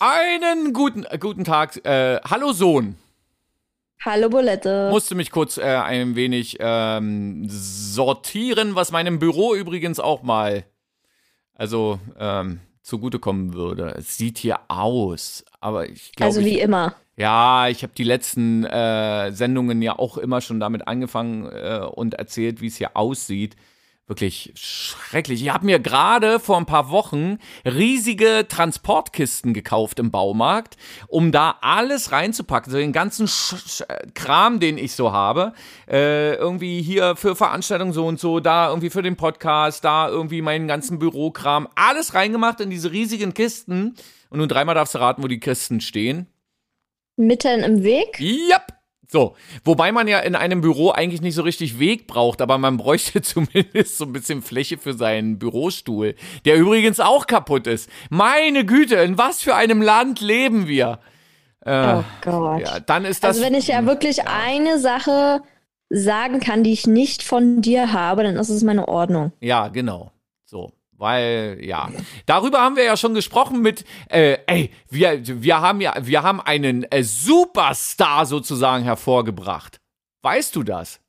Einen 0.00 0.72
guten, 0.72 1.04
äh, 1.04 1.18
guten 1.18 1.44
Tag. 1.44 1.84
Äh, 1.84 2.20
hallo 2.22 2.52
Sohn. 2.52 2.96
Hallo 4.04 4.28
Bulette. 4.28 4.90
Musste 4.90 5.16
mich 5.16 5.32
kurz 5.32 5.58
äh, 5.58 5.62
ein 5.62 6.14
wenig 6.14 6.56
ähm, 6.60 7.46
sortieren, 7.48 8.76
was 8.76 8.92
meinem 8.92 9.18
Büro 9.18 9.56
übrigens 9.56 9.98
auch 9.98 10.22
mal 10.22 10.64
also 11.54 11.98
ähm, 12.16 12.60
zugutekommen 12.82 13.54
würde. 13.54 13.96
Es 13.98 14.16
sieht 14.16 14.38
hier 14.38 14.60
aus, 14.68 15.44
aber 15.60 15.88
ich 15.88 16.12
glaube. 16.12 16.28
Also 16.28 16.44
wie 16.44 16.58
ich, 16.58 16.60
immer. 16.60 16.94
Ja, 17.16 17.66
ich 17.66 17.82
habe 17.82 17.92
die 17.96 18.04
letzten 18.04 18.64
äh, 18.64 19.32
Sendungen 19.32 19.82
ja 19.82 19.98
auch 19.98 20.16
immer 20.16 20.40
schon 20.40 20.60
damit 20.60 20.86
angefangen 20.86 21.46
äh, 21.46 21.80
und 21.92 22.14
erzählt, 22.14 22.60
wie 22.60 22.68
es 22.68 22.76
hier 22.76 22.96
aussieht. 22.96 23.56
Wirklich 24.08 24.52
schrecklich. 24.54 25.42
Ich 25.42 25.52
habe 25.52 25.66
mir 25.66 25.78
gerade 25.78 26.40
vor 26.40 26.56
ein 26.56 26.64
paar 26.64 26.90
Wochen 26.90 27.36
riesige 27.66 28.46
Transportkisten 28.48 29.52
gekauft 29.52 29.98
im 29.98 30.10
Baumarkt, 30.10 30.78
um 31.08 31.30
da 31.30 31.58
alles 31.60 32.10
reinzupacken, 32.10 32.72
so 32.72 32.78
den 32.78 32.94
ganzen 32.94 33.28
Sch 33.28 33.54
Sch 33.68 33.82
Kram, 34.14 34.60
den 34.60 34.78
ich 34.78 34.92
so 34.94 35.12
habe. 35.12 35.52
Äh, 35.86 36.36
irgendwie 36.36 36.80
hier 36.80 37.16
für 37.16 37.36
Veranstaltungen 37.36 37.92
so 37.92 38.06
und 38.06 38.18
so, 38.18 38.40
da 38.40 38.70
irgendwie 38.70 38.88
für 38.88 39.02
den 39.02 39.16
Podcast, 39.16 39.84
da 39.84 40.08
irgendwie 40.08 40.40
meinen 40.40 40.68
ganzen 40.68 40.98
Bürokram. 40.98 41.68
Alles 41.74 42.14
reingemacht 42.14 42.60
in 42.60 42.70
diese 42.70 42.90
riesigen 42.90 43.34
Kisten. 43.34 43.94
Und 44.30 44.38
nun 44.38 44.48
dreimal 44.48 44.74
darfst 44.74 44.94
du 44.94 45.00
raten, 45.00 45.22
wo 45.22 45.28
die 45.28 45.40
Kisten 45.40 45.82
stehen. 45.82 46.28
Mitten 47.16 47.62
im 47.62 47.82
Weg? 47.82 48.18
Yep. 48.18 48.77
So, 49.10 49.34
wobei 49.64 49.90
man 49.90 50.06
ja 50.06 50.18
in 50.18 50.34
einem 50.34 50.60
Büro 50.60 50.90
eigentlich 50.90 51.22
nicht 51.22 51.34
so 51.34 51.40
richtig 51.40 51.78
Weg 51.78 52.06
braucht, 52.06 52.42
aber 52.42 52.58
man 52.58 52.76
bräuchte 52.76 53.22
zumindest 53.22 53.96
so 53.96 54.04
ein 54.04 54.12
bisschen 54.12 54.42
Fläche 54.42 54.76
für 54.76 54.92
seinen 54.92 55.38
Bürostuhl, 55.38 56.14
der 56.44 56.56
übrigens 56.56 57.00
auch 57.00 57.26
kaputt 57.26 57.66
ist. 57.66 57.88
Meine 58.10 58.66
Güte, 58.66 58.96
in 58.96 59.16
was 59.16 59.42
für 59.42 59.54
einem 59.54 59.80
Land 59.80 60.20
leben 60.20 60.68
wir? 60.68 60.98
Äh, 61.64 61.94
oh 61.96 62.04
Gott. 62.20 62.60
Ja, 62.60 62.80
dann 62.80 63.06
ist 63.06 63.24
das. 63.24 63.36
Also 63.36 63.42
wenn 63.42 63.54
ich 63.54 63.68
ja 63.68 63.86
wirklich 63.86 64.18
ja. 64.18 64.24
eine 64.26 64.78
Sache 64.78 65.42
sagen 65.88 66.38
kann, 66.40 66.62
die 66.62 66.72
ich 66.72 66.86
nicht 66.86 67.22
von 67.22 67.62
dir 67.62 67.94
habe, 67.94 68.24
dann 68.24 68.36
ist 68.36 68.50
es 68.50 68.62
meine 68.62 68.88
Ordnung. 68.88 69.32
Ja, 69.40 69.68
genau. 69.68 70.12
So. 70.44 70.72
Weil, 70.98 71.58
ja, 71.62 71.90
darüber 72.26 72.60
haben 72.60 72.74
wir 72.74 72.82
ja 72.82 72.96
schon 72.96 73.14
gesprochen 73.14 73.62
mit, 73.62 73.84
äh, 74.10 74.38
ey, 74.48 74.72
wir, 74.90 75.20
wir 75.42 75.60
haben 75.60 75.80
ja, 75.80 75.94
wir 76.00 76.24
haben 76.24 76.40
einen 76.40 76.82
äh, 76.90 77.04
Superstar 77.04 78.26
sozusagen 78.26 78.82
hervorgebracht. 78.82 79.80
Weißt 80.22 80.56
du 80.56 80.64
das? 80.64 81.00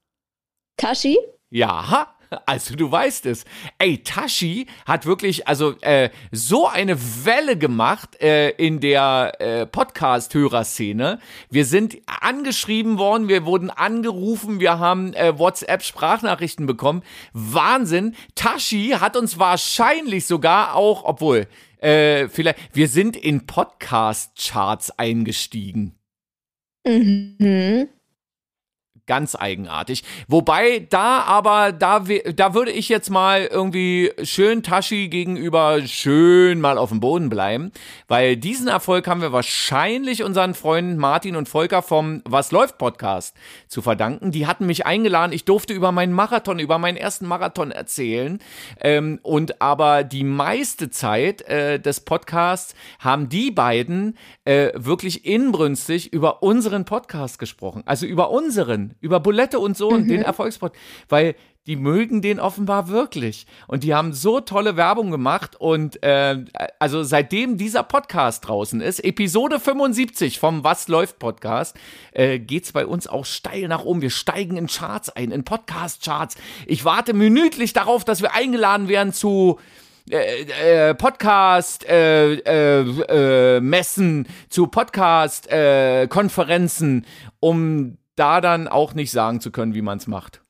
Tashi? 0.78 1.18
Ja, 1.50 2.16
also 2.46 2.76
du 2.76 2.92
weißt 2.92 3.26
es. 3.26 3.46
Ey, 3.78 4.04
Tashi 4.04 4.68
hat 4.86 5.06
wirklich 5.06 5.48
also 5.48 5.74
äh, 5.82 6.10
so 6.32 6.68
eine 6.68 6.98
Welle 7.26 7.58
gemacht 7.58 8.22
äh, 8.22 8.50
in 8.52 8.80
der 8.80 9.34
äh, 9.40 9.66
Podcast-Hörerszene. 9.66 11.20
Wir 11.50 11.66
sind 11.66 11.98
angeschrieben 12.06 12.98
worden, 12.98 13.28
wir 13.28 13.46
wurden 13.46 13.70
angerufen, 13.70 14.60
wir 14.60 14.80
haben 14.80 15.14
äh, 15.14 15.38
WhatsApp-Sprachnachrichten 15.38 16.66
bekommen. 16.66 17.04
Wahnsinn. 17.34 18.16
Tashi 18.36 18.96
hat 19.00 19.16
uns 19.18 19.40
wahrscheinlich 19.40 20.26
sogar 20.26 20.76
auch, 20.76 21.04
obwohl 21.06 21.48
äh, 21.80 22.28
vielleicht, 22.28 22.60
wir 22.74 22.88
sind 22.88 23.16
in 23.16 23.46
Podcast-Charts 23.46 24.98
eingestiegen. 24.98 25.96
Mhm 26.86 27.90
ganz 29.10 29.36
eigenartig. 29.36 30.04
Wobei 30.28 30.86
da 30.88 31.24
aber, 31.24 31.72
da, 31.72 32.04
da 32.36 32.54
würde 32.54 32.72
ich 32.72 32.90
jetzt 32.90 33.10
mal 33.10 33.50
irgendwie 33.52 34.12
schön 34.22 34.62
Tashi 34.62 35.08
gegenüber 35.08 35.82
schön 35.88 36.62
mal 36.62 36.78
auf 36.78 36.90
dem 36.90 37.00
Boden 37.00 37.30
bleiben, 37.32 37.72
weil 38.08 38.38
diesen 38.38 38.68
Erfolg 38.68 39.08
haben 39.08 39.22
wir 39.22 39.34
wahrscheinlich 39.34 40.22
unseren 40.24 40.54
Freunden 40.54 40.98
Martin 40.98 41.36
und 41.36 41.50
Volker 41.50 41.82
vom 41.82 42.22
Was 42.24 42.52
läuft 42.52 42.78
Podcast 42.78 43.36
zu 43.68 43.82
verdanken. 43.82 44.30
Die 44.30 44.46
hatten 44.46 44.68
mich 44.68 44.86
eingeladen, 44.86 45.34
ich 45.34 45.44
durfte 45.44 45.74
über 45.74 45.92
meinen 45.92 46.14
Marathon, 46.14 46.60
über 46.60 46.78
meinen 46.78 46.98
ersten 46.98 47.26
Marathon 47.26 47.72
erzählen 47.72 48.38
ähm, 48.80 49.20
und 49.24 49.60
aber 49.60 50.04
die 50.04 50.24
meiste 50.24 50.92
Zeit 50.92 51.42
äh, 51.42 51.80
des 51.80 52.02
Podcasts 52.02 52.76
haben 53.00 53.28
die 53.28 53.50
beiden 53.50 54.16
äh, 54.46 54.70
wirklich 54.76 55.26
inbrünstig 55.26 56.14
über 56.14 56.44
unseren 56.44 56.86
Podcast 56.86 57.40
gesprochen, 57.40 57.82
also 57.88 58.06
über 58.06 58.30
unseren, 58.30 58.94
über 59.02 59.20
Bulette 59.20 59.60
und 59.60 59.78
so 59.78 59.90
mhm. 59.90 59.96
und 59.96 60.08
den 60.08 60.22
Erfolgspod, 60.22 60.74
weil 61.08 61.36
die 61.70 61.76
mögen 61.76 62.24
den 62.24 62.40
offenbar 62.40 62.90
wirklich. 62.90 63.46
Und 63.68 63.84
die 63.84 63.94
haben 63.94 64.12
so 64.12 64.40
tolle 64.40 64.76
Werbung 64.76 65.12
gemacht. 65.12 65.56
Und 65.56 66.02
äh, 66.02 66.44
also 66.80 67.04
seitdem 67.04 67.58
dieser 67.58 67.84
Podcast 67.84 68.48
draußen 68.48 68.82
ist, 68.82 69.04
Episode 69.04 69.60
75 69.60 70.40
vom 70.40 70.64
Was 70.64 70.88
läuft 70.88 71.20
Podcast, 71.20 71.78
äh, 72.12 72.40
es 72.40 72.72
bei 72.72 72.88
uns 72.88 73.06
auch 73.06 73.24
steil 73.24 73.68
nach 73.68 73.86
oben. 73.86 74.02
Wir 74.02 74.10
steigen 74.10 74.58
in 74.58 74.66
Charts 74.66 75.10
ein, 75.10 75.30
in 75.30 75.44
Podcast-Charts. 75.44 76.38
Ich 76.66 76.86
warte 76.86 77.14
minütlich 77.14 77.72
darauf, 77.72 78.04
dass 78.04 78.24
wir 78.24 78.34
eingeladen 78.34 78.88
werden 78.88 79.14
zu 79.14 79.60
äh, 80.10 80.90
äh, 80.90 80.96
Podcast 80.96 81.88
äh, 81.88 82.34
äh, 82.34 83.58
äh, 83.58 83.60
Messen, 83.60 84.28
zu 84.50 84.66
Podcast 84.66 85.52
äh, 85.52 86.08
Konferenzen, 86.08 87.06
um 87.40 87.99
da 88.20 88.42
dann 88.42 88.68
auch 88.68 88.94
nicht 88.94 89.12
sagen 89.12 89.40
zu 89.42 89.52
können, 89.52 89.74
wie 89.74 89.82
man 89.82 89.98
es 89.98 90.08
macht. 90.08 90.42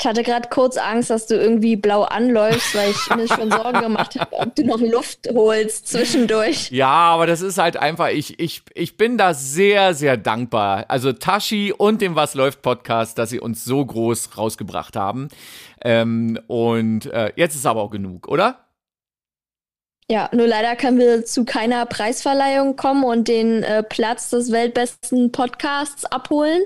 Ich 0.00 0.06
hatte 0.06 0.22
gerade 0.22 0.48
kurz 0.48 0.76
Angst, 0.76 1.10
dass 1.10 1.26
du 1.26 1.34
irgendwie 1.34 1.74
blau 1.74 2.02
anläufst, 2.02 2.72
weil 2.76 2.92
ich 2.92 3.16
mir 3.16 3.26
schon 3.26 3.50
Sorgen 3.50 3.80
gemacht 3.80 4.18
habe, 4.18 4.32
ob 4.32 4.54
du 4.54 4.64
noch 4.64 4.80
Luft 4.80 5.28
holst 5.34 5.88
zwischendurch. 5.88 6.70
Ja, 6.70 6.86
aber 6.86 7.26
das 7.26 7.40
ist 7.40 7.58
halt 7.58 7.76
einfach, 7.76 8.10
ich, 8.10 8.38
ich, 8.38 8.62
ich 8.74 8.96
bin 8.96 9.18
da 9.18 9.34
sehr, 9.34 9.94
sehr 9.94 10.16
dankbar. 10.16 10.84
Also 10.86 11.12
Tashi 11.12 11.74
und 11.76 12.00
dem 12.00 12.14
Was 12.14 12.34
läuft 12.34 12.62
Podcast, 12.62 13.18
dass 13.18 13.30
sie 13.30 13.40
uns 13.40 13.64
so 13.64 13.84
groß 13.84 14.38
rausgebracht 14.38 14.94
haben. 14.94 15.30
Ähm, 15.82 16.38
und 16.46 17.06
äh, 17.06 17.32
jetzt 17.34 17.56
ist 17.56 17.66
aber 17.66 17.82
auch 17.82 17.90
genug, 17.90 18.28
oder? 18.28 18.67
Ja, 20.10 20.30
nur 20.32 20.46
leider 20.46 20.74
können 20.74 20.98
wir 20.98 21.24
zu 21.26 21.44
keiner 21.44 21.84
Preisverleihung 21.84 22.76
kommen 22.76 23.04
und 23.04 23.28
den 23.28 23.62
äh, 23.62 23.82
Platz 23.82 24.30
des 24.30 24.50
weltbesten 24.50 25.32
Podcasts 25.32 26.06
abholen, 26.06 26.62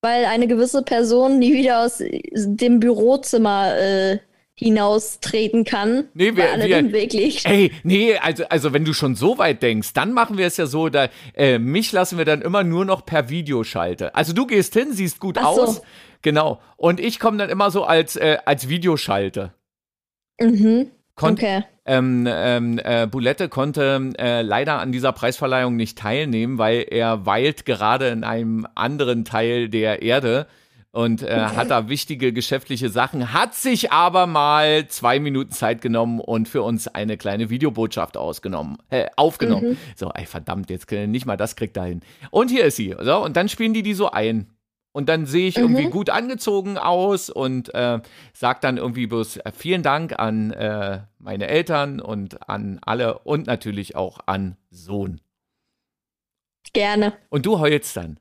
weil 0.00 0.24
eine 0.24 0.48
gewisse 0.48 0.82
Person 0.82 1.38
nie 1.38 1.52
wieder 1.52 1.84
aus 1.84 2.02
dem 2.02 2.80
Bürozimmer 2.80 3.76
äh, 3.78 4.18
hinaustreten 4.60 5.64
kann, 5.64 6.08
nee, 6.12 6.36
wir, 6.36 6.44
weil 6.44 6.68
wir, 6.68 6.92
Weg 6.92 7.14
liegt. 7.14 7.46
Ey, 7.46 7.72
nee, 7.82 8.16
also, 8.18 8.44
also 8.50 8.74
wenn 8.74 8.84
du 8.84 8.92
schon 8.92 9.14
so 9.14 9.38
weit 9.38 9.62
denkst, 9.62 9.94
dann 9.94 10.12
machen 10.12 10.36
wir 10.36 10.46
es 10.46 10.58
ja 10.58 10.66
so, 10.66 10.90
da, 10.90 11.08
äh, 11.34 11.58
mich 11.58 11.92
lassen 11.92 12.18
wir 12.18 12.26
dann 12.26 12.42
immer 12.42 12.62
nur 12.62 12.84
noch 12.84 13.06
per 13.06 13.30
Videoschalte. 13.30 14.14
Also 14.14 14.34
du 14.34 14.46
gehst 14.46 14.74
hin, 14.74 14.88
siehst 14.92 15.18
gut 15.18 15.38
Ach 15.38 15.46
aus, 15.46 15.76
so. 15.76 15.82
genau, 16.20 16.60
und 16.76 17.00
ich 17.00 17.18
komme 17.18 17.38
dann 17.38 17.48
immer 17.48 17.70
so 17.70 17.84
als, 17.84 18.16
äh, 18.16 18.36
als 18.44 18.68
Videoschalte. 18.68 19.54
Mhm. 20.38 20.90
Kon 21.20 21.32
okay. 21.34 21.64
Ähm, 21.84 22.26
ähm, 22.26 22.80
äh, 22.82 23.06
Boulette 23.06 23.50
konnte 23.50 24.12
äh, 24.18 24.40
leider 24.40 24.78
an 24.78 24.90
dieser 24.90 25.12
Preisverleihung 25.12 25.76
nicht 25.76 25.98
teilnehmen, 25.98 26.56
weil 26.56 26.86
er 26.88 27.26
weilt 27.26 27.66
gerade 27.66 28.08
in 28.08 28.24
einem 28.24 28.66
anderen 28.74 29.26
Teil 29.26 29.68
der 29.68 30.00
Erde 30.00 30.46
und 30.92 31.22
äh, 31.22 31.38
hat 31.40 31.70
da 31.70 31.88
wichtige 31.88 32.32
geschäftliche 32.32 32.88
Sachen, 32.88 33.34
hat 33.34 33.54
sich 33.54 33.92
aber 33.92 34.26
mal 34.26 34.88
zwei 34.88 35.20
Minuten 35.20 35.52
Zeit 35.52 35.82
genommen 35.82 36.20
und 36.20 36.48
für 36.48 36.62
uns 36.62 36.88
eine 36.88 37.18
kleine 37.18 37.50
Videobotschaft 37.50 38.16
ausgenommen, 38.16 38.78
äh, 38.88 39.06
aufgenommen. 39.16 39.70
Mhm. 39.70 39.76
So, 39.96 40.10
ey, 40.14 40.24
verdammt, 40.24 40.70
jetzt 40.70 40.90
nicht 40.90 41.26
mal 41.26 41.36
das 41.36 41.54
kriegt 41.54 41.76
er 41.76 41.84
hin. 41.84 42.00
Und 42.30 42.50
hier 42.50 42.64
ist 42.64 42.76
sie. 42.76 42.96
So, 42.98 43.22
und 43.22 43.36
dann 43.36 43.48
spielen 43.48 43.74
die 43.74 43.82
die 43.82 43.94
so 43.94 44.10
ein. 44.10 44.46
Und 44.92 45.08
dann 45.08 45.24
sehe 45.24 45.46
ich 45.46 45.56
irgendwie 45.56 45.86
mhm. 45.86 45.90
gut 45.90 46.10
angezogen 46.10 46.76
aus 46.76 47.30
und 47.30 47.72
äh, 47.74 48.00
sage 48.32 48.58
dann 48.60 48.76
irgendwie 48.76 49.06
bloß 49.06 49.36
äh, 49.38 49.52
vielen 49.54 49.82
Dank 49.82 50.18
an 50.18 50.50
äh, 50.50 51.02
meine 51.18 51.46
Eltern 51.46 52.00
und 52.00 52.48
an 52.48 52.80
alle 52.82 53.20
und 53.20 53.46
natürlich 53.46 53.94
auch 53.94 54.18
an 54.26 54.56
Sohn. 54.70 55.20
Gerne. 56.72 57.12
Und 57.28 57.46
du 57.46 57.60
heulst 57.60 57.96
dann. 57.96 58.18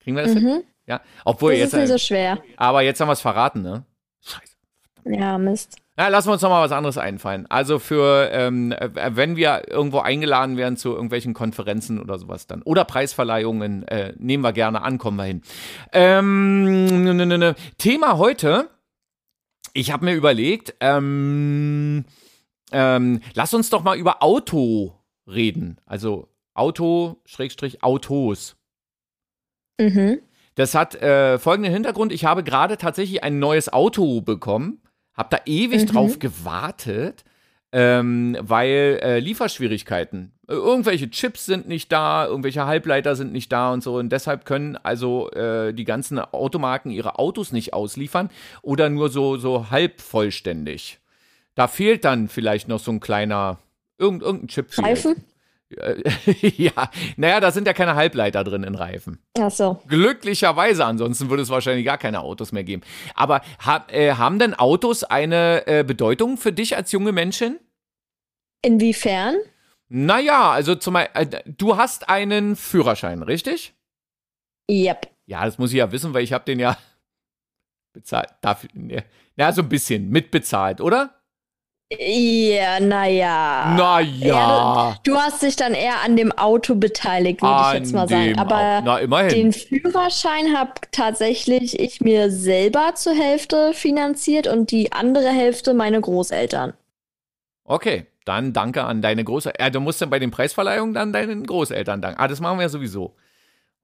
Kriegen 0.00 0.16
wir 0.16 0.24
das 0.24 0.34
mhm. 0.34 0.38
hin? 0.38 0.64
Ja. 0.86 1.00
Obwohl 1.24 1.52
das 1.52 1.60
jetzt. 1.60 1.72
ist 1.74 1.80
nicht 1.80 1.88
so 1.88 1.98
schwer. 1.98 2.42
Aber 2.56 2.82
jetzt 2.82 3.00
haben 3.00 3.08
wir 3.08 3.12
es 3.12 3.20
verraten, 3.20 3.62
ne? 3.62 3.84
Scheiße. 4.22 4.56
Ja, 5.04 5.38
Mist. 5.38 5.76
Na, 5.98 6.06
lassen 6.06 6.28
wir 6.28 6.34
uns 6.34 6.42
noch 6.42 6.50
mal 6.50 6.62
was 6.62 6.70
anderes 6.70 6.96
einfallen. 6.96 7.46
Also 7.48 7.80
für, 7.80 8.30
ähm, 8.30 8.70
äh, 8.70 9.16
wenn 9.16 9.34
wir 9.34 9.66
irgendwo 9.66 9.98
eingeladen 9.98 10.56
werden 10.56 10.76
zu 10.76 10.90
irgendwelchen 10.90 11.34
Konferenzen 11.34 12.00
oder 12.00 12.20
sowas 12.20 12.46
dann 12.46 12.62
oder 12.62 12.84
Preisverleihungen, 12.84 13.82
äh, 13.88 14.14
nehmen 14.16 14.44
wir 14.44 14.52
gerne 14.52 14.82
an, 14.82 14.98
kommen 14.98 15.16
wir 15.16 15.24
hin. 15.24 15.42
Ähm, 15.90 17.02
ne, 17.02 17.26
ne, 17.26 17.36
ne. 17.36 17.56
Thema 17.78 18.16
heute, 18.16 18.70
ich 19.72 19.90
habe 19.90 20.04
mir 20.04 20.14
überlegt, 20.14 20.76
ähm, 20.78 22.04
ähm, 22.70 23.20
lass 23.34 23.52
uns 23.52 23.68
doch 23.68 23.82
mal 23.82 23.98
über 23.98 24.22
Auto 24.22 24.94
reden. 25.26 25.80
Also 25.84 26.28
Auto, 26.54 27.16
Schrägstrich, 27.24 27.82
Autos. 27.82 28.54
Mhm. 29.80 30.20
Das 30.54 30.76
hat 30.76 30.94
äh, 30.94 31.40
folgenden 31.40 31.72
Hintergrund. 31.72 32.12
Ich 32.12 32.24
habe 32.24 32.44
gerade 32.44 32.76
tatsächlich 32.76 33.24
ein 33.24 33.40
neues 33.40 33.72
Auto 33.72 34.20
bekommen 34.20 34.80
hab 35.18 35.30
da 35.30 35.40
ewig 35.44 35.82
mhm. 35.82 35.86
drauf 35.86 36.18
gewartet. 36.18 37.24
ähm, 37.70 38.36
weil 38.40 38.98
äh, 39.02 39.18
Lieferschwierigkeiten. 39.18 40.32
Irgendwelche 40.46 41.10
Chips 41.10 41.44
sind 41.44 41.68
nicht 41.68 41.92
da, 41.92 42.26
irgendwelche 42.26 42.64
Halbleiter 42.64 43.14
sind 43.14 43.32
nicht 43.32 43.52
da 43.52 43.72
und 43.72 43.82
so. 43.82 43.96
Und 43.98 44.10
deshalb 44.10 44.46
können 44.46 44.78
also 44.82 45.30
äh, 45.32 45.74
die 45.74 45.84
ganzen 45.84 46.18
Automarken 46.18 46.90
ihre 46.90 47.18
Autos 47.18 47.52
nicht 47.52 47.74
ausliefern 47.74 48.30
oder 48.62 48.88
nur 48.88 49.10
so, 49.10 49.36
so 49.36 49.70
halb 49.70 50.00
vollständig. 50.00 50.98
Da 51.54 51.68
fehlt 51.68 52.04
dann 52.04 52.28
vielleicht 52.28 52.68
noch 52.68 52.78
so 52.78 52.90
ein 52.90 53.00
kleiner, 53.00 53.58
irgend, 53.98 54.22
irgendein 54.22 54.48
Chip. 54.48 54.78
Reifen? 54.78 55.16
ja, 56.56 56.90
naja, 57.16 57.40
da 57.40 57.50
sind 57.50 57.66
ja 57.66 57.74
keine 57.74 57.94
Halbleiter 57.94 58.42
drin 58.42 58.62
in 58.64 58.74
Reifen. 58.74 59.18
Ach 59.38 59.50
so. 59.50 59.82
Glücklicherweise, 59.86 60.84
ansonsten 60.84 61.28
würde 61.28 61.42
es 61.42 61.50
wahrscheinlich 61.50 61.84
gar 61.84 61.98
keine 61.98 62.20
Autos 62.20 62.52
mehr 62.52 62.64
geben. 62.64 62.82
Aber 63.14 63.42
ha, 63.64 63.86
äh, 63.88 64.14
haben 64.14 64.38
denn 64.38 64.54
Autos 64.54 65.04
eine 65.04 65.66
äh, 65.66 65.84
Bedeutung 65.84 66.38
für 66.38 66.52
dich 66.52 66.76
als 66.76 66.92
junge 66.92 67.12
Menschen? 67.12 67.58
Inwiefern? 68.62 69.36
Naja, 69.88 70.50
also 70.50 70.74
zum 70.74 70.94
Beispiel, 70.94 71.22
äh, 71.22 71.42
du 71.46 71.76
hast 71.76 72.08
einen 72.08 72.56
Führerschein, 72.56 73.22
richtig? 73.22 73.74
Yep. 74.70 75.08
Ja, 75.26 75.44
das 75.44 75.58
muss 75.58 75.70
ich 75.70 75.78
ja 75.78 75.92
wissen, 75.92 76.14
weil 76.14 76.24
ich 76.24 76.32
habe 76.32 76.44
den 76.44 76.58
ja 76.58 76.78
bezahlt. 77.92 78.30
Dafür, 78.40 78.70
ne, 78.72 79.04
ja, 79.36 79.52
so 79.52 79.62
ein 79.62 79.68
bisschen 79.68 80.08
mitbezahlt, 80.08 80.80
oder? 80.80 81.17
Ja, 81.90 82.80
naja. 82.80 83.74
Naja. 83.74 84.94
Du, 85.04 85.12
du 85.12 85.18
hast 85.18 85.42
dich 85.42 85.56
dann 85.56 85.72
eher 85.72 86.02
an 86.02 86.16
dem 86.16 86.32
Auto 86.32 86.74
beteiligt, 86.74 87.40
würde 87.40 87.62
ich 87.68 87.78
jetzt 87.78 87.94
mal 87.94 88.06
sagen. 88.06 88.38
Aber 88.38 88.82
Na, 88.84 88.98
immerhin. 88.98 89.30
den 89.30 89.52
Führerschein 89.54 90.54
habe 90.54 90.72
tatsächlich 90.90 91.80
ich 91.80 92.02
mir 92.02 92.30
selber 92.30 92.94
zur 92.94 93.14
Hälfte 93.14 93.72
finanziert 93.72 94.46
und 94.48 94.70
die 94.70 94.92
andere 94.92 95.30
Hälfte 95.30 95.72
meine 95.72 95.98
Großeltern. 95.98 96.74
Okay, 97.64 98.06
dann 98.26 98.52
danke 98.52 98.84
an 98.84 99.00
deine 99.00 99.24
Großeltern. 99.24 99.64
Ja, 99.64 99.70
du 99.70 99.80
musst 99.80 100.02
dann 100.02 100.10
bei 100.10 100.18
den 100.18 100.30
Preisverleihungen 100.30 100.92
dann 100.92 101.14
deinen 101.14 101.46
Großeltern 101.46 102.02
danken. 102.02 102.20
Ah, 102.20 102.28
das 102.28 102.40
machen 102.40 102.58
wir 102.58 102.64
ja 102.64 102.68
sowieso. 102.68 103.14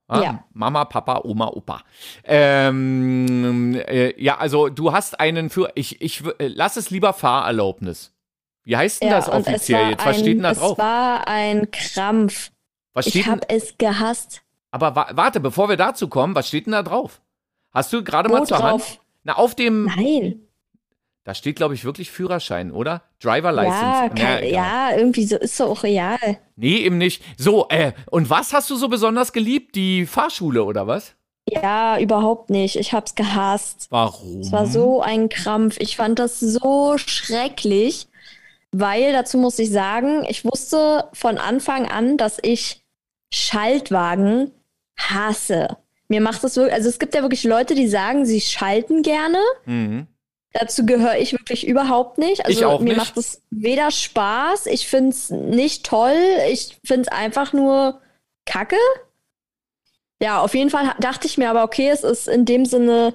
Ah, 0.06 0.20
Ja. 0.22 0.44
Mama, 0.52 0.84
Papa, 0.84 1.20
Oma, 1.24 1.48
Opa. 1.48 1.80
Ähm, 2.24 3.74
äh, 3.86 4.20
ja, 4.22 4.36
also 4.38 4.68
du 4.68 4.92
hast 4.92 5.18
einen 5.20 5.50
für. 5.50 5.70
Ich, 5.74 6.00
ich 6.02 6.22
äh, 6.38 6.48
lass 6.48 6.76
es 6.76 6.90
lieber 6.90 7.12
Fahrerlaubnis. 7.12 8.12
Wie 8.64 8.76
heißt 8.76 9.02
denn 9.02 9.10
das 9.10 9.28
und 9.28 9.40
es 9.40 9.46
offiziell 9.48 9.90
jetzt? 9.90 10.06
Was 10.06 10.16
ein, 10.16 10.20
steht 10.20 10.36
denn 10.36 10.42
da 10.42 10.50
Es 10.52 10.58
drauf? 10.58 10.78
war 10.78 11.28
ein 11.28 11.70
Krampf. 11.70 12.50
Was 12.94 13.06
Ich 13.06 13.12
steht 13.12 13.26
denn, 13.26 13.32
habe 13.32 13.48
es 13.48 13.76
gehasst. 13.78 14.42
aber 14.70 14.94
wa 14.96 15.08
warte, 15.12 15.40
bevor 15.40 15.68
wir 15.68 15.76
dazu 15.76 16.08
kommen, 16.08 16.34
was 16.34 16.48
steht 16.48 16.66
denn 16.66 16.72
da 16.72 16.82
drauf? 16.82 17.20
Hast 17.72 17.92
du 17.92 18.02
gerade 18.04 18.28
mal 18.28 18.46
zur 18.46 18.58
drauf? 18.58 18.88
Hand? 18.90 19.00
Na, 19.24 19.34
auf 19.36 19.54
dem. 19.54 19.84
Nein. 19.86 20.40
Da 21.24 21.34
steht, 21.34 21.56
glaube 21.56 21.74
ich, 21.74 21.84
wirklich 21.86 22.10
Führerschein, 22.10 22.70
oder? 22.70 23.02
Driver 23.20 23.50
License. 23.50 23.80
Ja, 23.80 24.02
Na, 24.02 24.08
kein, 24.14 24.42
egal. 24.44 24.52
ja, 24.52 24.96
irgendwie 24.96 25.24
so 25.24 25.36
ist 25.36 25.56
so 25.56 25.64
auch 25.64 25.82
real. 25.82 26.18
Nee, 26.56 26.76
eben 26.76 26.98
nicht. 26.98 27.22
So, 27.38 27.66
äh, 27.70 27.92
und 28.10 28.28
was 28.28 28.52
hast 28.52 28.68
du 28.68 28.76
so 28.76 28.88
besonders 28.88 29.32
geliebt? 29.32 29.74
Die 29.74 30.04
Fahrschule 30.04 30.64
oder 30.64 30.86
was? 30.86 31.14
Ja, 31.48 31.98
überhaupt 31.98 32.50
nicht. 32.50 32.76
Ich 32.76 32.92
hab's 32.92 33.14
gehasst. 33.14 33.86
Warum? 33.90 34.40
Es 34.40 34.52
war 34.52 34.66
so 34.66 35.00
ein 35.00 35.28
Krampf. 35.30 35.76
Ich 35.78 35.96
fand 35.96 36.18
das 36.18 36.40
so 36.40 36.96
schrecklich, 36.98 38.06
weil 38.72 39.12
dazu 39.12 39.38
muss 39.38 39.58
ich 39.58 39.70
sagen, 39.70 40.24
ich 40.28 40.44
wusste 40.44 41.08
von 41.14 41.38
Anfang 41.38 41.86
an, 41.90 42.18
dass 42.18 42.38
ich 42.42 42.82
Schaltwagen 43.32 44.50
hasse. 44.98 45.76
Mir 46.08 46.20
macht 46.20 46.44
das 46.44 46.56
wirklich, 46.56 46.74
also 46.74 46.88
es 46.88 46.98
gibt 46.98 47.14
ja 47.14 47.22
wirklich 47.22 47.44
Leute, 47.44 47.74
die 47.74 47.88
sagen, 47.88 48.26
sie 48.26 48.40
schalten 48.40 49.02
gerne. 49.02 49.38
Mhm. 49.64 50.06
Dazu 50.54 50.86
gehöre 50.86 51.18
ich 51.18 51.32
wirklich 51.32 51.66
überhaupt 51.66 52.16
nicht. 52.18 52.46
Also 52.46 52.78
mir 52.78 52.84
nicht. 52.84 52.96
macht 52.96 53.16
es 53.16 53.42
weder 53.50 53.90
Spaß, 53.90 54.66
ich 54.66 54.86
finde 54.86 55.10
es 55.10 55.28
nicht 55.30 55.84
toll, 55.84 56.16
ich 56.48 56.78
finde 56.84 57.02
es 57.02 57.08
einfach 57.08 57.52
nur 57.52 58.00
kacke. 58.46 58.76
Ja, 60.22 60.40
auf 60.40 60.54
jeden 60.54 60.70
Fall 60.70 60.94
dachte 61.00 61.26
ich 61.26 61.38
mir 61.38 61.50
aber, 61.50 61.64
okay, 61.64 61.88
es 61.90 62.04
ist 62.04 62.28
in 62.28 62.44
dem 62.44 62.64
Sinne 62.66 63.14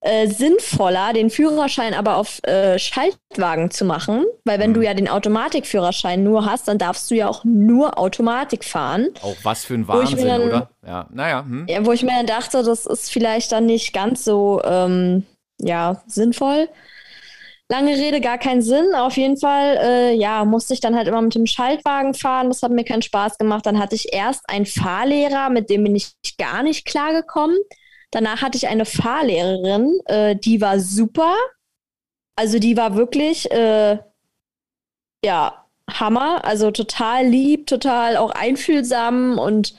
äh, 0.00 0.26
sinnvoller, 0.26 1.12
den 1.12 1.30
Führerschein 1.30 1.94
aber 1.94 2.16
auf 2.16 2.42
äh, 2.42 2.76
Schaltwagen 2.80 3.70
zu 3.70 3.84
machen, 3.84 4.24
weil 4.44 4.58
wenn 4.58 4.70
Mhm. 4.70 4.74
du 4.74 4.82
ja 4.82 4.94
den 4.94 5.08
Automatikführerschein 5.08 6.24
nur 6.24 6.44
hast, 6.44 6.66
dann 6.66 6.78
darfst 6.78 7.08
du 7.08 7.14
ja 7.14 7.28
auch 7.28 7.44
nur 7.44 7.96
Automatik 7.96 8.64
fahren. 8.64 9.10
Auch 9.22 9.36
was 9.44 9.64
für 9.64 9.74
ein 9.74 9.86
Wahnsinn, 9.86 10.26
dann- 10.26 10.42
oder? 10.42 10.70
Ja, 10.84 11.06
naja. 11.12 11.44
Hm. 11.44 11.66
Ja, 11.68 11.86
wo 11.86 11.92
ich 11.92 12.02
mir 12.02 12.16
dann 12.16 12.26
dachte, 12.26 12.64
das 12.64 12.86
ist 12.86 13.12
vielleicht 13.12 13.52
dann 13.52 13.66
nicht 13.66 13.92
ganz 13.92 14.24
so 14.24 14.60
ähm, 14.64 15.24
ja, 15.62 16.02
sinnvoll. 16.06 16.68
Lange 17.68 17.96
Rede, 17.96 18.20
gar 18.20 18.38
keinen 18.38 18.60
Sinn. 18.60 18.94
Auf 18.94 19.16
jeden 19.16 19.38
Fall, 19.38 19.78
äh, 19.78 20.14
ja, 20.14 20.44
musste 20.44 20.74
ich 20.74 20.80
dann 20.80 20.94
halt 20.94 21.08
immer 21.08 21.22
mit 21.22 21.34
dem 21.34 21.46
Schaltwagen 21.46 22.12
fahren. 22.12 22.48
Das 22.48 22.62
hat 22.62 22.70
mir 22.70 22.84
keinen 22.84 23.02
Spaß 23.02 23.38
gemacht. 23.38 23.64
Dann 23.64 23.78
hatte 23.78 23.94
ich 23.94 24.12
erst 24.12 24.42
einen 24.48 24.66
Fahrlehrer, 24.66 25.48
mit 25.48 25.70
dem 25.70 25.84
bin 25.84 25.96
ich 25.96 26.12
gar 26.36 26.62
nicht 26.62 26.84
klargekommen. 26.84 27.56
Danach 28.10 28.42
hatte 28.42 28.58
ich 28.58 28.68
eine 28.68 28.84
Fahrlehrerin, 28.84 29.98
äh, 30.04 30.36
die 30.36 30.60
war 30.60 30.78
super. 30.78 31.34
Also 32.36 32.58
die 32.58 32.76
war 32.76 32.94
wirklich, 32.94 33.50
äh, 33.50 33.98
ja, 35.24 35.66
Hammer. 35.90 36.44
Also 36.44 36.70
total 36.70 37.26
lieb, 37.26 37.66
total 37.66 38.18
auch 38.18 38.32
einfühlsam 38.32 39.38
und 39.38 39.74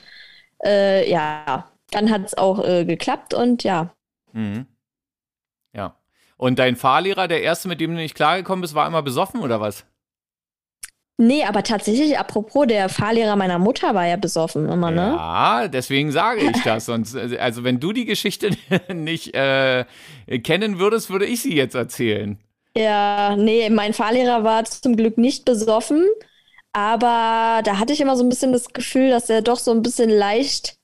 äh, 0.64 1.08
ja, 1.08 1.70
dann 1.90 2.10
hat 2.10 2.26
es 2.26 2.36
auch 2.36 2.64
äh, 2.64 2.84
geklappt 2.84 3.34
und 3.34 3.62
ja. 3.62 3.94
Mhm. 4.32 4.66
Und 6.44 6.58
dein 6.58 6.76
Fahrlehrer, 6.76 7.26
der 7.26 7.40
erste, 7.40 7.68
mit 7.68 7.80
dem 7.80 7.92
du 7.92 7.96
nicht 7.96 8.14
klargekommen 8.14 8.60
bist, 8.60 8.74
war 8.74 8.86
immer 8.86 9.00
besoffen 9.00 9.40
oder 9.40 9.62
was? 9.62 9.86
Nee, 11.16 11.42
aber 11.44 11.62
tatsächlich, 11.62 12.18
apropos, 12.18 12.66
der 12.66 12.90
Fahrlehrer 12.90 13.34
meiner 13.34 13.58
Mutter 13.58 13.94
war 13.94 14.06
ja 14.06 14.16
besoffen 14.16 14.68
immer, 14.68 14.90
ne? 14.90 15.14
Ja, 15.16 15.68
deswegen 15.68 16.12
sage 16.12 16.42
ich 16.42 16.62
das. 16.62 16.86
Und, 16.90 17.14
äh, 17.14 17.38
also, 17.38 17.64
wenn 17.64 17.80
du 17.80 17.94
die 17.94 18.04
Geschichte 18.04 18.50
nicht 18.92 19.32
äh, 19.34 19.86
kennen 20.42 20.78
würdest, 20.78 21.08
würde 21.08 21.24
ich 21.24 21.40
sie 21.40 21.54
jetzt 21.54 21.76
erzählen. 21.76 22.38
Ja, 22.76 23.36
nee, 23.36 23.70
mein 23.70 23.94
Fahrlehrer 23.94 24.44
war 24.44 24.66
zum 24.66 24.96
Glück 24.96 25.16
nicht 25.16 25.46
besoffen, 25.46 26.04
aber 26.74 27.62
da 27.64 27.78
hatte 27.78 27.94
ich 27.94 28.02
immer 28.02 28.18
so 28.18 28.22
ein 28.22 28.28
bisschen 28.28 28.52
das 28.52 28.74
Gefühl, 28.74 29.08
dass 29.08 29.30
er 29.30 29.40
doch 29.40 29.58
so 29.58 29.70
ein 29.70 29.80
bisschen 29.80 30.10
leicht 30.10 30.76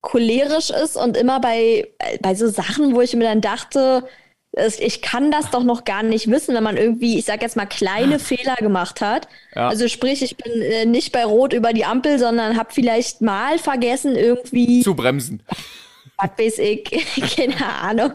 cholerisch 0.00 0.70
ist 0.70 0.96
und 0.96 1.16
immer 1.16 1.40
bei, 1.40 1.88
bei 2.20 2.36
so 2.36 2.46
Sachen, 2.46 2.94
wo 2.94 3.00
ich 3.00 3.14
mir 3.14 3.24
dann 3.24 3.40
dachte, 3.40 4.04
ich 4.52 5.00
kann 5.02 5.30
das 5.30 5.50
doch 5.50 5.62
noch 5.64 5.84
gar 5.84 6.02
nicht 6.02 6.30
wissen, 6.30 6.54
wenn 6.54 6.62
man 6.62 6.76
irgendwie, 6.76 7.18
ich 7.18 7.24
sag 7.24 7.40
jetzt 7.42 7.56
mal, 7.56 7.66
kleine 7.66 8.18
Fehler 8.18 8.56
gemacht 8.56 9.00
hat. 9.00 9.26
Ja. 9.54 9.68
Also 9.68 9.88
sprich, 9.88 10.22
ich 10.22 10.36
bin 10.36 10.60
äh, 10.60 10.84
nicht 10.84 11.12
bei 11.12 11.24
Rot 11.24 11.52
über 11.52 11.72
die 11.72 11.84
Ampel, 11.84 12.18
sondern 12.18 12.58
habe 12.58 12.68
vielleicht 12.72 13.22
mal 13.22 13.58
vergessen, 13.58 14.14
irgendwie 14.16 14.82
Zu 14.82 14.94
bremsen. 14.94 15.42
was 16.18 16.30
weiß 16.38 16.58
ich, 16.58 16.84
keine 17.36 17.64
Ahnung, 17.80 18.12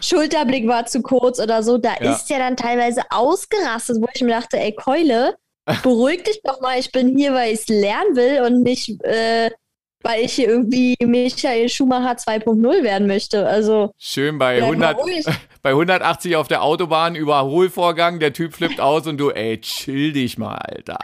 Schulterblick 0.00 0.66
war 0.68 0.86
zu 0.86 1.02
kurz 1.02 1.40
oder 1.40 1.62
so, 1.62 1.76
da 1.78 1.94
Ja. 2.00 2.12
ist 2.14 2.30
ja 2.30 2.38
dann 2.38 2.56
teilweise 2.56 3.02
ausgerastet, 3.10 3.96
wo 4.00 4.06
ich 4.14 4.22
mir 4.22 4.30
dachte, 4.30 4.58
ey 4.58 4.72
Keule, 4.72 5.36
beruhig 5.82 6.22
dich 6.24 6.40
doch 6.44 6.60
mal, 6.60 6.78
ich 6.78 6.90
bin 6.92 7.16
hier, 7.16 7.34
weil 7.34 7.52
ich 7.52 7.60
es 7.60 7.68
lernen 7.68 8.16
will 8.16 8.42
und 8.42 8.62
nicht, 8.62 9.02
äh, 9.04 9.50
weil 10.02 10.24
ich 10.24 10.32
hier 10.32 10.48
irgendwie 10.48 10.96
Michael 11.04 11.68
Schumacher 11.68 12.16
2.0 12.16 12.82
werden 12.82 13.06
möchte. 13.06 13.46
Also, 13.46 13.92
Schön 13.98 14.38
bei, 14.38 14.56
bleib 14.58 14.78
mal 14.78 14.86
100, 14.94 14.98
ruhig. 14.98 15.26
bei 15.62 15.70
180 15.70 16.36
auf 16.36 16.48
der 16.48 16.62
Autobahn, 16.62 17.14
Überholvorgang, 17.14 18.18
der 18.20 18.32
Typ 18.32 18.54
flippt 18.54 18.80
aus 18.80 19.06
und 19.06 19.18
du, 19.18 19.30
ey, 19.30 19.60
chill 19.60 20.12
dich 20.12 20.38
mal, 20.38 20.54
Alter. 20.56 20.98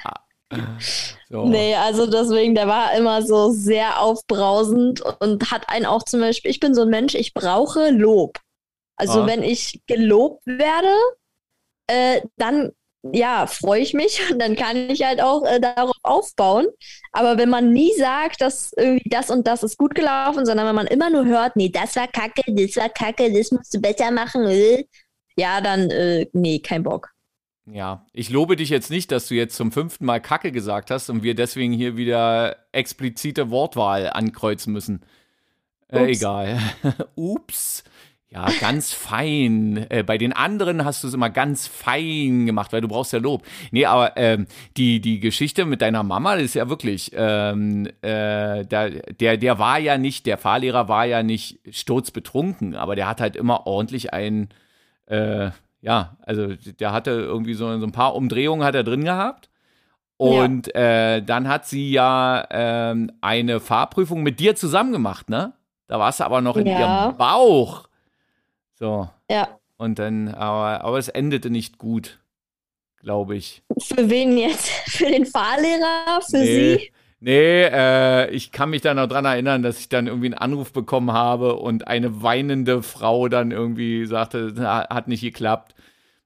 So. 1.29 1.45
Nee, 1.47 1.75
also 1.75 2.07
deswegen, 2.07 2.55
der 2.55 2.69
war 2.69 2.95
immer 2.97 3.21
so 3.23 3.51
sehr 3.51 4.01
aufbrausend 4.01 5.03
und 5.21 5.51
hat 5.51 5.69
einen 5.69 5.85
auch 5.87 6.05
zum 6.05 6.21
Beispiel, 6.21 6.51
ich 6.51 6.61
bin 6.61 6.73
so 6.75 6.83
ein 6.83 6.89
Mensch, 6.89 7.15
ich 7.17 7.35
brauche 7.35 7.91
Lob. 7.91 8.39
Also 8.97 9.23
Ah. 9.23 9.27
wenn 9.27 9.43
ich 9.43 9.81
gelobt 9.87 10.47
werde, 10.47 10.95
äh, 11.89 12.21
dann 12.37 12.71
ja, 13.13 13.47
freue 13.47 13.81
ich 13.81 13.95
mich 13.95 14.21
und 14.31 14.39
dann 14.41 14.57
kann 14.57 14.91
ich 14.91 15.03
halt 15.03 15.23
auch 15.23 15.45
äh, 15.45 15.61
darauf 15.61 15.97
aufbauen. 16.03 16.67
Aber 17.13 17.39
wenn 17.39 17.49
man 17.49 17.73
nie 17.73 17.93
sagt, 17.97 18.41
dass 18.41 18.73
irgendwie 18.77 19.09
das 19.09 19.31
und 19.31 19.47
das 19.47 19.63
ist 19.63 19.79
gut 19.79 19.95
gelaufen, 19.95 20.47
sondern 20.47 20.67
wenn 20.67 20.75
man 20.75 20.87
immer 20.87 21.11
nur 21.11 21.25
hört, 21.25 21.57
nee, 21.57 21.69
das 21.69 21.97
war 21.97 22.09
kacke, 22.09 22.43
das 22.49 22.77
war 22.77 22.89
kacke, 22.89 23.33
das 23.33 23.51
musst 23.51 23.75
du 23.75 23.81
besser 23.81 24.11
machen, 24.11 24.45
äh, 24.47 24.85
ja, 25.37 25.61
dann, 25.61 25.91
äh, 25.91 26.27
nee, 26.33 26.59
kein 26.61 26.83
Bock. 26.83 27.11
Ja, 27.69 28.07
ich 28.13 28.31
lobe 28.31 28.55
dich 28.55 28.69
jetzt 28.71 28.91
nicht, 28.91 29.11
dass 29.11 29.27
du 29.27 29.35
jetzt 29.35 29.57
zum 29.57 29.73
fünften 29.73 30.05
Mal 30.05 30.21
Kacke 30.21 30.53
gesagt 30.53 30.91
hast 30.93 31.11
und 31.11 31.25
wir 31.25 31.35
deswegen 31.35 31.73
hier 31.73 31.97
wieder 31.97 32.57
explizite 32.71 33.51
Wortwahl 33.51 34.09
ankreuzen 34.11 34.73
müssen. 34.73 35.03
Äh, 35.89 36.03
Ups. 36.03 36.19
egal. 36.19 36.61
Ups. 37.17 37.85
Ja, 38.29 38.49
ganz 38.61 38.93
fein. 38.93 39.87
Äh, 39.89 40.03
bei 40.03 40.19
den 40.19 40.33
anderen 40.33 40.85
hast 40.85 41.05
du 41.05 41.09
es 41.09 41.15
immer 41.15 41.31
ganz 41.31 41.69
fein 41.69 42.47
gemacht, 42.47 42.73
weil 42.73 42.81
du 42.81 42.89
brauchst 42.89 43.13
ja 43.13 43.21
Lob. 43.21 43.45
Nee, 43.71 43.87
aber 43.87 44.17
ähm, 44.17 44.47
die, 44.77 45.01
die 45.01 45.21
Geschichte 45.21 45.65
mit 45.65 45.81
deiner 45.81 46.03
Mama 46.03 46.35
das 46.35 46.47
ist 46.47 46.55
ja 46.55 46.69
wirklich, 46.69 47.13
ähm, 47.15 47.87
äh, 48.03 48.67
da, 48.67 48.89
der, 48.89 49.37
der 49.37 49.59
war 49.61 49.79
ja 49.79 49.97
nicht, 49.97 50.27
der 50.27 50.39
Fahrlehrer 50.39 50.89
war 50.89 51.05
ja 51.05 51.23
nicht 51.23 51.61
sturzbetrunken, 51.71 52.75
aber 52.75 52.97
der 52.97 53.07
hat 53.09 53.21
halt 53.21 53.37
immer 53.37 53.67
ordentlich 53.67 54.13
einen, 54.13 54.49
äh, 55.07 55.51
ja, 55.81 56.17
also 56.23 56.57
der 56.57 56.93
hatte 56.93 57.13
irgendwie 57.13 57.55
so, 57.55 57.79
so 57.79 57.87
ein 57.87 57.93
paar 57.93 58.17
Umdrehungen 58.17 58.67
hat 58.67 58.75
er 58.75 58.83
drin 58.85 59.05
gehabt. 59.05 59.51
Und 60.19 60.69
ja. 60.75 61.17
äh, 61.17 61.23
dann 61.23 61.47
hat 61.47 61.67
sie 61.67 61.93
ja 61.93 62.45
ähm, 62.51 63.13
eine 63.21 63.61
Fahrprüfung 63.61 64.23
mit 64.23 64.41
dir 64.41 64.57
zusammen 64.57 64.93
gemacht, 64.93 65.29
ne? 65.29 65.53
Da 65.89 65.99
warst 65.99 66.21
du 66.21 66.25
aber 66.25 66.41
noch 66.41 66.57
in 66.57 66.67
ja. 66.67 67.07
ihrem 67.07 67.17
Bauch. 67.17 67.87
So. 68.79 69.09
Ja. 69.31 69.59
Und 69.77 69.99
dann, 69.99 70.29
aber, 70.29 70.85
aber 70.85 70.99
es 70.99 71.09
endete 71.09 71.51
nicht 71.51 71.79
gut, 71.79 72.21
glaube 73.01 73.37
ich. 73.37 73.63
Für 73.79 74.09
wen 74.09 74.39
jetzt? 74.39 74.69
Für 74.87 75.07
den 75.07 75.27
Fahrlehrer? 75.27 76.21
Für 76.23 76.39
nee. 76.39 76.77
sie? 76.77 76.93
Nee, 77.19 77.63
äh, 77.65 78.31
ich 78.31 78.53
kann 78.53 78.71
mich 78.71 78.83
da 78.83 78.93
noch 78.93 79.07
dran 79.07 79.25
erinnern, 79.25 79.63
dass 79.63 79.81
ich 79.81 79.89
dann 79.89 80.07
irgendwie 80.07 80.27
einen 80.27 80.35
Anruf 80.35 80.73
bekommen 80.73 81.13
habe 81.13 81.57
und 81.57 81.89
eine 81.89 82.23
weinende 82.23 82.83
Frau 82.83 83.29
dann 83.29 83.51
irgendwie 83.51 84.05
sagte, 84.07 84.55
hat 84.59 85.09
nicht 85.09 85.23
geklappt. 85.23 85.75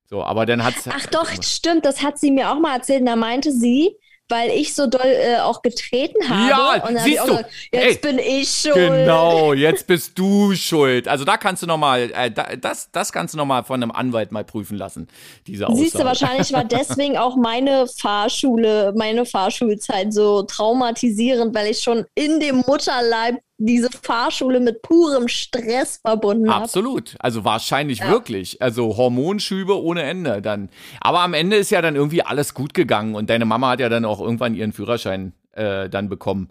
So, 0.05 0.25
aber 0.25 0.45
dann 0.47 0.65
hat's. 0.65 0.89
Ach 0.89 1.07
doch, 1.07 1.31
stimmt, 1.43 1.85
das 1.85 2.03
hat 2.03 2.19
sie 2.19 2.33
mir 2.33 2.51
auch 2.51 2.59
mal 2.59 2.75
erzählt. 2.75 3.07
Da 3.07 3.15
meinte 3.15 3.53
sie, 3.53 3.97
weil 4.31 4.51
ich 4.51 4.75
so 4.75 4.87
doll 4.87 5.01
äh, 5.05 5.39
auch 5.39 5.63
getreten 5.63 6.29
habe. 6.29 6.51
Ja, 6.51 6.87
und 6.87 6.95
dann 6.95 7.05
siehst 7.05 7.21
du, 7.21 7.27
gesagt, 7.27 7.51
jetzt 7.73 8.05
ey, 8.05 8.13
bin 8.13 8.19
ich 8.19 8.49
schuld. 8.49 8.75
Genau, 8.75 9.53
jetzt 9.55 9.87
bist 9.87 10.19
du 10.19 10.55
schuld. 10.55 11.09
Also 11.09 11.25
da 11.25 11.37
kannst 11.37 11.63
du 11.63 11.67
noch 11.67 11.79
mal, 11.79 12.11
äh, 12.15 12.31
das, 12.31 12.91
das 12.93 13.13
kannst 13.13 13.35
du 13.35 13.39
noch 13.39 13.47
mal 13.47 13.65
von 13.65 13.83
einem 13.83 13.93
Anwalt 13.93 14.33
mal 14.33 14.45
prüfen 14.45 14.77
lassen, 14.77 15.09
diese 15.47 15.67
Aussage. 15.67 15.83
Siehst 15.83 15.95
du, 15.97 16.05
wahrscheinlich 16.05 16.53
war 16.53 16.65
deswegen 16.71 17.19
auch 17.19 17.37
meine 17.37 17.87
Fahrschule, 17.87 18.93
meine 18.97 19.27
Fahrschulzeit 19.27 20.13
so 20.13 20.43
traumatisierend, 20.43 21.55
weil 21.55 21.71
ich 21.71 21.81
schon 21.81 22.05
in 22.15 22.41
dem 22.41 22.63
Mutterleib 22.67 23.41
diese 23.61 23.91
Fahrschule 23.91 24.59
mit 24.59 24.81
purem 24.81 25.29
Stress 25.29 25.99
verbunden 25.99 26.51
habe. 26.51 26.65
Absolut. 26.65 27.15
Also 27.19 27.45
wahrscheinlich 27.45 27.99
ja. 27.99 28.09
wirklich. 28.09 28.61
Also 28.63 28.97
Hormonschübe 28.97 29.81
ohne 29.81 30.03
Ende 30.03 30.41
dann. 30.41 30.71
Aber 31.01 31.21
am 31.21 31.35
Ende 31.35 31.57
ist 31.57 31.71
ja 31.71 31.83
dann 31.83 31.95
irgendwie 31.95 32.23
alles 32.23 32.55
gut 32.55 32.73
gegangen 32.73 33.15
und 33.15 33.29
deine 33.29 33.45
Mama 33.45 33.71
hat 33.71 33.81
ja 33.81 33.91
dann 33.91 34.07
auch 34.07 34.21
irgendwann 34.21 34.55
ihren 34.55 34.73
Führerschein 34.73 35.35
äh, 35.53 35.91
dann 35.91 36.09
bekommen. 36.09 36.49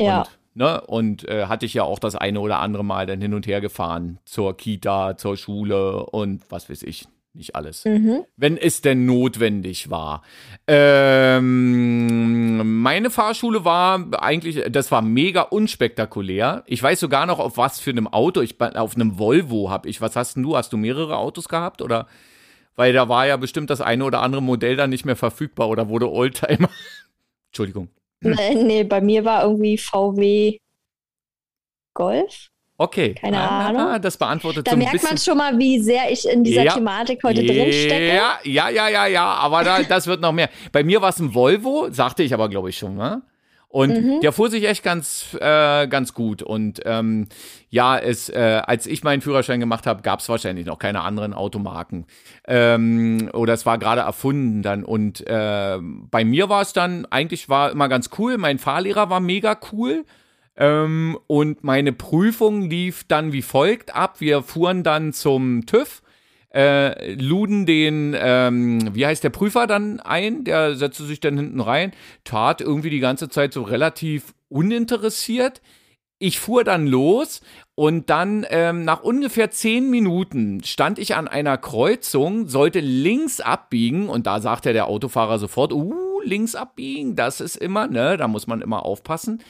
Ja. 0.00 0.20
Und, 0.20 0.28
ne, 0.54 0.80
und 0.80 1.28
äh, 1.28 1.44
hatte 1.46 1.66
ich 1.66 1.74
ja 1.74 1.82
auch 1.82 1.98
das 1.98 2.16
eine 2.16 2.40
oder 2.40 2.60
andere 2.60 2.84
Mal 2.84 3.04
dann 3.04 3.20
hin 3.20 3.34
und 3.34 3.46
her 3.46 3.60
gefahren 3.60 4.18
zur 4.24 4.56
Kita, 4.56 5.18
zur 5.18 5.36
Schule 5.36 6.06
und 6.06 6.42
was 6.48 6.70
weiß 6.70 6.82
ich 6.84 7.06
nicht 7.32 7.54
alles. 7.54 7.84
Mhm. 7.84 8.24
Wenn 8.36 8.56
es 8.56 8.80
denn 8.80 9.06
notwendig 9.06 9.90
war. 9.90 10.22
Ähm, 10.66 12.00
meine 12.82 13.10
Fahrschule 13.10 13.64
war 13.64 14.20
eigentlich, 14.20 14.64
das 14.70 14.90
war 14.90 15.00
mega 15.02 15.42
unspektakulär. 15.42 16.64
Ich 16.66 16.82
weiß 16.82 16.98
sogar 16.98 17.26
noch, 17.26 17.38
auf 17.38 17.56
was 17.56 17.78
für 17.80 17.90
einem 17.90 18.08
Auto. 18.08 18.40
Ich 18.40 18.60
auf 18.60 18.96
einem 18.96 19.18
Volvo 19.18 19.70
habe 19.70 19.88
ich. 19.88 20.00
Was 20.00 20.16
hast 20.16 20.34
denn 20.36 20.42
du? 20.42 20.56
Hast 20.56 20.72
du 20.72 20.76
mehrere 20.76 21.16
Autos 21.18 21.48
gehabt 21.48 21.82
oder? 21.82 22.08
Weil 22.76 22.92
da 22.92 23.08
war 23.08 23.26
ja 23.26 23.36
bestimmt 23.36 23.70
das 23.70 23.80
eine 23.80 24.04
oder 24.04 24.22
andere 24.22 24.42
Modell 24.42 24.76
dann 24.76 24.90
nicht 24.90 25.04
mehr 25.04 25.16
verfügbar 25.16 25.68
oder 25.68 25.88
wurde 25.88 26.10
Oldtimer. 26.10 26.70
Entschuldigung. 27.50 27.90
Nee, 28.22 28.54
nee, 28.54 28.84
bei 28.84 29.00
mir 29.00 29.24
war 29.24 29.44
irgendwie 29.44 29.78
VW 29.78 30.58
Golf. 31.94 32.50
Okay. 32.80 33.12
Keine 33.12 33.38
ah, 33.38 33.68
Ahnung. 33.68 34.00
Das 34.00 34.16
beantwortet 34.16 34.66
da 34.66 34.70
so 34.70 34.74
ein 34.74 34.78
merkt 34.78 35.02
man 35.02 35.18
schon 35.18 35.36
mal, 35.36 35.58
wie 35.58 35.80
sehr 35.80 36.10
ich 36.10 36.26
in 36.26 36.42
dieser 36.42 36.62
ja. 36.62 36.72
Thematik 36.72 37.22
heute 37.22 37.42
ja. 37.42 37.52
drin 37.52 37.72
stecke. 37.74 38.14
Ja, 38.42 38.70
ja, 38.70 38.88
ja, 38.88 39.06
ja, 39.06 39.24
aber 39.24 39.64
da, 39.64 39.82
das 39.82 40.06
wird 40.06 40.22
noch 40.22 40.32
mehr. 40.32 40.48
Bei 40.72 40.82
mir 40.82 41.02
war 41.02 41.10
es 41.10 41.18
ein 41.18 41.34
Volvo, 41.34 41.88
sagte 41.90 42.22
ich 42.22 42.32
aber, 42.32 42.48
glaube 42.48 42.70
ich, 42.70 42.78
schon, 42.78 42.94
ne? 42.94 43.20
Und 43.68 43.90
mhm. 43.90 44.20
der 44.22 44.32
fuhr 44.32 44.48
sich 44.48 44.66
echt 44.66 44.82
ganz, 44.82 45.36
äh, 45.38 45.88
ganz 45.88 46.14
gut. 46.14 46.42
Und 46.42 46.80
ähm, 46.86 47.28
ja, 47.68 47.98
es, 47.98 48.30
äh, 48.30 48.62
als 48.64 48.86
ich 48.86 49.04
meinen 49.04 49.20
Führerschein 49.20 49.60
gemacht 49.60 49.86
habe, 49.86 50.00
gab 50.00 50.20
es 50.20 50.28
wahrscheinlich 50.30 50.64
noch 50.64 50.78
keine 50.78 51.02
anderen 51.02 51.34
Automarken. 51.34 52.06
Ähm, 52.48 53.28
oder 53.34 53.52
es 53.52 53.66
war 53.66 53.76
gerade 53.76 54.00
erfunden 54.00 54.62
dann. 54.62 54.84
Und 54.84 55.20
äh, 55.26 55.78
bei 55.80 56.24
mir 56.24 56.48
war 56.48 56.62
es 56.62 56.72
dann, 56.72 57.04
eigentlich 57.10 57.50
war 57.50 57.70
immer 57.72 57.90
ganz 57.90 58.08
cool. 58.18 58.38
Mein 58.38 58.58
Fahrlehrer 58.58 59.10
war 59.10 59.20
mega 59.20 59.56
cool. 59.70 60.06
Ähm, 60.60 61.18
und 61.26 61.64
meine 61.64 61.92
Prüfung 61.92 62.68
lief 62.68 63.04
dann 63.08 63.32
wie 63.32 63.42
folgt 63.42 63.94
ab. 63.94 64.20
Wir 64.20 64.42
fuhren 64.42 64.82
dann 64.82 65.14
zum 65.14 65.64
TÜV, 65.64 66.02
äh, 66.52 67.14
luden 67.14 67.64
den, 67.64 68.14
ähm, 68.16 68.94
wie 68.94 69.06
heißt 69.06 69.24
der 69.24 69.30
Prüfer 69.30 69.66
dann 69.66 70.00
ein? 70.00 70.44
Der 70.44 70.76
setzte 70.76 71.04
sich 71.04 71.18
dann 71.18 71.38
hinten 71.38 71.60
rein, 71.60 71.92
tat 72.24 72.60
irgendwie 72.60 72.90
die 72.90 73.00
ganze 73.00 73.30
Zeit 73.30 73.54
so 73.54 73.62
relativ 73.62 74.34
uninteressiert. 74.50 75.62
Ich 76.18 76.38
fuhr 76.38 76.62
dann 76.62 76.86
los 76.86 77.40
und 77.74 78.10
dann 78.10 78.44
ähm, 78.50 78.84
nach 78.84 79.02
ungefähr 79.02 79.50
zehn 79.50 79.88
Minuten 79.88 80.62
stand 80.62 80.98
ich 80.98 81.14
an 81.14 81.26
einer 81.26 81.56
Kreuzung, 81.56 82.48
sollte 82.48 82.80
links 82.80 83.40
abbiegen 83.40 84.10
und 84.10 84.26
da 84.26 84.40
sagte 84.40 84.74
der 84.74 84.88
Autofahrer 84.88 85.38
sofort, 85.38 85.72
uh, 85.72 86.09
links 86.24 86.54
abbiegen, 86.54 87.16
das 87.16 87.40
ist 87.40 87.56
immer, 87.56 87.86
ne, 87.86 88.16
da 88.16 88.28
muss 88.28 88.46
man 88.46 88.60
immer 88.60 88.84
aufpassen. 88.84 89.42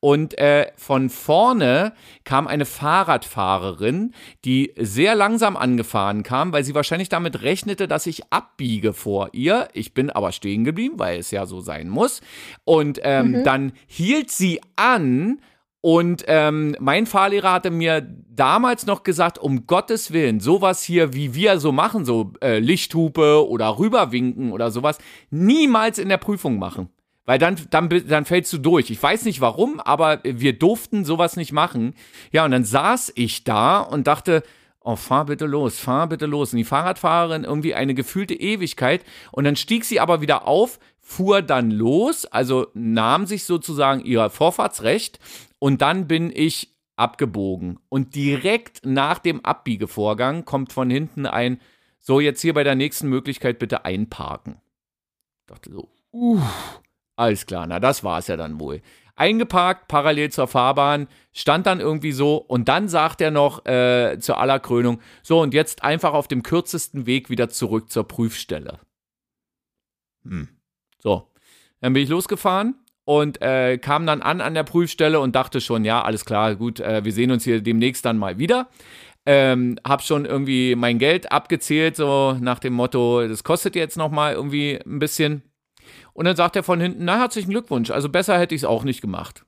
Und 0.00 0.38
äh, 0.38 0.70
von 0.76 1.10
vorne 1.10 1.92
kam 2.24 2.46
eine 2.46 2.66
Fahrradfahrerin, 2.66 4.12
die 4.44 4.72
sehr 4.76 5.14
langsam 5.14 5.56
angefahren 5.56 6.22
kam, 6.22 6.52
weil 6.52 6.64
sie 6.64 6.74
wahrscheinlich 6.74 7.08
damit 7.08 7.42
rechnete, 7.42 7.88
dass 7.88 8.06
ich 8.06 8.30
abbiege 8.30 8.92
vor 8.92 9.30
ihr. 9.32 9.68
Ich 9.72 9.94
bin 9.94 10.10
aber 10.10 10.32
stehen 10.32 10.64
geblieben, 10.64 10.98
weil 10.98 11.18
es 11.18 11.30
ja 11.30 11.46
so 11.46 11.60
sein 11.60 11.88
muss. 11.88 12.20
Und 12.64 13.00
ähm, 13.02 13.32
mhm. 13.32 13.44
dann 13.44 13.72
hielt 13.86 14.30
sie 14.30 14.60
an 14.76 15.40
und 15.86 16.24
ähm, 16.26 16.74
mein 16.80 17.06
Fahrlehrer 17.06 17.52
hatte 17.52 17.70
mir 17.70 18.00
damals 18.00 18.86
noch 18.86 19.04
gesagt, 19.04 19.38
um 19.38 19.68
Gottes 19.68 20.12
Willen, 20.12 20.40
sowas 20.40 20.82
hier, 20.82 21.14
wie 21.14 21.32
wir 21.32 21.60
so 21.60 21.70
machen, 21.70 22.04
so 22.04 22.32
äh, 22.42 22.58
Lichthupe 22.58 23.48
oder 23.48 23.78
rüberwinken 23.78 24.50
oder 24.50 24.72
sowas, 24.72 24.98
niemals 25.30 26.00
in 26.00 26.08
der 26.08 26.16
Prüfung 26.16 26.58
machen. 26.58 26.88
Weil 27.24 27.38
dann, 27.38 27.54
dann, 27.70 27.88
dann 27.88 28.24
fällst 28.24 28.52
du 28.52 28.58
durch. 28.58 28.90
Ich 28.90 29.00
weiß 29.00 29.26
nicht 29.26 29.40
warum, 29.40 29.78
aber 29.78 30.18
wir 30.24 30.58
durften 30.58 31.04
sowas 31.04 31.36
nicht 31.36 31.52
machen. 31.52 31.94
Ja, 32.32 32.44
und 32.44 32.50
dann 32.50 32.64
saß 32.64 33.12
ich 33.14 33.44
da 33.44 33.78
und 33.78 34.08
dachte, 34.08 34.42
oh, 34.86 34.96
fahr 34.96 35.26
bitte 35.26 35.46
los, 35.46 35.78
fahr 35.78 36.06
bitte 36.08 36.26
los. 36.26 36.52
Und 36.52 36.58
die 36.58 36.64
Fahrradfahrerin 36.64 37.44
irgendwie 37.44 37.74
eine 37.74 37.94
gefühlte 37.94 38.34
Ewigkeit. 38.34 39.04
Und 39.32 39.44
dann 39.44 39.56
stieg 39.56 39.84
sie 39.84 39.98
aber 39.98 40.20
wieder 40.20 40.46
auf, 40.46 40.78
fuhr 41.00 41.42
dann 41.42 41.70
los, 41.70 42.24
also 42.26 42.68
nahm 42.74 43.26
sich 43.26 43.44
sozusagen 43.44 44.04
ihr 44.04 44.30
Vorfahrtsrecht. 44.30 45.18
Und 45.58 45.82
dann 45.82 46.06
bin 46.06 46.30
ich 46.32 46.76
abgebogen. 46.94 47.80
Und 47.88 48.14
direkt 48.14 48.86
nach 48.86 49.18
dem 49.18 49.44
Abbiegevorgang 49.44 50.44
kommt 50.44 50.72
von 50.72 50.88
hinten 50.88 51.26
ein, 51.26 51.60
so 51.98 52.20
jetzt 52.20 52.40
hier 52.40 52.54
bei 52.54 52.62
der 52.62 52.76
nächsten 52.76 53.08
Möglichkeit 53.08 53.58
bitte 53.58 53.84
einparken. 53.84 54.60
Ich 55.40 55.46
dachte 55.46 55.72
so, 55.72 55.90
uff. 56.12 56.80
Alles 57.18 57.46
klar, 57.46 57.66
na 57.66 57.80
das 57.80 58.04
war 58.04 58.18
es 58.18 58.26
ja 58.26 58.36
dann 58.36 58.60
wohl. 58.60 58.82
Eingeparkt, 59.16 59.88
parallel 59.88 60.30
zur 60.30 60.46
Fahrbahn, 60.46 61.08
stand 61.32 61.66
dann 61.66 61.80
irgendwie 61.80 62.12
so 62.12 62.36
und 62.36 62.68
dann 62.68 62.88
sagt 62.88 63.20
er 63.20 63.30
noch 63.30 63.64
äh, 63.66 64.18
zur 64.20 64.38
Allerkrönung, 64.38 65.00
so 65.22 65.40
und 65.40 65.54
jetzt 65.54 65.82
einfach 65.82 66.12
auf 66.12 66.28
dem 66.28 66.42
kürzesten 66.42 67.06
Weg 67.06 67.30
wieder 67.30 67.48
zurück 67.48 67.90
zur 67.90 68.06
Prüfstelle. 68.06 68.78
Hm. 70.24 70.48
So, 70.98 71.30
dann 71.80 71.92
bin 71.92 72.02
ich 72.02 72.08
losgefahren 72.08 72.74
und 73.04 73.40
äh, 73.40 73.78
kam 73.78 74.06
dann 74.06 74.20
an 74.20 74.40
an 74.40 74.54
der 74.54 74.64
Prüfstelle 74.64 75.20
und 75.20 75.34
dachte 75.34 75.60
schon, 75.60 75.84
ja, 75.84 76.02
alles 76.02 76.24
klar, 76.24 76.54
gut, 76.54 76.80
äh, 76.80 77.04
wir 77.04 77.12
sehen 77.12 77.30
uns 77.30 77.44
hier 77.44 77.62
demnächst 77.62 78.04
dann 78.04 78.18
mal 78.18 78.38
wieder. 78.38 78.68
Ähm, 79.28 79.78
hab 79.84 80.02
schon 80.02 80.24
irgendwie 80.24 80.76
mein 80.76 80.98
Geld 80.98 81.32
abgezählt, 81.32 81.96
so 81.96 82.36
nach 82.40 82.60
dem 82.60 82.74
Motto, 82.74 83.26
das 83.26 83.42
kostet 83.42 83.74
jetzt 83.74 83.96
nochmal 83.96 84.34
irgendwie 84.34 84.78
ein 84.86 85.00
bisschen. 85.00 85.42
Und 86.12 86.24
dann 86.24 86.36
sagt 86.36 86.56
er 86.56 86.62
von 86.62 86.80
hinten, 86.80 87.04
na, 87.04 87.18
herzlichen 87.18 87.50
Glückwunsch. 87.50 87.90
Also 87.90 88.08
besser 88.08 88.38
hätte 88.38 88.54
ich 88.54 88.62
es 88.62 88.64
auch 88.64 88.84
nicht 88.84 89.00
gemacht. 89.00 89.44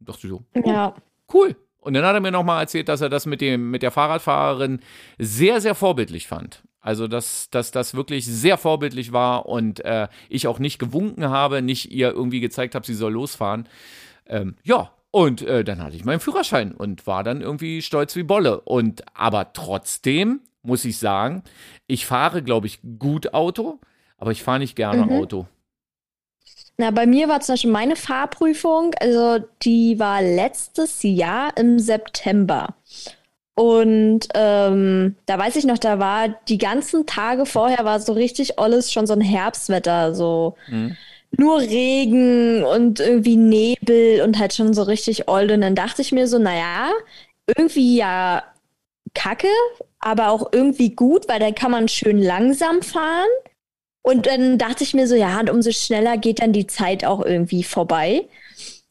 Und 0.00 0.08
dachte 0.08 0.28
so, 0.28 0.44
cool. 0.54 0.72
Ja. 0.72 0.94
cool. 1.32 1.56
Und 1.80 1.94
dann 1.94 2.04
hat 2.04 2.14
er 2.14 2.20
mir 2.20 2.32
nochmal 2.32 2.60
erzählt, 2.62 2.88
dass 2.88 3.00
er 3.00 3.08
das 3.08 3.26
mit, 3.26 3.40
dem, 3.40 3.70
mit 3.70 3.82
der 3.82 3.90
Fahrradfahrerin 3.90 4.80
sehr, 5.18 5.60
sehr 5.60 5.74
vorbildlich 5.74 6.26
fand. 6.26 6.62
Also, 6.80 7.08
dass, 7.08 7.50
dass 7.50 7.70
das 7.70 7.94
wirklich 7.94 8.24
sehr 8.26 8.56
vorbildlich 8.56 9.12
war 9.12 9.46
und 9.46 9.84
äh, 9.84 10.08
ich 10.28 10.46
auch 10.46 10.58
nicht 10.58 10.78
gewunken 10.78 11.28
habe, 11.28 11.60
nicht 11.60 11.90
ihr 11.90 12.10
irgendwie 12.10 12.40
gezeigt 12.40 12.74
habe, 12.74 12.86
sie 12.86 12.94
soll 12.94 13.12
losfahren. 13.12 13.68
Ähm, 14.26 14.56
ja, 14.62 14.92
und 15.10 15.42
äh, 15.42 15.64
dann 15.64 15.82
hatte 15.82 15.96
ich 15.96 16.04
meinen 16.04 16.20
Führerschein 16.20 16.72
und 16.72 17.06
war 17.06 17.24
dann 17.24 17.40
irgendwie 17.40 17.82
stolz 17.82 18.14
wie 18.16 18.22
Bolle. 18.22 18.60
Und 18.60 19.04
aber 19.14 19.52
trotzdem 19.52 20.40
muss 20.62 20.84
ich 20.84 20.98
sagen, 20.98 21.42
ich 21.86 22.06
fahre, 22.06 22.42
glaube 22.42 22.66
ich, 22.66 22.80
gut 22.98 23.34
Auto, 23.34 23.80
aber 24.16 24.32
ich 24.32 24.42
fahre 24.42 24.58
nicht 24.58 24.76
gerne 24.76 25.06
mhm. 25.06 25.12
Auto. 25.12 25.46
Na, 26.80 26.92
bei 26.92 27.06
mir 27.06 27.28
war 27.28 27.40
zum 27.40 27.54
Beispiel 27.54 27.72
meine 27.72 27.96
Fahrprüfung, 27.96 28.94
also 29.00 29.44
die 29.62 29.98
war 29.98 30.22
letztes 30.22 31.02
Jahr 31.02 31.56
im 31.56 31.80
September. 31.80 32.76
Und 33.56 34.28
ähm, 34.34 35.16
da 35.26 35.36
weiß 35.36 35.56
ich 35.56 35.64
noch, 35.64 35.78
da 35.78 35.98
war 35.98 36.28
die 36.28 36.58
ganzen 36.58 37.06
Tage 37.06 37.44
vorher 37.44 37.84
war 37.84 37.98
so 37.98 38.12
richtig 38.12 38.60
alles 38.60 38.92
schon 38.92 39.08
so 39.08 39.14
ein 39.14 39.20
Herbstwetter, 39.20 40.14
so 40.14 40.54
mhm. 40.68 40.96
nur 41.36 41.58
Regen 41.58 42.62
und 42.62 43.00
irgendwie 43.00 43.36
Nebel 43.36 44.22
und 44.22 44.38
halt 44.38 44.54
schon 44.54 44.72
so 44.72 44.84
richtig 44.84 45.28
old. 45.28 45.50
Und 45.50 45.62
dann 45.62 45.74
dachte 45.74 46.02
ich 46.02 46.12
mir 46.12 46.28
so, 46.28 46.38
naja, 46.38 46.90
irgendwie 47.56 47.96
ja 47.96 48.44
kacke, 49.14 49.48
aber 49.98 50.30
auch 50.30 50.52
irgendwie 50.52 50.94
gut, 50.94 51.28
weil 51.28 51.40
dann 51.40 51.56
kann 51.56 51.72
man 51.72 51.88
schön 51.88 52.22
langsam 52.22 52.82
fahren. 52.82 53.26
Und 54.08 54.24
dann 54.24 54.56
dachte 54.56 54.84
ich 54.84 54.94
mir 54.94 55.06
so, 55.06 55.14
ja, 55.14 55.38
und 55.38 55.50
umso 55.50 55.70
schneller 55.70 56.16
geht 56.16 56.40
dann 56.40 56.54
die 56.54 56.66
Zeit 56.66 57.04
auch 57.04 57.22
irgendwie 57.22 57.62
vorbei. 57.62 58.26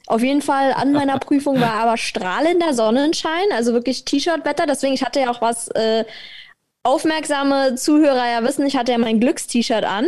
Auf 0.06 0.22
jeden 0.22 0.44
Fall 0.44 0.74
an 0.74 0.92
meiner 0.92 1.18
Prüfung 1.28 1.60
war 1.60 1.74
aber 1.74 1.98
strahlender 1.98 2.76
Sonnenschein, 2.76 3.48
also 3.52 3.74
wirklich 3.74 4.06
T-Shirt-Wetter. 4.06 4.68
Deswegen, 4.68 4.94
ich 4.94 5.04
hatte 5.04 5.22
ja 5.22 5.32
auch 5.32 5.42
was, 5.42 5.70
äh, 5.70 6.06
aufmerksame 6.84 7.74
Zuhörer 7.74 8.30
ja 8.30 8.44
wissen, 8.44 8.68
ich 8.68 8.78
hatte 8.78 8.92
ja 8.92 9.00
mein 9.00 9.20
Glückst-T-Shirt 9.20 9.86
an. 9.86 10.06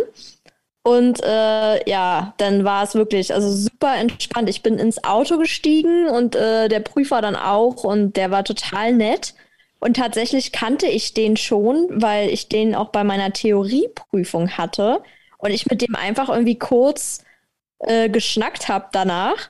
Und 0.83 1.23
äh, 1.23 1.89
ja, 1.89 2.35
dann 2.37 2.63
war 2.63 2.83
es 2.83 2.93
wirklich 2.93 3.33
also 3.33 3.49
super 3.51 3.95
entspannt. 3.95 4.47
Ich 4.47 4.61
bin 4.61 4.77
ins 4.77 5.03
Auto 5.03 5.39
gestiegen 5.39 6.07
und 6.07 6.35
äh, 6.35 6.67
der 6.67 6.81
Prüfer 6.81 7.23
dann 7.23 7.35
auch 7.35 7.83
und 7.83 8.15
der 8.15 8.29
war 8.29 8.43
total 8.43 8.93
nett. 8.93 9.33
Und 9.79 9.95
tatsächlich 9.95 10.51
kannte 10.51 10.87
ich 10.87 11.13
den 11.13 11.37
schon, 11.37 11.87
weil 11.89 12.29
ich 12.29 12.49
den 12.49 12.75
auch 12.75 12.89
bei 12.89 13.03
meiner 13.03 13.31
Theorieprüfung 13.31 14.57
hatte 14.57 15.01
und 15.37 15.51
ich 15.51 15.67
mit 15.67 15.81
dem 15.81 15.95
einfach 15.95 16.29
irgendwie 16.29 16.59
kurz 16.59 17.23
äh, 17.79 18.09
geschnackt 18.09 18.67
habe 18.67 18.89
danach. 18.91 19.49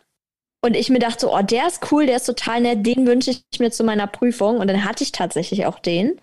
Und 0.61 0.75
ich 0.75 0.89
mir 0.89 0.99
dachte, 0.99 1.29
oh, 1.29 1.41
der 1.41 1.67
ist 1.67 1.91
cool, 1.91 2.05
der 2.05 2.17
ist 2.17 2.25
total 2.25 2.61
nett, 2.61 2.85
den 2.85 3.07
wünsche 3.07 3.31
ich 3.31 3.59
mir 3.59 3.71
zu 3.71 3.83
meiner 3.83 4.07
Prüfung. 4.07 4.57
Und 4.57 4.67
dann 4.67 4.83
hatte 4.83 5.03
ich 5.03 5.11
tatsächlich 5.11 5.65
auch 5.65 5.79
den. 5.79 6.19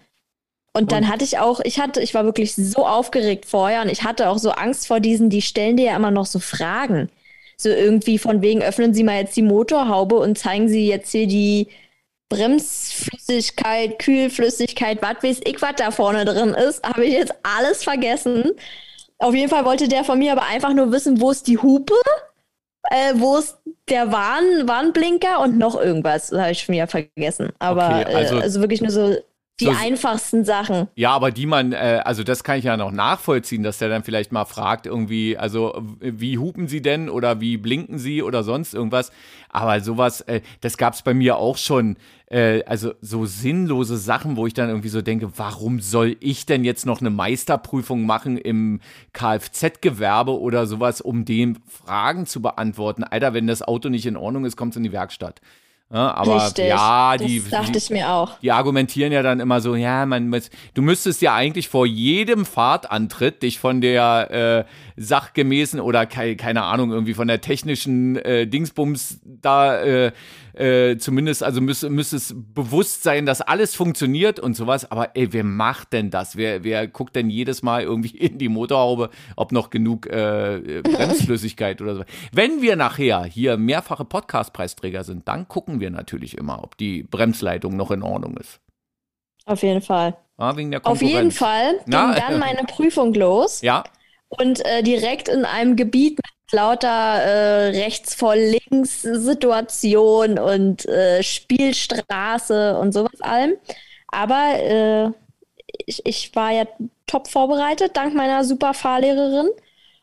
Und 0.77 0.93
dann 0.93 1.09
hatte 1.09 1.25
ich 1.25 1.39
auch, 1.39 1.61
ich 1.65 1.81
hatte, 1.81 2.03
ich 2.03 2.13
war 2.13 2.25
wirklich 2.25 2.55
so 2.55 2.87
aufgeregt 2.87 3.47
vorher 3.47 3.81
und 3.81 3.89
ich 3.89 4.05
hatte 4.05 4.29
auch 4.29 4.37
so 4.37 4.51
Angst 4.51 4.87
vor 4.87 5.01
diesen, 5.01 5.31
die 5.31 5.41
stellen 5.41 5.79
dir 5.79 5.87
ja 5.87 5.97
immer 5.97 6.11
noch 6.11 6.27
so 6.27 6.39
Fragen. 6.39 7.09
So 7.57 7.71
irgendwie 7.71 8.19
von 8.19 8.43
wegen, 8.43 8.63
öffnen 8.63 8.93
Sie 8.93 9.03
mal 9.03 9.17
jetzt 9.17 9.35
die 9.39 9.43
Motorhaube 9.43 10.17
und 10.17 10.37
zeigen 10.37 10.69
Sie 10.69 10.87
jetzt 10.87 11.11
hier 11.13 11.27
die 11.27 11.69
Bremsflüssigkeit, 12.29 13.99
Kühlflüssigkeit, 13.99 15.01
was 15.01 15.23
weiß 15.23 15.41
ich, 15.45 15.63
was 15.63 15.77
da 15.77 15.91
vorne 15.91 16.25
drin 16.25 16.51
ist. 16.51 16.85
Habe 16.85 17.05
ich 17.05 17.13
jetzt 17.13 17.35
alles 17.43 17.85
vergessen. 17.85 18.53
Auf 19.19 19.35
jeden 19.35 19.49
Fall 19.49 19.65
wollte 19.65 19.89
der 19.89 20.05
von 20.05 20.19
mir 20.19 20.33
aber 20.33 20.47
einfach 20.47 20.75
nur 20.75 20.93
wissen, 20.93 21.21
wo 21.21 21.31
ist 21.31 21.47
die 21.47 21.59
Hupe, 21.59 21.95
äh, 22.91 23.15
wo 23.15 23.37
ist 23.37 23.59
der 23.89 24.13
Warn, 24.13 24.67
Warnblinker 24.67 25.41
und 25.41 25.57
noch 25.57 25.81
irgendwas. 25.81 26.29
Das 26.29 26.41
habe 26.41 26.51
ich 26.53 26.63
schon 26.63 26.75
wieder 26.75 26.89
vergessen. 26.89 27.53
Aber 27.59 28.01
okay, 28.01 28.15
also, 28.15 28.37
äh, 28.37 28.41
also 28.43 28.61
wirklich 28.61 28.81
nur 28.81 28.91
so 28.91 29.17
die 29.61 29.67
so, 29.67 29.71
einfachsten 29.71 30.45
Sachen. 30.45 30.89
Ja, 30.97 31.13
aber 31.13 31.31
die 31.31 31.47
man, 31.47 31.73
äh, 31.73 32.03
also 32.05 32.23
das 32.23 32.45
kann 32.45 32.59
ich 32.59 32.65
ja 32.65 32.77
noch 32.77 32.91
nachvollziehen, 32.91 33.63
dass 33.63 33.79
der 33.79 33.89
dann 33.89 34.05
vielleicht 34.05 34.31
mal 34.31 34.45
fragt, 34.45 34.87
irgendwie, 34.87 35.39
also 35.39 35.75
wie 36.01 36.37
hupen 36.37 36.69
sie 36.69 36.83
denn 36.83 37.09
oder 37.09 37.41
wie 37.41 37.57
blinken 37.57 37.99
sie 37.99 38.23
oder 38.23 38.43
sonst 38.43 38.75
irgendwas. 38.75 39.13
Aber 39.49 39.81
sowas, 39.81 40.21
äh, 40.23 40.43
das 40.61 40.77
gab 40.77 40.93
es 40.93 41.03
bei 41.03 41.15
mir 41.15 41.37
auch 41.37 41.57
schon. 41.57 41.97
Äh, 42.29 42.65
also 42.65 42.95
so 43.01 43.25
sinnlose 43.25 43.97
Sachen, 43.97 44.37
wo 44.37 44.47
ich 44.47 44.55
dann 44.55 44.69
irgendwie 44.69 44.89
so 44.89 45.01
denke, 45.01 45.39
warum 45.39 45.81
soll 45.81 46.17
ich 46.21 46.45
denn 46.45 46.65
jetzt 46.65 46.87
noch 46.87 47.01
eine 47.01 47.11
Meisterprüfung 47.11 48.05
machen 48.05 48.37
im 48.37 48.81
Kfz-Gewerbe 49.13 50.39
oder 50.39 50.67
sowas, 50.67 51.01
um 51.01 51.25
dem 51.25 51.57
Fragen 51.67 52.27
zu 52.27 52.43
beantworten? 52.43 53.05
Alter, 53.05 53.33
wenn 53.33 53.47
das 53.47 53.63
Auto 53.63 53.89
nicht 53.89 54.07
in 54.07 54.17
Ordnung 54.17 54.45
ist, 54.45 54.57
kommt 54.57 54.73
es 54.73 54.77
in 54.77 54.83
die 54.83 54.93
Werkstatt. 54.93 55.41
Ja, 55.93 56.15
aber 56.15 56.47
Richtig, 56.47 56.67
ja, 56.67 57.17
die, 57.17 57.39
das 57.39 57.51
dachte 57.51 57.79
ich 57.79 57.91
mir 57.91 58.11
auch. 58.11 58.41
Die 58.41 58.51
argumentieren 58.51 59.13
ja 59.13 59.23
dann 59.23 59.39
immer 59.39 59.61
so, 59.61 59.77
ja, 59.77 60.05
man, 60.05 60.35
du 60.75 60.83
müsstest 60.83 61.23
ja 61.23 61.33
eigentlich 61.37 61.69
vor 61.69 61.87
jedem 61.87 62.45
Fahrtantritt 62.45 63.45
dich 63.45 63.61
von 63.61 63.81
der 63.81 64.67
äh, 64.67 65.01
sachgemäßen 65.01 65.79
oder 65.79 66.05
ke 66.07 66.35
keine 66.35 66.65
Ahnung 66.65 66.91
irgendwie 66.91 67.15
von 67.15 67.29
der 67.29 67.41
technischen 67.41 68.17
äh, 68.17 68.49
Dingsbums 68.49 69.21
da 69.25 69.81
äh, 69.81 70.13
äh, 70.57 70.97
zumindest, 70.99 71.43
also 71.43 71.61
müsste, 71.61 71.91
müsste 71.91 72.17
es 72.17 72.35
bewusst 72.35 73.03
sein, 73.03 73.27
dass 73.27 73.41
alles 73.41 73.75
funktioniert 73.75 74.41
und 74.41 74.55
sowas. 74.55 74.91
Aber 74.91 75.15
ey, 75.15 75.33
wer 75.33 75.45
macht 75.45 75.93
denn 75.93 76.11
das? 76.11 76.37
Wer, 76.37 76.65
wer 76.65 76.87
guckt 76.89 77.15
denn 77.15 77.31
jedes 77.31 77.63
Mal 77.63 77.83
irgendwie 77.83 78.17
in 78.17 78.39
die 78.39 78.49
Motorhaube, 78.49 79.11
ob 79.37 79.53
noch 79.53 79.71
genug 79.71 80.07
äh, 80.07 80.83
Bremsflüssigkeit 80.83 81.81
oder 81.83 81.97
so? 81.97 82.05
Wenn 82.33 82.63
wir 82.63 82.77
nachher 82.77 83.25
hier 83.25 83.57
mehrfache 83.57 84.05
Podcastpreisträger 84.05 85.05
sind, 85.05 85.29
dann 85.29 85.47
gucken 85.49 85.81
wir 85.81 85.91
natürlich 85.91 86.39
immer, 86.39 86.63
ob 86.63 86.77
die 86.77 87.03
Bremsleitung 87.03 87.77
noch 87.77 87.91
in 87.91 88.03
Ordnung 88.03 88.37
ist. 88.39 88.61
Auf 89.45 89.63
jeden 89.63 89.83
Fall. 89.83 90.17
Ja, 90.39 90.57
wegen 90.57 90.71
der 90.71 90.87
Auf 90.87 91.01
jeden 91.03 91.31
Fall 91.31 91.73
ging 91.73 91.83
Na, 91.87 92.15
dann 92.15 92.39
meine 92.39 92.63
Prüfung 92.67 93.15
los. 93.15 93.61
Ja. 93.63 93.85
Und 94.29 94.65
äh, 94.65 94.83
direkt 94.83 95.29
in 95.29 95.45
einem 95.45 95.77
Gebiet 95.77 96.17
mit 96.17 96.36
lauter 96.53 96.89
äh, 96.89 97.69
rechts 97.71 98.15
vor 98.15 98.37
links 98.37 99.03
Situation 99.03 100.39
und 100.39 100.87
äh, 100.87 101.23
Spielstraße 101.23 102.79
und 102.79 102.93
sowas 102.93 103.21
allem. 103.21 103.55
Aber 104.09 104.55
äh, 104.57 105.11
ich, 105.87 106.05
ich 106.07 106.35
war 106.35 106.53
ja 106.53 106.65
top 107.07 107.29
vorbereitet, 107.29 107.97
dank 107.97 108.15
meiner 108.15 108.45
super 108.45 108.75
Fahrlehrerin. 108.75 109.49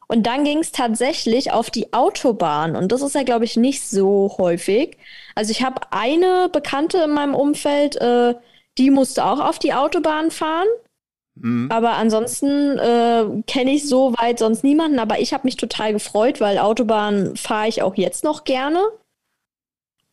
Und 0.08 0.28
dann 0.28 0.44
ging 0.44 0.60
es 0.60 0.72
tatsächlich 0.72 1.52
auf 1.52 1.72
die 1.72 1.94
Autobahn. 1.94 2.76
Und 2.76 2.92
das 2.92 3.02
ist 3.02 3.16
ja, 3.16 3.24
glaube 3.24 3.46
ich, 3.46 3.56
nicht 3.56 3.82
so 3.88 4.36
häufig. 4.38 4.98
Also 5.34 5.52
ich 5.52 5.64
habe 5.64 5.82
eine 5.92 6.50
Bekannte 6.52 7.04
in 7.04 7.12
meinem 7.12 7.34
Umfeld, 7.36 7.96
äh, 7.96 8.36
die 8.78 8.92
musste 8.92 9.26
auch 9.26 9.40
auf 9.40 9.60
die 9.60 9.74
Autobahn 9.74 10.30
fahren. 10.30 10.68
Mhm. 11.36 11.70
Aber 11.72 11.92
ansonsten 11.92 12.78
äh, 12.78 13.26
kenne 13.48 13.72
ich 13.72 13.88
so 13.88 14.14
weit 14.18 14.40
sonst 14.40 14.64
niemanden. 14.64 15.00
Aber 15.00 15.20
ich 15.20 15.34
habe 15.34 15.46
mich 15.46 15.58
total 15.58 15.94
gefreut, 15.94 16.40
weil 16.42 16.60
Autobahn 16.60 17.36
fahre 17.36 17.68
ich 17.68 17.82
auch 17.82 17.96
jetzt 17.96 18.24
noch 18.24 18.44
gerne. 18.44 18.82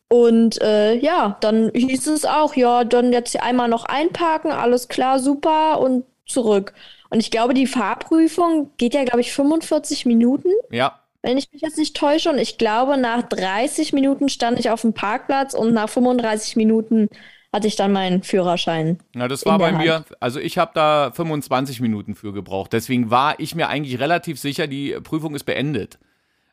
Und 0.09 0.61
äh, 0.61 0.95
ja, 0.95 1.37
dann 1.39 1.71
hieß 1.73 2.07
es 2.07 2.25
auch, 2.25 2.55
ja, 2.55 2.83
dann 2.83 3.13
jetzt 3.13 3.41
einmal 3.41 3.69
noch 3.69 3.85
einparken, 3.85 4.51
alles 4.51 4.89
klar, 4.89 5.19
super 5.19 5.79
und 5.79 6.03
zurück. 6.25 6.73
Und 7.09 7.19
ich 7.19 7.31
glaube, 7.31 7.53
die 7.53 7.67
Fahrprüfung 7.67 8.71
geht 8.77 8.93
ja, 8.93 9.03
glaube 9.03 9.21
ich, 9.21 9.31
45 9.31 10.05
Minuten. 10.05 10.49
Ja. 10.69 10.99
Wenn 11.21 11.37
ich 11.37 11.51
mich 11.53 11.61
jetzt 11.61 11.77
nicht 11.77 11.95
täusche. 11.95 12.29
Und 12.29 12.39
ich 12.39 12.57
glaube, 12.57 12.97
nach 12.97 13.21
30 13.23 13.93
Minuten 13.93 14.27
stand 14.27 14.59
ich 14.59 14.69
auf 14.69 14.81
dem 14.81 14.93
Parkplatz 14.93 15.53
und 15.53 15.73
nach 15.73 15.89
35 15.89 16.55
Minuten 16.55 17.09
hatte 17.53 17.67
ich 17.67 17.75
dann 17.75 17.91
meinen 17.91 18.23
Führerschein. 18.23 18.99
Na, 19.13 19.27
das 19.27 19.45
war 19.45 19.57
bei 19.57 19.71
mir, 19.73 20.05
also 20.19 20.39
ich 20.39 20.57
habe 20.57 20.71
da 20.73 21.11
25 21.11 21.81
Minuten 21.81 22.15
für 22.15 22.31
gebraucht. 22.31 22.71
Deswegen 22.71 23.11
war 23.11 23.39
ich 23.39 23.55
mir 23.55 23.67
eigentlich 23.67 23.99
relativ 23.99 24.39
sicher, 24.39 24.67
die 24.67 24.97
Prüfung 25.03 25.35
ist 25.35 25.43
beendet. 25.43 25.99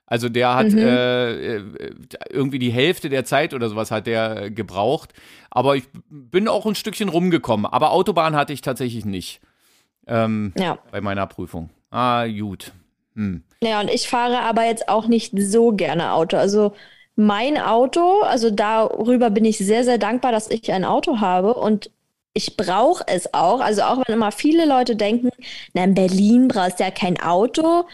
Also 0.07 0.29
der 0.29 0.55
hat 0.55 0.71
mhm. 0.71 0.79
äh, 0.79 1.57
äh 1.57 1.63
irgendwie 2.31 2.59
die 2.59 2.73
Hälfte 2.73 3.11
der 3.11 3.25
Zeit 3.25 3.53
oder 3.53 3.69
sowas 3.69 3.91
hat 3.91 4.07
der 4.07 4.51
gebraucht. 4.51 5.13
Aber 5.51 5.77
ich 5.77 5.85
bin 6.09 6.49
auch 6.49 6.67
ein 6.67 6.75
Stückchen 6.75 7.11
rumgekommen. 7.11 7.67
Aber 7.67 7.93
Autobahn 7.93 8.35
hatte 8.35 8.53
ich 8.53 8.63
tatsächlich 8.63 9.05
nicht. 9.05 9.41
Ähm, 10.07 10.55
ja. 10.57 10.79
Bei 10.91 11.03
meiner 11.03 11.27
Prüfung. 11.27 11.69
Ah, 11.91 12.27
gut. 12.27 12.73
Hm. 13.15 13.45
Ja, 13.63 13.81
und 13.81 13.91
ich 13.91 14.09
fahre 14.09 14.41
aber 14.41 14.65
jetzt 14.65 14.89
auch 14.89 15.07
nicht 15.07 15.35
so 15.37 15.73
gerne 15.73 16.13
Auto. 16.13 16.39
Also 16.39 16.75
mein 17.19 17.59
Auto, 17.59 18.21
also 18.23 18.49
darüber 18.51 19.31
bin 19.31 19.45
ich 19.45 19.59
sehr, 19.59 19.83
sehr 19.83 19.99
dankbar, 19.99 20.31
dass 20.31 20.49
ich 20.51 20.71
ein 20.73 20.85
Auto 20.85 21.21
habe 21.21 21.55
und 21.55 21.91
ich 22.33 22.57
brauche 22.57 23.03
es 23.09 23.35
auch. 23.35 23.61
Also 23.61 23.83
auch 23.83 23.99
wenn 24.07 24.15
immer 24.15 24.31
viele 24.31 24.67
Leute 24.67 24.95
denken, 24.95 25.31
na, 25.75 25.83
in 25.83 25.95
Berlin 25.95 26.47
brauchst 26.47 26.79
du 26.79 26.85
ja 26.85 26.93
kein 26.93 27.21
Auto. 27.21 27.87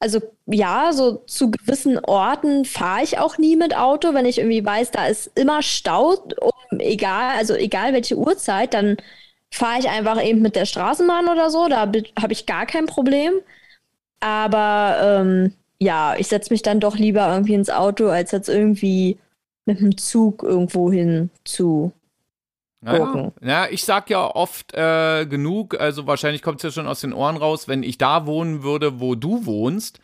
Also 0.00 0.20
ja, 0.46 0.92
so 0.92 1.18
zu 1.26 1.52
gewissen 1.52 1.98
Orten 2.04 2.64
fahre 2.64 3.04
ich 3.04 3.18
auch 3.18 3.38
nie 3.38 3.54
mit 3.56 3.76
Auto, 3.76 4.14
wenn 4.14 4.26
ich 4.26 4.38
irgendwie 4.38 4.64
weiß, 4.64 4.90
da 4.90 5.06
ist 5.06 5.30
immer 5.38 5.62
Stau, 5.62 6.14
um, 6.40 6.80
egal, 6.80 7.36
also 7.38 7.54
egal 7.54 7.92
welche 7.92 8.16
Uhrzeit, 8.16 8.74
dann 8.74 8.96
fahre 9.52 9.78
ich 9.78 9.88
einfach 9.88 10.20
eben 10.24 10.42
mit 10.42 10.56
der 10.56 10.66
Straßenbahn 10.66 11.28
oder 11.28 11.50
so, 11.50 11.68
da 11.68 11.80
habe 11.82 12.32
ich 12.32 12.46
gar 12.46 12.66
kein 12.66 12.86
Problem. 12.86 13.34
Aber 14.20 15.20
ähm, 15.20 15.54
ja, 15.82 16.14
ich 16.16 16.28
setze 16.28 16.52
mich 16.52 16.62
dann 16.62 16.80
doch 16.80 16.96
lieber 16.96 17.32
irgendwie 17.32 17.54
ins 17.54 17.70
Auto, 17.70 18.08
als 18.08 18.30
jetzt 18.30 18.48
irgendwie 18.48 19.18
mit 19.64 19.80
dem 19.80 19.96
Zug 19.96 20.42
irgendwo 20.42 20.90
hin 20.90 21.30
zu 21.44 21.92
naja, 22.84 23.32
ja, 23.40 23.68
ich 23.70 23.84
sag 23.84 24.10
ja 24.10 24.26
oft 24.26 24.74
äh, 24.74 25.24
genug, 25.26 25.80
also 25.80 26.08
wahrscheinlich 26.08 26.42
kommt 26.42 26.56
es 26.56 26.62
ja 26.64 26.70
schon 26.72 26.88
aus 26.88 27.00
den 27.00 27.12
Ohren 27.12 27.36
raus, 27.36 27.68
wenn 27.68 27.84
ich 27.84 27.96
da 27.96 28.26
wohnen 28.26 28.64
würde, 28.64 28.98
wo 28.98 29.14
du 29.14 29.46
wohnst, 29.46 30.00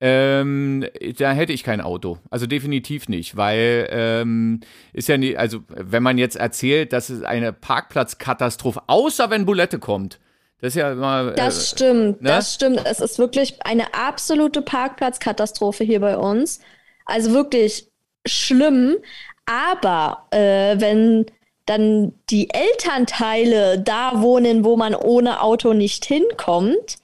ähm, 0.00 0.84
da 1.18 1.30
hätte 1.30 1.52
ich 1.52 1.62
kein 1.62 1.80
Auto. 1.80 2.18
Also 2.28 2.46
definitiv 2.46 3.08
nicht, 3.08 3.36
weil 3.36 3.86
ähm, 3.90 4.58
ist 4.92 5.08
ja 5.08 5.18
nicht, 5.18 5.38
also 5.38 5.60
wenn 5.68 6.02
man 6.02 6.18
jetzt 6.18 6.34
erzählt, 6.34 6.92
dass 6.92 7.10
es 7.10 7.22
eine 7.22 7.52
Parkplatzkatastrophe, 7.52 8.82
außer 8.88 9.30
wenn 9.30 9.46
Bulette 9.46 9.78
kommt, 9.78 10.18
das 10.60 10.68
ist 10.68 10.76
ja 10.76 10.92
immer. 10.92 11.32
Das 11.32 11.58
äh, 11.58 11.76
stimmt, 11.76 12.22
ne? 12.22 12.28
das 12.28 12.54
stimmt. 12.54 12.82
Es 12.84 13.00
ist 13.00 13.18
wirklich 13.18 13.64
eine 13.64 13.94
absolute 13.94 14.62
Parkplatzkatastrophe 14.62 15.84
hier 15.84 16.00
bei 16.00 16.16
uns. 16.16 16.60
Also 17.04 17.32
wirklich 17.32 17.88
schlimm. 18.26 18.96
Aber 19.44 20.26
äh, 20.30 20.80
wenn 20.80 21.26
dann 21.66 22.14
die 22.30 22.48
Elternteile 22.50 23.78
da 23.80 24.22
wohnen, 24.22 24.64
wo 24.64 24.76
man 24.76 24.94
ohne 24.94 25.40
Auto 25.40 25.72
nicht 25.72 26.04
hinkommt, 26.04 26.96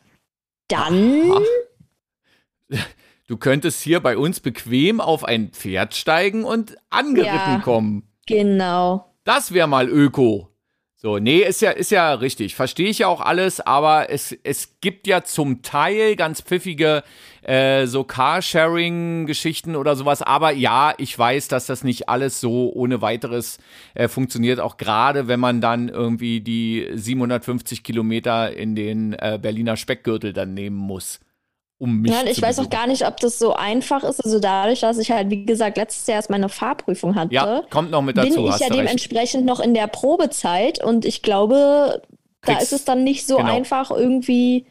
dann. 0.69 1.31
Aha. 1.31 1.41
Du 3.29 3.39
könntest 3.39 3.81
hier 3.81 4.01
bei 4.01 4.19
uns 4.19 4.41
bequem 4.41 5.01
auf 5.01 5.25
ein 5.25 5.53
Pferd 5.53 5.95
steigen 5.95 6.45
und 6.45 6.77
angeritten 6.91 7.33
ja, 7.33 7.61
kommen. 7.65 8.07
Genau. 8.27 9.11
Das 9.25 9.55
wäre 9.55 9.69
mal 9.69 9.89
Öko. 9.89 10.52
So, 11.05 11.19
nee, 11.19 11.41
ist 11.41 11.61
ja, 11.63 11.73
ist 11.73 11.91
ja 11.91 12.15
richtig. 12.15 12.55
Verstehe 12.55 12.89
ich 12.89 13.01
ja 13.01 13.09
auch 13.09 13.21
alles, 13.21 13.59
aber 13.59 14.09
es, 14.11 14.39
es 14.45 14.77
gibt 14.81 15.09
ja 15.09 15.25
zum 15.25 15.61
Teil 15.63 16.15
ganz 16.15 16.41
pfiffige 16.43 17.03
äh, 17.43 17.87
so 17.87 18.05
Carsharing-Geschichten 18.05 19.75
oder 19.75 19.97
sowas. 19.97 20.23
Aber 20.23 20.53
ja, 20.53 20.95
ich 20.99 21.19
weiß, 21.19 21.49
dass 21.49 21.67
das 21.67 21.83
nicht 21.83 22.09
alles 22.09 22.41
so 22.41 22.73
ohne 22.73 23.03
weiteres 23.03 23.59
äh, 23.95 24.07
funktioniert. 24.07 24.61
Auch 24.61 24.77
gerade, 24.77 25.27
wenn 25.27 25.41
man 25.41 25.61
dann 25.61 25.89
irgendwie 25.89 26.41
die 26.41 26.89
750 26.95 27.83
Kilometer 27.83 28.57
in 28.57 28.77
den 28.77 29.15
äh, 29.15 29.41
Berliner 29.43 29.77
Speckgürtel 29.77 30.33
dann 30.33 30.55
nehmen 30.55 30.77
muss 30.77 31.19
um 31.83 32.01
mich 32.01 32.13
Nein, 32.13 32.29
ich 32.29 32.41
weiß 32.41 32.61
auch 32.61 32.71
gar 32.71 32.87
nicht, 32.87 33.05
ob 33.05 33.19
das 33.19 33.41
so 33.41 33.55
einfach 33.55 34.05
ist. 34.05 34.25
Also 34.25 34.39
dadurch, 34.39 34.81
dass 34.81 34.99
ich 34.99 35.11
halt, 35.11 35.31
wie 35.31 35.45
gesagt, 35.45 35.77
letztes 35.77 36.07
Jahr 36.07 36.17
erst 36.17 36.31
meine 36.31 36.49
Fahrprüfung 36.49 37.17
hatte, 37.17 37.35
ja, 37.35 37.63
kommt 37.71 37.91
noch 37.91 38.03
mit 38.03 38.17
dazu, 38.17 38.45
bin 38.45 38.53
ich 38.53 38.59
ja 38.61 38.69
dementsprechend 38.69 39.41
recht. 39.41 39.47
noch 39.47 39.59
in 39.59 39.75
der 39.75 39.89
Probezeit 39.89 40.83
und 40.83 41.05
ich 41.05 41.23
glaube, 41.23 42.01
da 42.43 42.59
ist 42.59 42.73
es 42.73 42.85
dann 42.85 43.03
nicht 43.03 43.27
so 43.27 43.37
genau. 43.37 43.53
einfach 43.53 43.91
irgendwie 43.91 44.65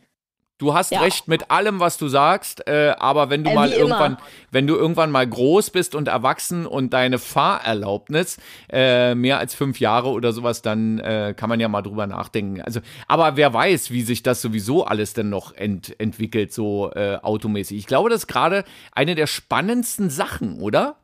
Du 0.62 0.76
hast 0.76 0.92
ja. 0.92 1.02
recht 1.02 1.28
mit 1.28 1.50
allem, 1.50 1.80
was 1.80 1.98
du 1.98 2.08
sagst, 2.08 2.68
äh, 2.68 2.94
aber 3.00 3.32
wenn 3.32 3.44
du 3.44 3.50
äh, 3.50 3.56
mal 3.56 3.72
irgendwann, 3.72 4.12
immer. 4.12 4.22
wenn 4.52 4.68
du 4.68 4.76
irgendwann 4.76 5.10
mal 5.10 5.28
groß 5.28 5.72
bist 5.72 5.96
und 5.96 6.08
erwachsen 6.08 6.68
und 6.68 6.94
deine 6.94 7.18
Fahrerlaubnis 7.18 8.38
äh, 8.72 9.16
mehr 9.16 9.40
als 9.40 9.56
fünf 9.56 9.80
Jahre 9.80 10.10
oder 10.10 10.34
sowas, 10.34 10.62
dann 10.62 11.00
äh, 11.00 11.34
kann 11.36 11.50
man 11.50 11.60
ja 11.60 11.68
mal 11.68 11.82
drüber 11.82 12.06
nachdenken. 12.06 12.62
Also, 12.62 12.80
aber 13.08 13.38
wer 13.38 13.52
weiß, 13.52 13.90
wie 13.90 14.04
sich 14.04 14.22
das 14.22 14.40
sowieso 14.40 14.86
alles 14.86 15.14
denn 15.14 15.30
noch 15.30 15.56
ent 15.56 16.00
entwickelt, 16.00 16.54
so 16.54 16.92
äh, 16.94 17.18
automäßig. 17.20 17.80
Ich 17.80 17.88
glaube, 17.88 18.12
das 18.12 18.20
ist 18.22 18.28
gerade 18.28 18.64
eine 18.92 19.16
der 19.16 19.26
spannendsten 19.26 20.12
Sachen, 20.12 20.60
oder? 20.60 20.96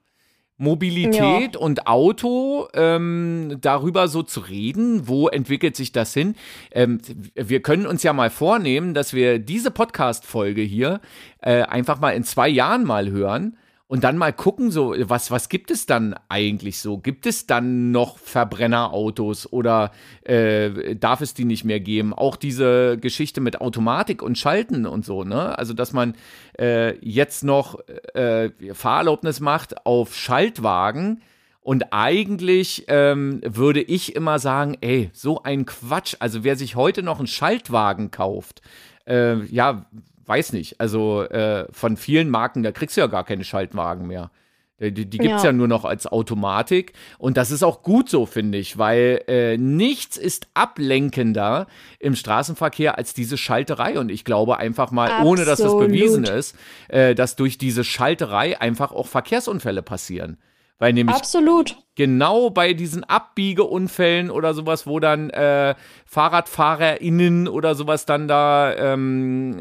Mobilität 0.58 1.54
ja. 1.54 1.60
und 1.60 1.86
Auto, 1.86 2.68
ähm, 2.74 3.58
darüber 3.62 4.08
so 4.08 4.24
zu 4.24 4.40
reden, 4.40 5.08
wo 5.08 5.28
entwickelt 5.28 5.76
sich 5.76 5.92
das 5.92 6.14
hin? 6.14 6.36
Ähm, 6.72 7.00
wir 7.36 7.62
können 7.62 7.86
uns 7.86 8.02
ja 8.04 8.12
mal 8.12 8.32
vornehmen, 8.32 8.94
dass 8.94 9.14
wir 9.14 9.38
diese 9.40 9.70
Podcast-Folge 9.70 10.62
hier 10.62 11.00
äh, 11.42 11.62
einfach 11.62 12.00
mal 12.00 12.12
in 12.12 12.24
zwei 12.24 12.50
Jahren 12.50 12.84
mal 12.86 13.10
hören 13.10 13.56
und 13.88 14.04
dann 14.04 14.18
mal 14.18 14.34
gucken, 14.34 14.70
so, 14.70 14.94
was, 14.98 15.32
was 15.32 15.48
gibt 15.48 15.72
es 15.72 15.86
dann 15.86 16.14
eigentlich 16.28 16.80
so? 16.80 16.98
Gibt 16.98 17.26
es 17.26 17.48
dann 17.48 17.92
noch 17.92 18.18
Verbrennerautos 18.18 19.52
oder 19.52 19.92
äh, 20.24 20.96
darf 20.96 21.22
es 21.22 21.34
die 21.34 21.46
nicht 21.46 21.64
mehr 21.64 21.80
geben? 21.80 22.14
Auch 22.14 22.36
diese 22.36 22.98
Geschichte 22.98 23.40
mit 23.40 23.62
Automatik 23.62 24.22
und 24.22 24.38
Schalten 24.38 24.86
und 24.86 25.06
so, 25.06 25.24
ne? 25.24 25.58
Also, 25.58 25.74
dass 25.74 25.94
man 25.94 26.16
äh, 26.60 26.98
jetzt 27.00 27.46
noch 27.46 27.80
äh, 28.14 28.50
Fahrerlaubnis 28.74 29.40
macht 29.40 29.86
auf 29.86 30.16
Schaltwagen. 30.16 31.22
Und 31.62 31.92
eigentlich 31.92 32.86
ähm, 32.88 33.42
würde 33.44 33.82
ich 33.82 34.16
immer 34.16 34.40
sagen, 34.40 34.78
ey, 34.80 35.10
so 35.12 35.44
ein 35.44 35.66
Quatsch. 35.66 36.16
Also 36.20 36.46
wer 36.46 36.56
sich 36.56 36.78
heute 36.78 37.04
noch 37.04 37.20
einen 37.20 37.28
Schaltwagen 37.28 38.10
kauft, 38.10 38.62
äh, 39.06 39.44
ja, 39.46 39.86
weiß 40.28 40.54
nicht, 40.54 40.80
also 40.80 41.24
äh, 41.24 41.68
von 41.72 41.98
vielen 41.98 42.30
Marken, 42.30 42.64
da 42.64 42.72
kriegst 42.72 42.98
du 42.98 43.02
ja 43.02 43.08
gar 43.08 43.24
keine 43.24 43.44
Schaltwagen 43.44 44.08
mehr. 44.08 44.32
Die, 44.80 44.92
die 44.92 45.18
gibt 45.18 45.34
es 45.34 45.44
ja. 45.44 45.50
ja. 45.50 45.54
nur 45.54 45.68
noch 45.68 45.86
als 45.86 46.06
Automatik. 46.06 46.94
Und 47.18 47.36
das 47.36 47.50
ist 47.50 47.64
auch 47.64 47.82
gut 47.82 48.10
so, 48.10 48.28
finde 48.28 48.60
ich, 48.60 48.78
weil 48.78 49.24
äh, 49.28 49.58
nichts 49.58 50.18
ist 50.18 50.48
ablenkender 50.54 51.66
im 52.00 52.16
Straßenverkehr 52.16 52.96
als 52.96 53.16
diese 53.16 53.38
Schalterei. 53.38 53.98
Und 53.98 54.10
ich 54.12 54.24
glaube 54.24 54.58
einfach 54.58 54.92
mal, 54.92 55.10
Absolut. 55.10 55.40
ohne 55.40 55.46
dass 55.46 55.60
es 55.60 55.74
bewiesen 55.74 56.26
ist, 56.26 56.56
äh, 56.90 57.16
dass 57.16 57.36
durch 57.36 57.58
diese 57.58 57.84
Schalterei 57.84 58.62
einfach 58.62 58.92
auch 58.92 59.08
Verkehrsunfälle 59.08 59.82
passieren. 59.82 60.38
Weil 60.80 60.94
nämlich 60.94 61.16
Absolut. 61.16 61.76
genau 61.96 62.52
bei 62.52 62.74
diesen 62.74 63.04
Abbiegeunfällen 63.04 64.30
oder 64.30 64.54
sowas, 64.54 64.86
wo 64.86 65.00
dann 65.00 65.32
äh, 65.32 65.74
FahrradfahrerInnen 66.06 67.48
oder 67.48 67.74
sowas 67.74 68.06
dann 68.06 68.28
da 68.28 68.76
ähm, 68.76 69.60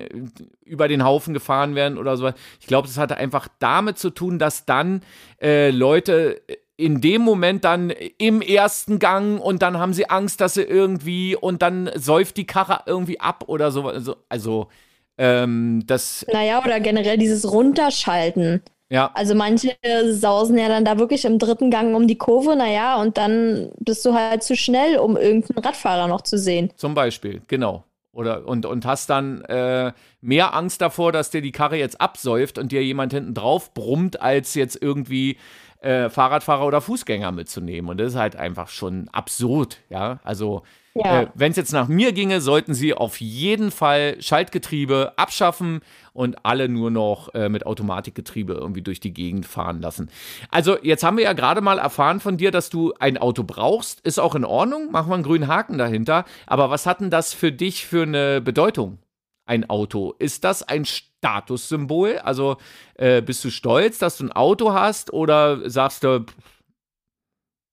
über 0.63 0.89
den 0.89 1.05
Haufen 1.05 1.33
gefahren 1.33 1.75
werden 1.75 1.97
oder 1.97 2.19
sowas. 2.19 2.35
Ich 2.61 2.67
glaube, 2.67 2.87
das 2.87 2.99
hatte 2.99 3.17
einfach 3.17 3.49
damit 3.59 3.99
zu 3.99 4.11
tun, 4.11 4.39
dass 4.39 4.67
dann 4.67 5.03
äh, 5.41 5.71
Leute 5.71 6.43
in 6.77 7.01
dem 7.01 7.23
Moment 7.23 7.65
dann 7.65 7.91
im 8.19 8.43
ersten 8.43 8.99
Gang 8.99 9.41
und 9.41 9.63
dann 9.63 9.79
haben 9.79 9.95
sie 9.95 10.11
Angst, 10.11 10.43
dass 10.43 10.55
sie 10.55 10.63
irgendwie 10.63 11.35
und 11.35 11.63
dann 11.63 11.91
säuft 11.95 12.37
die 12.37 12.47
Karre 12.47 12.81
irgendwie 12.85 13.21
ab 13.21 13.45
oder 13.47 13.71
so. 13.71 13.89
Also, 13.89 14.17
also 14.29 14.69
ähm, 15.17 15.83
das. 15.87 16.27
Naja, 16.31 16.63
oder 16.63 16.81
generell 16.81 17.17
dieses 17.17 17.51
Runterschalten. 17.51 18.63
Ja. 18.89 19.11
Also 19.15 19.35
manche 19.35 19.77
sausen 20.11 20.59
ja 20.59 20.69
dann 20.69 20.85
da 20.85 20.99
wirklich 20.99 21.25
im 21.25 21.39
dritten 21.39 21.71
Gang 21.71 21.95
um 21.97 22.07
die 22.07 22.19
Kurve, 22.19 22.55
naja, 22.55 23.01
und 23.01 23.19
dann 23.19 23.73
bist 23.79 24.05
du 24.05 24.15
halt 24.15 24.43
zu 24.45 24.55
schnell, 24.57 24.99
um 24.99 25.17
irgendeinen 25.17 25.65
Radfahrer 25.65 26.07
noch 26.07 26.21
zu 26.21 26.39
sehen. 26.39 26.71
Zum 26.77 26.95
Beispiel, 26.95 27.43
genau. 27.49 27.85
Oder, 28.13 28.47
und, 28.47 28.65
und 28.65 28.87
hast 28.87 29.11
dann 29.11 29.43
äh, 29.43 29.93
mehr 30.23 30.55
Angst 30.55 30.81
davor, 30.81 31.13
dass 31.13 31.31
dir 31.31 31.43
die 31.43 31.53
Karre 31.53 31.77
jetzt 31.77 32.01
absäuft 32.01 32.59
und 32.59 32.73
dir 32.73 32.83
jemand 32.83 33.13
hinten 33.13 33.35
drauf 33.35 33.75
brummt, 33.75 34.23
als 34.23 34.55
jetzt 34.55 34.81
irgendwie 34.81 35.37
äh, 35.81 36.09
Fahrradfahrer 36.09 36.65
oder 36.67 36.81
Fußgänger 36.81 37.31
mitzunehmen. 37.33 37.91
Und 37.91 37.99
das 37.99 38.13
ist 38.13 38.19
halt 38.19 38.37
einfach 38.37 38.69
schon 38.69 39.09
absurd, 39.13 39.81
ja. 39.91 40.21
Also 40.25 40.63
ja. 41.05 41.23
Äh, 41.23 41.29
Wenn 41.35 41.51
es 41.51 41.57
jetzt 41.57 41.73
nach 41.73 41.89
mir 41.89 42.13
ginge, 42.13 42.41
sollten 42.41 42.75
sie 42.75 42.95
auf 42.95 43.21
jeden 43.21 43.71
Fall 43.71 44.17
Schaltgetriebe 44.21 45.13
abschaffen 45.17 45.81
und 46.13 46.45
alle 46.45 46.69
nur 46.69 46.91
noch 46.91 47.35
äh, 47.35 47.49
mit 47.49 47.67
Automatikgetriebe 47.67 48.55
irgendwie 48.55 48.83
durch 48.83 49.01
die 49.01 49.13
Gegend 49.13 49.47
fahren 49.47 49.81
lassen. 49.81 50.11
Also 50.51 50.79
jetzt 50.83 51.05
haben 51.05 51.17
wir 51.17 51.25
ja 51.25 51.35
gerade 51.35 51.61
mal 51.61 51.79
erfahren 51.79 52.21
von 52.21 52.37
dir, 52.37 52.51
dass 52.51 52.71
du 52.71 52.95
ein 52.99 53.19
Auto 53.19 53.43
brauchst. 53.43 54.01
Ist 54.01 54.19
auch 54.19 54.35
in 54.35 54.45
Ordnung, 54.45 54.91
machen 54.91 55.11
wir 55.11 55.15
einen 55.15 55.23
grünen 55.25 55.49
Haken 55.49 55.79
dahinter. 55.79 56.25
Aber 56.47 56.71
was 56.71 56.87
hat 56.87 57.01
denn 57.01 57.11
das 57.11 57.35
für 57.35 57.53
dich 57.53 57.87
für 57.87 58.03
eine 58.03 58.41
Bedeutung? 58.41 58.99
Ein 59.45 59.69
Auto. 59.71 60.15
Ist 60.19 60.43
das 60.45 60.63
ein 60.63 60.85
Statussymbol? 60.85 62.19
Also 62.19 62.57
äh, 62.95 63.23
bist 63.23 63.45
du 63.45 63.51
stolz, 63.51 63.99
dass 63.99 64.17
du 64.17 64.25
ein 64.25 64.33
Auto 64.33 64.73
hast 64.73 65.13
oder 65.13 65.69
sagst 65.69 66.03
du, 66.03 66.25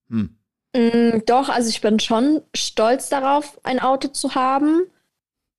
hm, 0.09 0.35
Mm, 0.75 1.19
doch, 1.25 1.49
also 1.49 1.69
ich 1.69 1.81
bin 1.81 1.99
schon 1.99 2.41
stolz 2.55 3.09
darauf, 3.09 3.59
ein 3.63 3.79
Auto 3.79 4.07
zu 4.07 4.35
haben. 4.35 4.83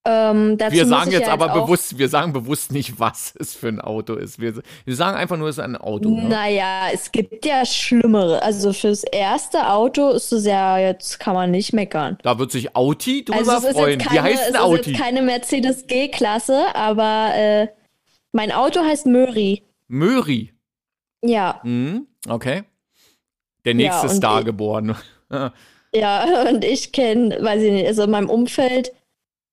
Ähm, 0.06 0.58
wir 0.58 0.84
sagen 0.84 1.12
jetzt 1.12 1.30
aber 1.30 1.48
bewusst, 1.48 1.96
wir 1.96 2.10
sagen 2.10 2.34
bewusst 2.34 2.72
nicht, 2.72 2.98
was 3.00 3.34
es 3.38 3.54
für 3.54 3.68
ein 3.68 3.80
Auto 3.80 4.14
ist. 4.14 4.38
Wir, 4.38 4.62
wir 4.84 4.96
sagen 4.96 5.16
einfach 5.16 5.38
nur, 5.38 5.48
es 5.48 5.56
ist 5.56 5.64
ein 5.64 5.76
Auto. 5.76 6.10
Ne? 6.10 6.28
Naja, 6.28 6.88
es 6.92 7.10
gibt 7.10 7.46
ja 7.46 7.64
schlimmere. 7.64 8.42
Also 8.42 8.72
fürs 8.74 9.04
erste 9.04 9.70
Auto 9.70 10.10
ist 10.10 10.30
es 10.32 10.44
ja, 10.44 10.78
jetzt 10.78 11.20
kann 11.20 11.34
man 11.34 11.50
nicht 11.50 11.72
meckern. 11.72 12.18
Da 12.22 12.38
wird 12.38 12.52
sich 12.52 12.76
Audi 12.76 13.24
drüber 13.24 13.54
also 13.54 13.72
freuen. 13.72 13.98
Keine, 13.98 14.14
Wie 14.14 14.20
heißt 14.20 14.48
ein 14.48 14.56
Audi? 14.56 14.74
Es 14.74 14.80
ist 14.80 14.92
jetzt 14.92 15.00
keine 15.00 15.22
Mercedes 15.22 15.86
G-Klasse, 15.86 16.74
aber 16.74 17.30
äh, 17.34 17.68
mein 18.32 18.52
Auto 18.52 18.80
heißt 18.80 19.06
Möri. 19.06 19.62
Möri? 19.88 20.52
Ja. 21.22 21.60
Mhm, 21.62 22.08
okay. 22.28 22.64
Der 23.64 23.74
nächste 23.74 24.06
ja, 24.06 24.12
Star 24.12 24.38
ich, 24.40 24.46
geboren. 24.46 24.96
ja, 25.94 26.48
und 26.48 26.64
ich 26.64 26.92
kenne, 26.92 27.38
weiß 27.40 27.62
ich 27.62 27.72
nicht, 27.72 27.86
also 27.86 28.04
in 28.04 28.10
meinem 28.10 28.30
Umfeld, 28.30 28.92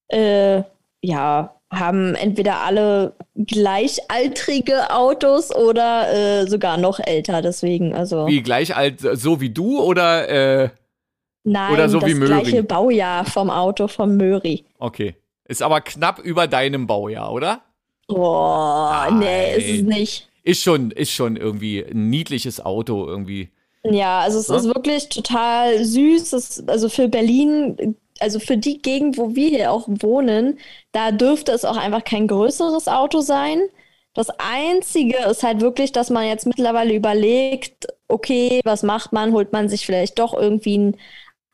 äh, 0.10 0.64
ja, 1.02 1.56
haben 1.72 2.16
entweder 2.16 2.62
alle 2.62 3.14
gleichaltrige 3.36 4.94
Autos 4.94 5.56
oder 5.56 6.42
äh, 6.42 6.48
sogar 6.48 6.78
noch 6.78 7.00
älter, 7.00 7.42
deswegen, 7.42 7.96
also. 7.96 8.28
Wie 8.28 8.42
gleich 8.42 8.76
alt, 8.76 9.00
so 9.00 9.40
wie 9.40 9.50
du 9.50 9.80
oder 9.82 10.28
äh, 10.28 10.70
Nein, 11.44 11.74
oder 11.74 11.90
so 11.90 12.00
das 12.00 12.10
wie 12.10 12.14
Möri? 12.14 12.28
gleiche 12.28 12.64
Baujahr 12.64 13.26
vom 13.26 13.50
Auto 13.50 13.88
von 13.88 14.18
Möri. 14.18 14.66
Okay. 14.80 15.16
Ist 15.46 15.64
aber 15.64 15.82
knapp 15.82 16.20
über 16.20 16.48
deinem 16.48 16.88
Baujahr, 16.88 17.32
oder? 17.32 17.62
Boah, 18.08 19.08
Nein. 19.10 19.20
nee, 19.20 19.56
ist 19.56 19.80
es 19.80 19.82
nicht. 19.84 20.30
Ist 20.44 20.64
schon, 20.64 20.92
ist 20.92 21.12
schon 21.12 21.36
irgendwie 21.36 21.84
ein 21.84 22.10
niedliches 22.10 22.64
Auto 22.64 23.08
irgendwie. 23.08 23.50
Ja, 23.84 24.20
also 24.20 24.40
es 24.40 24.48
ja? 24.48 24.58
ist 24.58 24.66
wirklich 24.66 25.10
total 25.10 25.84
süß. 25.84 26.34
Es, 26.34 26.68
also 26.68 26.90
für 26.90 27.08
Berlin, 27.08 27.96
also 28.20 28.40
für 28.40 28.58
die 28.58 28.82
Gegend, 28.82 29.18
wo 29.18 29.36
wir 29.36 29.50
hier 29.50 29.72
auch 29.72 29.88
wohnen, 29.88 30.60
da 30.92 31.12
dürfte 31.12 31.52
es 31.52 31.66
auch 31.66 31.78
einfach 31.78 32.04
kein 32.04 32.28
größeres 32.28 32.88
Auto 32.88 33.22
sein. 33.22 33.62
Das 34.14 34.28
Einzige 34.40 35.18
ist 35.30 35.44
halt 35.44 35.62
wirklich, 35.62 35.92
dass 35.94 36.10
man 36.10 36.28
jetzt 36.28 36.46
mittlerweile 36.46 36.94
überlegt, 36.94 37.88
okay, 38.08 38.60
was 38.66 38.84
macht 38.84 39.14
man? 39.14 39.34
Holt 39.34 39.54
man 39.54 39.70
sich 39.70 39.86
vielleicht 39.86 40.20
doch 40.20 40.34
irgendwie 40.34 40.78
ein 40.78 40.98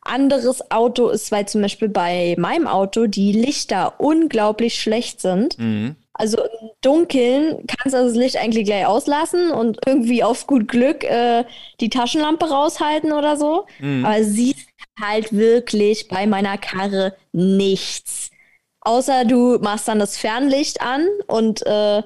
anderes 0.01 0.71
Auto 0.71 1.09
ist, 1.09 1.31
weil 1.31 1.47
zum 1.47 1.61
Beispiel 1.61 1.89
bei 1.89 2.35
meinem 2.37 2.67
Auto 2.67 3.07
die 3.07 3.31
Lichter 3.31 3.99
unglaublich 3.99 4.81
schlecht 4.81 5.21
sind. 5.21 5.57
Mhm. 5.59 5.95
Also 6.13 6.37
Dunkeln 6.81 7.65
kannst 7.67 7.95
du 7.97 8.03
das 8.03 8.15
Licht 8.15 8.37
eigentlich 8.37 8.65
gleich 8.65 8.85
auslassen 8.85 9.51
und 9.51 9.79
irgendwie 9.85 10.23
auf 10.23 10.45
gut 10.47 10.67
Glück 10.67 11.03
äh, 11.03 11.43
die 11.79 11.89
Taschenlampe 11.89 12.49
raushalten 12.49 13.11
oder 13.11 13.35
so. 13.35 13.65
Mhm. 13.79 14.05
Aber 14.05 14.23
siehst 14.23 14.69
halt 15.01 15.33
wirklich 15.33 16.07
bei 16.07 16.27
meiner 16.27 16.57
Karre 16.57 17.15
nichts. 17.31 18.29
Außer 18.81 19.25
du 19.25 19.57
machst 19.59 19.87
dann 19.87 19.99
das 19.99 20.17
Fernlicht 20.17 20.81
an 20.81 21.07
und 21.27 21.65
äh, 21.65 22.03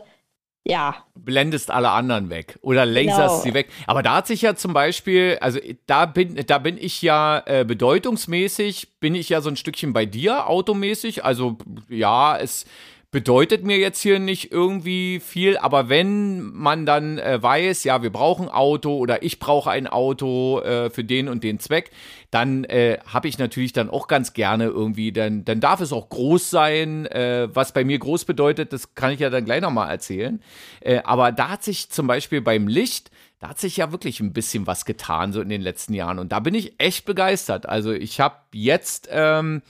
ja. 0.63 1.05
Blendest 1.15 1.69
alle 1.71 1.89
anderen 1.89 2.29
weg 2.29 2.57
oder 2.61 2.85
laserst 2.85 3.17
Genau. 3.17 3.41
sie 3.41 3.53
weg. 3.53 3.69
Aber 3.87 4.03
da 4.03 4.15
hat 4.15 4.27
sich 4.27 4.41
ja 4.41 4.55
zum 4.55 4.73
Beispiel, 4.73 5.37
also 5.41 5.59
da 5.85 6.05
bin, 6.05 6.35
da 6.47 6.57
bin 6.59 6.77
ich 6.77 7.01
ja 7.01 7.43
äh, 7.45 7.65
bedeutungsmäßig, 7.65 8.99
bin 8.99 9.15
ich 9.15 9.29
ja 9.29 9.41
so 9.41 9.49
ein 9.49 9.57
Stückchen 9.57 9.91
bei 9.93 10.05
dir, 10.05 10.47
automäßig. 10.47 11.25
Also 11.25 11.57
ja, 11.89 12.37
es 12.37 12.65
bedeutet 13.11 13.65
mir 13.65 13.77
jetzt 13.77 14.01
hier 14.01 14.19
nicht 14.19 14.53
irgendwie 14.53 15.19
viel, 15.19 15.57
aber 15.57 15.89
wenn 15.89 16.41
man 16.53 16.85
dann 16.85 17.17
äh, 17.17 17.43
weiß, 17.43 17.83
ja, 17.83 18.01
wir 18.01 18.09
brauchen 18.09 18.47
Auto 18.47 18.95
oder 18.97 19.21
ich 19.21 19.37
brauche 19.37 19.69
ein 19.69 19.85
Auto 19.85 20.61
äh, 20.61 20.89
für 20.89 21.03
den 21.03 21.27
und 21.27 21.43
den 21.43 21.59
Zweck, 21.59 21.91
dann 22.31 22.63
äh, 22.63 22.99
habe 23.05 23.27
ich 23.27 23.37
natürlich 23.37 23.73
dann 23.73 23.89
auch 23.89 24.07
ganz 24.07 24.31
gerne 24.31 24.65
irgendwie, 24.67 25.11
dann, 25.11 25.43
dann 25.43 25.59
darf 25.59 25.81
es 25.81 25.91
auch 25.91 26.07
groß 26.07 26.49
sein. 26.49 27.05
Äh, 27.07 27.49
was 27.53 27.73
bei 27.73 27.83
mir 27.83 27.99
groß 27.99 28.23
bedeutet, 28.23 28.71
das 28.71 28.95
kann 28.95 29.11
ich 29.11 29.19
ja 29.19 29.29
dann 29.29 29.43
gleich 29.43 29.61
nochmal 29.61 29.91
erzählen. 29.91 30.41
Äh, 30.79 31.01
aber 31.03 31.33
da 31.33 31.49
hat 31.49 31.63
sich 31.65 31.89
zum 31.89 32.07
Beispiel 32.07 32.39
beim 32.39 32.67
Licht, 32.69 33.11
da 33.39 33.49
hat 33.49 33.59
sich 33.59 33.75
ja 33.75 33.91
wirklich 33.91 34.21
ein 34.21 34.31
bisschen 34.31 34.67
was 34.67 34.85
getan, 34.85 35.33
so 35.33 35.41
in 35.41 35.49
den 35.49 35.61
letzten 35.61 35.93
Jahren. 35.93 36.17
Und 36.17 36.31
da 36.31 36.39
bin 36.39 36.55
ich 36.55 36.79
echt 36.79 37.03
begeistert. 37.03 37.65
Also 37.67 37.91
ich 37.91 38.21
habe 38.21 38.37
jetzt 38.53 39.09
ähm, 39.11 39.63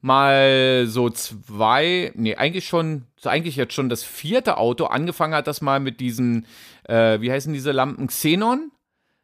mal 0.00 0.86
so 0.86 1.10
zwei, 1.10 2.12
nee, 2.14 2.34
eigentlich 2.36 2.66
schon, 2.66 3.06
eigentlich 3.24 3.56
jetzt 3.56 3.74
schon 3.74 3.88
das 3.88 4.02
vierte 4.02 4.56
Auto. 4.56 4.86
Angefangen 4.86 5.34
hat 5.34 5.46
das 5.46 5.60
mal 5.60 5.80
mit 5.80 6.00
diesen, 6.00 6.46
äh, 6.84 7.20
wie 7.20 7.30
heißen 7.30 7.52
diese 7.52 7.72
Lampen? 7.72 8.06
Xenon? 8.06 8.70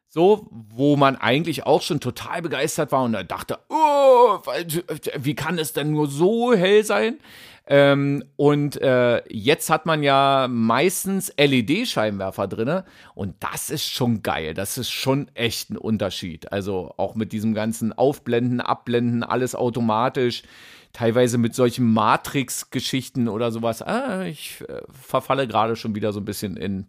So, 0.08 0.46
wo 0.50 0.96
man 0.96 1.16
eigentlich 1.16 1.66
auch 1.66 1.82
schon 1.82 2.00
total 2.00 2.40
begeistert 2.40 2.90
war 2.92 3.04
und 3.04 3.12
da 3.12 3.22
dachte, 3.22 3.58
oh, 3.68 4.38
wie 5.18 5.34
kann 5.34 5.58
es 5.58 5.72
denn 5.72 5.90
nur 5.90 6.06
so 6.06 6.54
hell 6.54 6.84
sein? 6.84 7.18
Ähm, 7.68 8.22
und 8.36 8.80
äh, 8.80 9.22
jetzt 9.28 9.70
hat 9.70 9.86
man 9.86 10.04
ja 10.04 10.46
meistens 10.48 11.32
LED-Scheinwerfer 11.36 12.46
drinne 12.46 12.84
und 13.14 13.34
das 13.40 13.70
ist 13.70 13.86
schon 13.86 14.22
geil. 14.22 14.54
Das 14.54 14.78
ist 14.78 14.90
schon 14.90 15.28
echt 15.34 15.70
ein 15.70 15.76
Unterschied. 15.76 16.52
Also 16.52 16.94
auch 16.96 17.16
mit 17.16 17.32
diesem 17.32 17.54
ganzen 17.54 17.92
Aufblenden, 17.92 18.60
Abblenden, 18.60 19.24
alles 19.24 19.56
automatisch. 19.56 20.44
Teilweise 20.92 21.38
mit 21.38 21.54
solchen 21.54 21.92
Matrix-Geschichten 21.92 23.28
oder 23.28 23.50
sowas. 23.50 23.82
Ah, 23.82 24.22
ich 24.22 24.62
äh, 24.68 24.82
verfalle 24.90 25.48
gerade 25.48 25.74
schon 25.74 25.94
wieder 25.94 26.12
so 26.12 26.20
ein 26.20 26.24
bisschen 26.24 26.56
in 26.56 26.86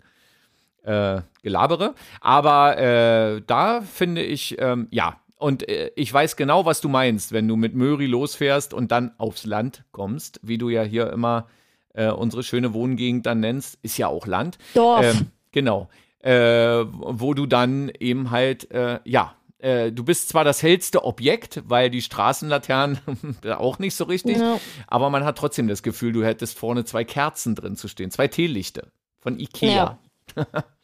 äh, 0.84 1.22
Gelabere. 1.42 1.96
Aber 2.22 2.78
äh, 2.78 3.42
da 3.46 3.82
finde 3.82 4.22
ich, 4.24 4.58
ähm, 4.60 4.88
ja, 4.92 5.20
und 5.38 5.68
äh, 5.70 5.92
ich 5.96 6.12
weiß 6.14 6.36
genau, 6.36 6.66
was 6.66 6.82
du 6.82 6.90
meinst, 6.90 7.32
wenn 7.32 7.48
du 7.48 7.56
mit 7.56 7.74
Möri 7.76 8.06
losfährst 8.08 8.74
und 8.74 8.92
dann 8.92 9.12
aufs 9.18 9.46
Land 9.46 9.84
kommst, 9.92 10.40
wie 10.44 10.58
du 10.58 10.70
ja 10.70 10.84
hier 10.84 11.12
immer 11.12 11.48
äh, 11.94 12.10
unsere 12.10 12.44
schöne 12.44 12.74
Wohngegend 12.74 13.26
dann 13.26 13.40
nennst, 13.40 13.78
ist 13.82 13.98
ja 13.98 14.08
auch 14.08 14.28
Land. 14.28 14.58
Dorf. 14.74 15.04
Ähm, 15.06 15.28
genau. 15.52 15.90
Äh, 16.20 16.86
wo 16.90 17.34
du 17.34 17.46
dann 17.46 17.90
eben 18.00 18.32
halt, 18.32 18.70
äh, 18.72 19.00
ja, 19.06 19.36
äh, 19.60 19.92
du 19.92 20.04
bist 20.04 20.30
zwar 20.30 20.44
das 20.44 20.62
hellste 20.62 21.04
Objekt, 21.04 21.64
weil 21.66 21.90
die 21.90 22.02
Straßenlaternen 22.02 23.00
auch 23.58 23.80
nicht 23.80 23.96
so 23.96 24.04
richtig, 24.06 24.38
Ja. 24.38 24.60
aber 24.88 25.10
man 25.10 25.24
hat 25.24 25.38
trotzdem 25.38 25.68
das 25.68 25.84
Gefühl, 25.84 26.14
du 26.14 26.24
hättest 26.24 26.58
vorne 26.58 26.86
zwei 26.86 27.04
Kerzen 27.04 27.56
drin 27.56 27.76
zu 27.76 27.88
stehen, 27.88 28.12
zwei 28.12 28.28
Teelichte 28.28 28.92
von 29.20 29.40
Ikea. 29.40 29.98
Ja. 30.36 30.46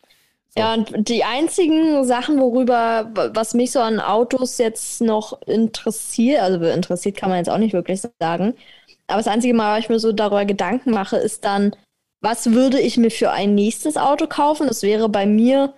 Ja, 0.58 0.74
und 0.74 1.08
die 1.10 1.24
einzigen 1.24 2.04
Sachen, 2.06 2.40
worüber, 2.40 3.10
was 3.34 3.54
mich 3.54 3.72
so 3.72 3.80
an 3.80 4.00
Autos 4.00 4.60
jetzt 4.60 5.02
noch 5.02 5.42
interessiert, 5.44 6.42
also 6.42 6.64
interessiert 6.66 7.18
kann 7.18 7.30
man 7.30 7.40
jetzt 7.40 7.50
auch 7.50 7.58
nicht 7.58 7.74
wirklich 7.74 8.02
sagen, 8.20 8.54
aber 9.08 9.18
das 9.18 9.28
einzige 9.28 9.54
Mal, 9.54 9.78
was 9.78 9.86
ich 9.86 9.90
mir 9.90 10.00
so 10.00 10.12
darüber 10.12 10.46
Gedanken 10.46 10.92
mache, 10.92 11.18
ist 11.18 11.44
dann, 11.44 11.76
was 12.22 12.52
würde 12.52 12.80
ich 12.80 12.98
mir 12.98 13.12
für 13.12 13.32
ein 13.32 13.56
nächstes 13.56 13.98
Auto 13.98 14.28
kaufen? 14.28 14.68
Das 14.68 14.84
wäre 14.84 15.10
bei 15.10 15.26
mir, 15.26 15.74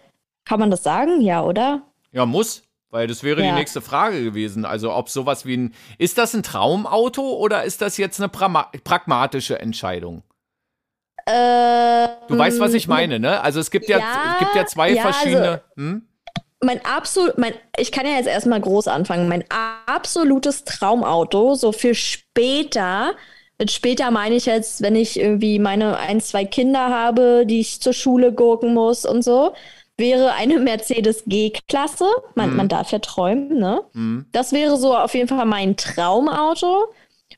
kann 0.46 0.60
man 0.60 0.72
das 0.72 0.84
sagen? 0.84 1.22
Ja, 1.22 1.44
oder? 1.44 1.82
Ja, 2.12 2.26
muss, 2.26 2.64
weil 2.92 3.08
das 3.08 3.24
wäre 3.24 3.42
die 3.42 3.48
Ja. 3.48 3.56
nächste 3.56 3.82
Frage 3.82 4.24
gewesen. 4.24 4.64
Also 4.64 4.94
ob 4.94 5.10
sowas 5.10 5.46
wie 5.46 5.58
ein, 5.58 5.74
ist 5.98 6.18
das 6.18 6.36
ein 6.36 6.44
Traumauto 6.44 7.34
oder 7.34 7.64
ist 7.64 7.82
das 7.82 7.98
jetzt 7.98 8.20
eine 8.20 8.30
pragmatische 8.30 9.60
Entscheidung? 9.60 10.22
Du 11.28 12.38
weißt, 12.38 12.60
was 12.60 12.74
ich 12.74 12.88
meine, 12.88 13.20
ne? 13.20 13.42
Also 13.42 13.60
es 13.60 13.72
gibt 13.72 13.90
ja, 13.90 14.00
Ja, 14.00 14.34
es 14.34 14.40
gibt 14.40 14.56
ja 14.56 14.66
zwei 14.66 14.92
ja, 14.92 15.02
verschiedene. 15.02 15.50
also- 15.50 15.62
hm? 15.76 16.08
mein 16.64 16.84
absolut, 16.86 17.38
mein, 17.38 17.54
ich 17.78 17.92
kann 17.92 18.06
ja 18.08 18.14
jetzt 18.14 18.28
erstmal 18.28 18.60
groß 18.62 18.88
anfangen. 18.88 19.28
Mein 19.28 19.44
absolutes 19.86 20.64
Traumauto, 20.64 21.54
so 21.56 21.72
für 21.72 21.94
später, 21.94 23.14
mit 23.60 23.72
später 23.72 24.10
meine 24.12 24.36
ich 24.36 24.46
jetzt, 24.48 24.82
wenn 24.82 24.96
ich 24.96 25.20
irgendwie 25.20 25.60
meine 25.60 25.98
ein, 25.98 26.22
zwei 26.22 26.44
Kinder 26.46 26.90
habe, 26.90 27.46
die 27.46 27.60
ich 27.60 27.82
zur 27.82 27.94
Schule 27.94 28.32
gurken 28.34 28.74
muss 28.74 29.06
und 29.06 29.24
so, 29.24 29.54
wäre 29.98 30.34
eine 30.34 30.60
Mercedes 30.60 31.24
G-Klasse. 31.26 32.06
Man, 32.36 32.56
man 32.56 32.68
darf 32.68 32.92
ja 32.92 33.00
träumen, 33.00 33.60
ne? 33.60 33.82
Hm. 33.94 34.26
Das 34.32 34.52
wäre 34.52 34.76
so 34.78 34.96
auf 34.96 35.14
jeden 35.14 35.28
Fall 35.30 35.46
mein 35.46 35.78
Traumauto. 35.78 36.88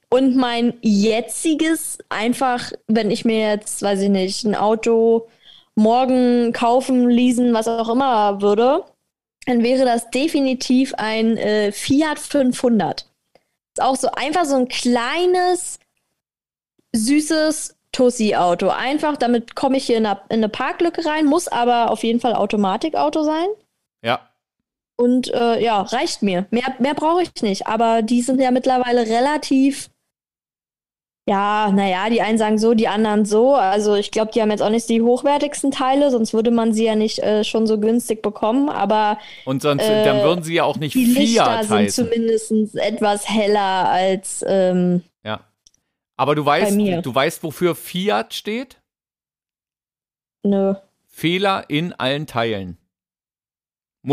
Und 0.09 0.35
mein 0.35 0.73
jetziges, 0.81 1.99
einfach, 2.09 2.71
wenn 2.87 3.11
ich 3.11 3.25
mir 3.25 3.39
jetzt, 3.49 3.81
weiß 3.81 4.01
ich 4.01 4.09
nicht, 4.09 4.45
ein 4.45 4.55
Auto 4.55 5.27
morgen 5.75 6.53
kaufen, 6.53 7.09
leasen, 7.09 7.53
was 7.53 7.67
auch 7.67 7.89
immer 7.89 8.41
würde, 8.41 8.83
dann 9.45 9.63
wäre 9.63 9.85
das 9.85 10.09
definitiv 10.09 10.93
ein 10.95 11.37
äh, 11.37 11.71
Fiat 11.71 12.19
500. 12.19 13.01
Ist 13.01 13.81
auch 13.81 13.95
so 13.95 14.09
einfach 14.11 14.45
so 14.45 14.55
ein 14.55 14.67
kleines, 14.67 15.79
süßes 16.93 17.75
Tussi-Auto. 17.91 18.69
Einfach, 18.69 19.17
damit 19.17 19.55
komme 19.55 19.77
ich 19.77 19.85
hier 19.85 19.97
in 19.97 20.05
eine, 20.05 20.19
in 20.29 20.37
eine 20.37 20.49
Parklücke 20.49 21.05
rein, 21.05 21.25
muss 21.25 21.47
aber 21.47 21.91
auf 21.91 22.03
jeden 22.03 22.19
Fall 22.19 22.33
Automatikauto 22.33 23.23
sein. 23.23 23.47
Ja. 24.03 24.29
Und 24.97 25.33
äh, 25.33 25.63
ja, 25.63 25.81
reicht 25.81 26.23
mir. 26.23 26.47
Mehr, 26.49 26.75
mehr 26.79 26.95
brauche 26.95 27.21
ich 27.21 27.41
nicht. 27.41 27.67
Aber 27.67 28.01
die 28.01 28.21
sind 28.21 28.41
ja 28.41 28.51
mittlerweile 28.51 29.01
relativ. 29.01 29.89
Ja, 31.29 31.69
naja, 31.73 32.09
die 32.09 32.21
einen 32.21 32.37
sagen 32.37 32.57
so, 32.57 32.73
die 32.73 32.87
anderen 32.87 33.25
so. 33.25 33.53
Also 33.55 33.95
ich 33.95 34.11
glaube, 34.11 34.31
die 34.31 34.41
haben 34.41 34.49
jetzt 34.49 34.61
auch 34.61 34.69
nicht 34.69 34.87
die 34.87 35.01
hochwertigsten 35.01 35.71
Teile, 35.71 36.09
sonst 36.09 36.33
würde 36.33 36.51
man 36.51 36.71
sie 36.73 36.85
ja 36.85 36.95
nicht 36.95 37.19
äh, 37.19 37.43
schon 37.43 37.67
so 37.67 37.77
günstig 37.79 38.21
bekommen. 38.21 38.69
Aber 38.69 39.17
Und 39.43 39.61
sonst, 39.61 39.83
Äh, 39.83 40.05
dann 40.05 40.23
würden 40.23 40.41
sie 40.43 40.53
ja 40.53 40.63
auch 40.63 40.77
nicht 40.77 40.95
die 40.95 41.03
Lichter 41.03 41.63
sind 41.63 41.77
heißen. 41.79 42.05
zumindest 42.05 42.75
etwas 42.77 43.27
heller 43.29 43.89
als. 43.89 44.43
Ähm, 44.47 45.03
Ja. 45.23 45.41
Aber 46.15 46.33
du 46.33 46.45
weißt, 46.45 46.77
du 46.77 47.13
weißt, 47.15 47.43
wofür 47.43 47.75
Fiat 47.75 48.33
steht? 48.33 48.81
nö. 50.43 50.75
Fehler 51.09 51.65
in 51.69 51.91
allen 51.93 52.25
Teilen. 52.25 52.77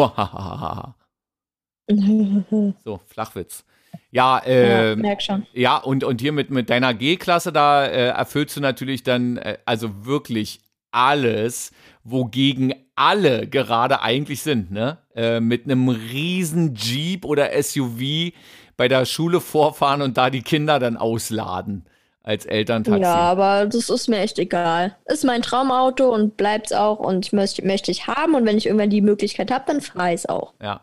So, 2.84 3.00
Flachwitz. 3.06 3.64
Ja, 4.10 4.42
ja, 4.46 4.92
ähm, 4.92 5.00
merk 5.00 5.22
schon. 5.22 5.46
Ja, 5.52 5.76
und, 5.76 6.04
und 6.04 6.20
hier 6.20 6.32
mit, 6.32 6.50
mit 6.50 6.70
deiner 6.70 6.94
G-Klasse, 6.94 7.52
da 7.52 7.86
äh, 7.86 8.08
erfüllst 8.08 8.56
du 8.56 8.60
natürlich 8.60 9.02
dann 9.02 9.36
äh, 9.36 9.58
also 9.64 10.04
wirklich 10.04 10.60
alles, 10.90 11.72
wogegen 12.04 12.74
alle 12.94 13.48
gerade 13.48 14.02
eigentlich 14.02 14.42
sind, 14.42 14.70
ne? 14.70 14.98
Äh, 15.14 15.40
mit 15.40 15.64
einem 15.64 15.88
riesen 15.88 16.74
Jeep 16.74 17.24
oder 17.24 17.50
SUV 17.60 18.32
bei 18.76 18.88
der 18.88 19.04
Schule 19.04 19.40
vorfahren 19.40 20.02
und 20.02 20.16
da 20.16 20.30
die 20.30 20.42
Kinder 20.42 20.78
dann 20.78 20.96
ausladen 20.96 21.86
als 22.24 22.46
Elterntaxi. 22.46 23.02
Ja, 23.02 23.14
aber 23.16 23.66
das 23.66 23.90
ist 23.90 24.08
mir 24.08 24.18
echt 24.18 24.38
egal. 24.38 24.96
Ist 25.04 25.24
mein 25.24 25.42
Traumauto 25.42 26.12
und 26.12 26.36
bleibt's 26.36 26.72
auch 26.72 26.98
und 26.98 27.32
möchte, 27.32 27.64
möchte 27.64 27.90
ich 27.90 28.06
haben. 28.06 28.34
Und 28.34 28.46
wenn 28.46 28.56
ich 28.56 28.66
irgendwann 28.66 28.90
die 28.90 29.02
Möglichkeit 29.02 29.50
habe, 29.50 29.64
dann 29.66 29.80
fahre 29.80 30.08
ich 30.08 30.20
es 30.20 30.26
auch. 30.26 30.54
Ja. 30.60 30.80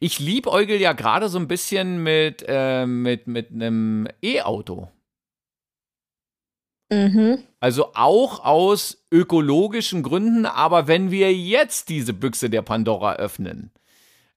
Ich 0.00 0.18
liebäugel 0.18 0.80
ja 0.80 0.92
gerade 0.92 1.28
so 1.28 1.38
ein 1.38 1.48
bisschen 1.48 2.02
mit, 2.02 2.44
äh, 2.46 2.86
mit, 2.86 3.26
mit 3.26 3.50
einem 3.50 4.08
E-Auto. 4.22 4.88
Mhm. 6.90 7.38
Also 7.60 7.94
auch 7.94 8.44
aus 8.44 9.06
ökologischen 9.10 10.02
Gründen, 10.02 10.46
aber 10.46 10.86
wenn 10.86 11.10
wir 11.10 11.34
jetzt 11.34 11.88
diese 11.88 12.12
Büchse 12.12 12.50
der 12.50 12.62
Pandora 12.62 13.14
öffnen, 13.16 13.72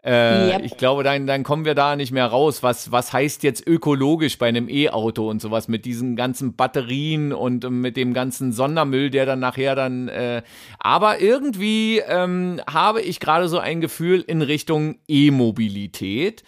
äh, 0.07 0.53
Yep. 0.53 0.61
ich 0.63 0.77
glaube, 0.77 1.03
dann, 1.03 1.27
dann 1.27 1.43
kommen 1.43 1.65
wir 1.65 1.75
da 1.75 1.97
nicht 1.97 2.13
mehr 2.13 2.27
raus. 2.27 2.63
Was, 2.63 2.93
was 2.93 3.11
heißt 3.11 3.43
jetzt 3.43 3.67
ökologisch 3.67 4.37
bei 4.37 4.47
einem 4.47 4.69
E-Auto 4.69 5.29
und 5.29 5.41
sowas 5.41 5.67
mit 5.67 5.83
diesen 5.83 6.15
ganzen 6.15 6.55
Batterien 6.55 7.33
und 7.33 7.65
ähm, 7.65 7.81
mit 7.81 7.97
dem 7.97 8.13
ganzen 8.13 8.53
Sondermüll, 8.53 9.09
der 9.09 9.25
dann 9.25 9.39
nachher 9.39 9.75
dann. 9.75 10.07
Äh, 10.07 10.43
aber 10.79 11.19
irgendwie 11.19 11.99
ähm, 12.07 12.61
habe 12.71 13.01
ich 13.01 13.19
gerade 13.19 13.49
so 13.49 13.59
ein 13.59 13.81
Gefühl 13.81 14.23
in 14.25 14.41
Richtung 14.41 14.99
E-Mobilität 15.09 16.43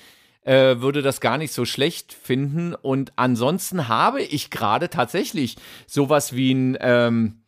äh, 0.45 0.79
würde 0.79 1.01
das 1.01 1.19
gar 1.21 1.37
nicht 1.37 1.51
so 1.51 1.65
schlecht 1.65 2.13
finden. 2.13 2.73
Und 2.73 3.13
ansonsten 3.17 3.87
habe 3.87 4.21
ich 4.21 4.49
gerade 4.49 4.89
tatsächlich 4.89 5.57
sowas 5.85 6.33
wie 6.33 6.53
ein, 6.53 6.77
ähm, 6.79 7.38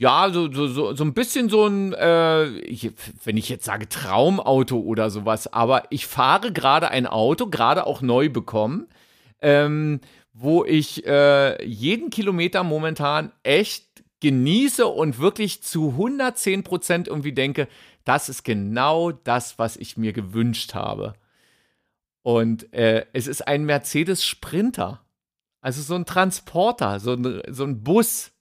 ja, 0.00 0.30
so, 0.32 0.50
so, 0.50 0.66
so, 0.66 0.94
so 0.94 1.04
ein 1.04 1.12
bisschen 1.12 1.50
so 1.50 1.66
ein, 1.66 1.92
äh, 1.92 2.46
ich, 2.60 2.90
wenn 3.22 3.36
ich 3.36 3.50
jetzt 3.50 3.66
sage 3.66 3.86
Traumauto 3.86 4.80
oder 4.80 5.10
sowas, 5.10 5.52
aber 5.52 5.82
ich 5.90 6.06
fahre 6.06 6.54
gerade 6.54 6.88
ein 6.88 7.06
Auto, 7.06 7.48
gerade 7.48 7.86
auch 7.86 8.00
neu 8.00 8.30
bekommen, 8.30 8.88
ähm, 9.42 10.00
wo 10.32 10.64
ich 10.64 11.06
äh, 11.06 11.62
jeden 11.66 12.08
Kilometer 12.08 12.64
momentan 12.64 13.30
echt 13.42 13.84
genieße 14.20 14.86
und 14.86 15.18
wirklich 15.18 15.62
zu 15.62 15.90
110 15.90 16.64
Prozent 16.64 17.06
irgendwie 17.06 17.32
denke, 17.32 17.68
das 18.04 18.30
ist 18.30 18.42
genau 18.42 19.12
das, 19.12 19.58
was 19.58 19.76
ich 19.76 19.98
mir 19.98 20.14
gewünscht 20.14 20.72
habe. 20.72 21.12
Und 22.22 22.72
äh, 22.72 23.04
es 23.12 23.26
ist 23.26 23.46
ein 23.46 23.66
Mercedes 23.66 24.24
Sprinter. 24.24 25.04
Also 25.60 25.82
so 25.82 25.94
ein 25.94 26.06
Transporter, 26.06 27.00
so 27.00 27.12
ein, 27.12 27.42
so 27.50 27.64
ein 27.64 27.82
Bus. 27.82 28.32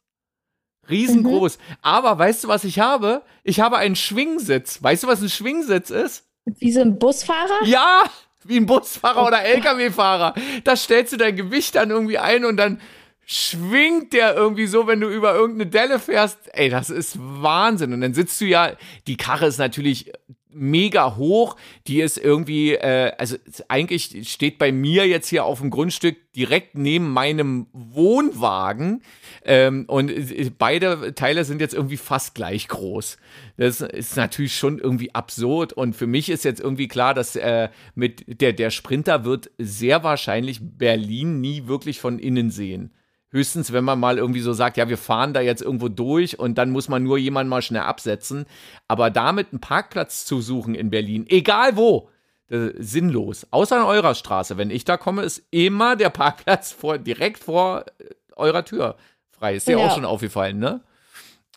Riesengroß. 0.89 1.57
Mhm. 1.57 1.75
Aber 1.81 2.17
weißt 2.17 2.43
du, 2.43 2.47
was 2.47 2.63
ich 2.63 2.79
habe? 2.79 3.23
Ich 3.43 3.59
habe 3.59 3.77
einen 3.77 3.95
Schwingsitz. 3.95 4.81
Weißt 4.81 5.03
du, 5.03 5.07
was 5.07 5.21
ein 5.21 5.29
Schwingsitz 5.29 5.89
ist? 5.89 6.25
Wie 6.45 6.71
so 6.71 6.81
ein 6.81 6.97
Busfahrer? 6.97 7.65
Ja, 7.65 8.03
wie 8.43 8.57
ein 8.57 8.65
Busfahrer 8.65 9.23
oh. 9.23 9.27
oder 9.27 9.43
LKW-Fahrer. 9.43 10.33
Da 10.63 10.75
stellst 10.75 11.13
du 11.13 11.17
dein 11.17 11.35
Gewicht 11.35 11.75
dann 11.75 11.89
irgendwie 11.89 12.17
ein 12.17 12.45
und 12.45 12.57
dann 12.57 12.81
schwingt 13.25 14.13
der 14.13 14.35
irgendwie 14.35 14.65
so, 14.65 14.87
wenn 14.87 15.01
du 15.01 15.07
über 15.07 15.35
irgendeine 15.35 15.69
Delle 15.69 15.99
fährst. 15.99 16.39
Ey, 16.53 16.69
das 16.69 16.89
ist 16.89 17.15
Wahnsinn. 17.19 17.93
Und 17.93 18.01
dann 18.01 18.15
sitzt 18.15 18.41
du 18.41 18.45
ja, 18.45 18.71
die 19.05 19.17
Karre 19.17 19.45
ist 19.45 19.59
natürlich 19.59 20.11
mega 20.49 21.15
hoch. 21.15 21.55
Die 21.87 22.01
ist 22.01 22.17
irgendwie, 22.17 22.73
äh, 22.73 23.13
also 23.17 23.37
eigentlich 23.67 24.29
steht 24.31 24.57
bei 24.57 24.71
mir 24.71 25.07
jetzt 25.07 25.29
hier 25.29 25.45
auf 25.45 25.59
dem 25.59 25.69
Grundstück 25.69 26.17
direkt 26.33 26.75
neben 26.75 27.11
meinem 27.11 27.67
Wohnwagen. 27.73 29.01
Ähm, 29.45 29.85
und 29.87 30.11
beide 30.57 31.13
Teile 31.15 31.45
sind 31.45 31.61
jetzt 31.61 31.73
irgendwie 31.73 31.97
fast 31.97 32.35
gleich 32.35 32.67
groß. 32.67 33.17
Das 33.57 33.81
ist 33.81 34.15
natürlich 34.15 34.55
schon 34.55 34.79
irgendwie 34.79 35.13
absurd. 35.13 35.73
Und 35.73 35.95
für 35.95 36.07
mich 36.07 36.29
ist 36.29 36.43
jetzt 36.43 36.59
irgendwie 36.61 36.87
klar, 36.87 37.13
dass 37.13 37.35
äh, 37.35 37.69
mit 37.95 38.41
der, 38.41 38.53
der 38.53 38.69
Sprinter 38.69 39.25
wird 39.25 39.51
sehr 39.57 40.03
wahrscheinlich 40.03 40.59
Berlin 40.61 41.41
nie 41.41 41.67
wirklich 41.67 41.99
von 41.99 42.19
innen 42.19 42.51
sehen. 42.51 42.91
Höchstens, 43.31 43.71
wenn 43.71 43.83
man 43.83 43.99
mal 43.99 44.17
irgendwie 44.17 44.39
so 44.39 44.53
sagt, 44.53 44.77
ja, 44.77 44.89
wir 44.89 44.97
fahren 44.97 45.33
da 45.33 45.41
jetzt 45.41 45.61
irgendwo 45.61 45.87
durch 45.87 46.39
und 46.39 46.57
dann 46.57 46.71
muss 46.71 46.89
man 46.89 47.03
nur 47.03 47.17
jemanden 47.17 47.49
mal 47.49 47.61
schnell 47.61 47.83
absetzen. 47.83 48.45
Aber 48.87 49.11
damit 49.11 49.51
einen 49.51 49.61
Parkplatz 49.61 50.25
zu 50.25 50.41
suchen 50.41 50.73
in 50.73 50.89
Berlin, 50.89 51.25
egal 51.27 51.77
wo, 51.77 52.09
sinnlos. 52.49 53.47
Außer 53.51 53.77
an 53.77 53.85
eurer 53.85 54.15
Straße. 54.15 54.57
Wenn 54.57 54.71
ich 54.71 54.83
da 54.83 54.97
komme, 54.97 55.23
ist 55.23 55.43
immer 55.51 55.95
der 55.95 56.09
Parkplatz 56.09 56.71
vor, 56.71 56.97
direkt 56.97 57.43
vor 57.43 57.85
äh, 57.99 58.05
eurer 58.35 58.65
Tür 58.65 58.95
frei. 59.29 59.55
Ist 59.55 59.67
dir 59.67 59.77
ja. 59.77 59.85
auch 59.85 59.93
schon 59.93 60.05
aufgefallen, 60.05 60.59
ne? 60.59 60.81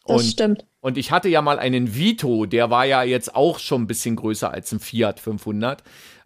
Und, 0.05 0.19
das 0.19 0.31
stimmt. 0.31 0.67
Und 0.81 0.99
ich 0.99 1.13
hatte 1.13 1.29
ja 1.29 1.43
mal 1.43 1.59
einen 1.59 1.95
Vito, 1.95 2.45
der 2.45 2.71
war 2.71 2.85
ja 2.85 3.05
jetzt 3.05 3.35
auch 3.37 3.59
schon 3.59 3.83
ein 3.83 3.87
bisschen 3.87 4.17
größer 4.17 4.51
als 4.51 4.73
ein 4.73 4.81
Fiat 4.81 5.21
500. 5.21 5.83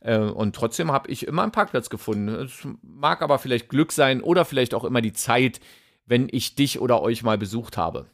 Äh, 0.07 0.19
und 0.19 0.55
trotzdem 0.55 0.93
habe 0.93 1.11
ich 1.11 1.27
immer 1.27 1.43
einen 1.43 1.53
Parkplatz 1.53 1.91
gefunden. 1.91 2.29
Es 2.29 2.67
mag 2.83 3.23
aber 3.23 3.39
vielleicht 3.39 3.69
Glück 3.69 3.93
sein 3.93 4.23
oder 4.23 4.45
vielleicht 4.45 4.73
auch 4.73 4.85
immer 4.85 5.01
die 5.01 5.13
Zeit, 5.13 5.61
wenn 6.07 6.29
ich 6.31 6.55
dich 6.55 6.81
oder 6.81 7.03
euch 7.03 7.23
mal 7.23 7.37
besucht 7.37 7.77
habe. 7.77 8.07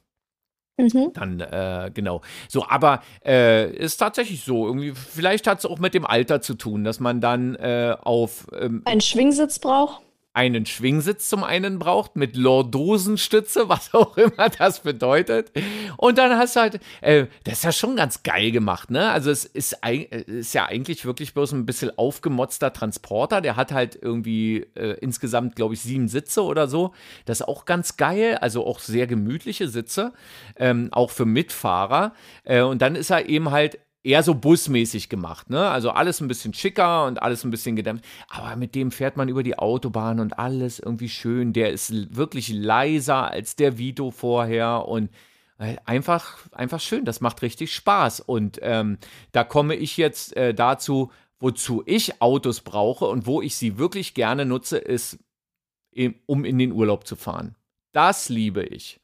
Mhm. 0.79 1.11
Dann, 1.13 1.41
äh, 1.41 1.91
genau. 1.93 2.23
So, 2.49 2.67
aber 2.67 3.03
äh, 3.25 3.71
ist 3.77 3.99
tatsächlich 3.99 4.43
so. 4.43 4.67
Irgendwie, 4.67 4.93
vielleicht 4.95 5.47
hat 5.47 5.59
es 5.59 5.67
auch 5.67 5.79
mit 5.79 5.93
dem 5.93 6.07
Alter 6.07 6.41
zu 6.41 6.55
tun, 6.55 6.83
dass 6.83 6.99
man 6.99 7.21
dann 7.21 7.55
äh, 7.57 7.95
auf. 8.01 8.47
Ähm, 8.59 8.81
einen 8.87 9.03
Schwingsitz 9.03 9.59
braucht 9.59 10.01
einen 10.35 10.65
Schwingsitz 10.65 11.29
zum 11.29 11.45
einen 11.45 11.79
braucht 11.79 12.17
mit 12.17 12.37
Lordosenstütze, 12.37 13.69
was 13.69 13.93
auch 13.95 14.17
immer 14.17 14.49
das 14.49 14.81
bedeutet. 14.81 15.53
Und 15.97 16.19
dann 16.19 16.37
hast 16.39 16.57
du 16.57 16.61
halt, 16.61 16.81
äh, 17.01 17.27
das 17.45 17.59
ist 17.59 17.65
ja 17.65 17.73
schon 17.73 17.97
ganz 17.97 18.23
geil 18.23 18.51
gemacht, 18.51 18.91
ne? 18.91 19.11
Also 19.11 19.31
es 19.31 19.45
ist, 19.45 19.77
ist 20.27 20.55
ja 20.55 20.67
eigentlich 20.67 21.05
wirklich 21.05 21.35
bloß 21.35 21.53
ein 21.53 21.67
bisschen 21.67 21.97
aufgemotzter 21.97 22.73
Transporter. 22.73 23.41
Der 23.41 23.57
hat 23.57 23.73
halt 23.73 23.99
irgendwie 24.01 24.67
äh, 24.75 24.97
insgesamt, 25.01 25.57
glaube 25.57 25.75
ich, 25.75 25.81
sieben 25.81 26.09
Sitze 26.09 26.43
oder 26.43 26.67
so. 26.67 26.93
Das 27.27 27.41
ist 27.41 27.49
auch 27.49 27.65
ganz 27.65 27.97
geil, 27.97 28.37
also 28.37 28.67
auch 28.67 28.79
sehr 28.79 29.07
gemütliche 29.07 29.69
Sitze, 29.69 30.13
ähm, 30.57 30.89
auch 30.93 31.11
für 31.11 31.27
Mitfahrer. 31.27 32.15
Äh, 32.45 32.63
und 32.63 32.81
dann 32.81 32.95
ist 32.97 33.11
er 33.11 33.29
eben 33.29 33.51
halt 33.51 33.79
eher 34.05 34.23
so 34.23 34.35
busmäßig 34.35 35.09
gemacht, 35.09 35.51
ne? 35.51 35.71
Also 35.71 35.91
alles 35.91 36.21
ein 36.21 36.29
bisschen 36.29 36.55
schicker 36.55 37.07
und 37.07 37.23
alles 37.23 37.45
ein 37.45 37.51
bisschen 37.51 37.77
gedämpft. 37.77 38.05
Aber 38.29 38.57
mit 38.57 38.75
dem 38.75 38.91
fährt 38.91 39.17
man 39.17 39.29
über 39.29 39.43
die 39.43 39.59
Autobahn 39.59 40.21
und 40.21 40.39
alles 40.39 40.79
irgendwie 40.81 41.09
schön. 41.09 41.53
Der 41.53 41.71
ist 41.71 42.17
wirklich 42.17 42.49
leiser 42.49 43.31
als 43.31 43.57
der 43.57 43.79
Vito 43.79 44.11
vorher 44.11 44.87
und 44.89 45.11
äh, 45.59 45.77
einfach, 45.85 46.39
einfach 46.53 46.81
schön. 46.81 47.05
Das 47.05 47.21
macht 47.21 47.43
richtig 47.43 47.75
Spaß. 47.75 48.21
Und 48.21 48.59
ähm, 48.63 48.99
da 49.31 49.45
komme 49.45 49.77
ich 49.77 49.97
jetzt 49.97 50.37
äh, 50.37 50.53
dazu, 50.53 51.13
wozu 51.39 51.83
ich 51.87 52.21
Autos 52.21 52.61
brauche 52.61 53.07
und 53.07 53.27
wo 53.27 53.41
ich 53.43 53.57
sie 53.57 53.79
wirklich 53.79 54.15
gerne 54.15 54.45
nutze, 54.45 54.79
ist, 54.79 55.19
um 56.27 56.45
in 56.45 56.59
den 56.59 56.73
Urlaub 56.73 57.07
zu 57.07 57.17
fahren. 57.17 57.57
Das 57.93 58.29
liebe 58.29 58.65
ich 58.65 59.02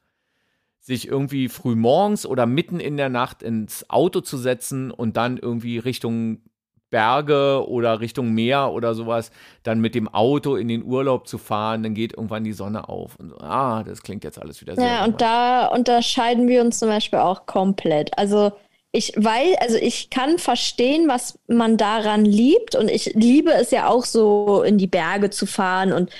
sich 0.88 1.07
irgendwie 1.07 1.51
früh 1.51 1.77
morgens 1.77 2.24
oder 2.24 2.46
mitten 2.46 2.81
in 2.81 2.96
der 2.96 3.11
Nacht 3.11 3.42
ins 3.42 3.90
Auto 3.90 4.22
zu 4.22 4.38
setzen 4.38 4.90
und 4.90 5.18
dann 5.18 5.37
irgendwie 5.37 5.77
Richtung 5.77 6.40
Berge 6.88 7.68
oder 7.68 8.01
Richtung 8.01 8.33
Meer 8.33 8.72
oder 8.72 8.94
sowas, 8.94 9.31
dann 9.64 9.83
mit 9.83 9.94
dem 9.94 10.09
Auto 10.09 10.57
in 10.57 10.66
den 10.66 10.83
Urlaub 10.83 11.29
zu 11.29 11.37
fahren, 11.37 11.83
dann 11.83 11.92
geht 11.92 12.14
irgendwann 12.14 12.42
die 12.42 12.55
Sonne 12.55 12.88
auf. 12.88 13.16
Und 13.16 13.29
so, 13.29 13.37
ah, 13.37 13.83
das 13.83 14.03
klingt 14.03 14.24
jetzt 14.24 14.40
alles 14.40 14.62
wieder 14.62 14.77
sehr. 14.77 14.87
Ja, 14.87 15.05
und 15.05 15.20
da 15.20 15.66
unterscheiden 15.66 16.48
wir 16.48 16.62
uns 16.62 16.79
zum 16.79 16.88
Beispiel 16.88 17.18
auch 17.18 17.44
komplett. 17.44 18.16
Also 18.16 18.53
ich 18.90 19.12
weiß, 19.14 19.59
also 19.61 19.77
ich 19.77 20.09
kann 20.09 20.38
verstehen, 20.38 21.07
was 21.07 21.38
man 21.48 21.77
daran 21.77 22.24
liebt 22.24 22.74
und 22.74 22.90
ich 22.90 23.12
liebe 23.14 23.53
es 23.53 23.70
ja 23.70 23.88
auch 23.88 24.07
so 24.07 24.62
in 24.62 24.79
die 24.79 24.87
Berge 24.87 25.29
zu 25.29 25.44
fahren 25.44 25.92
und 25.92 26.11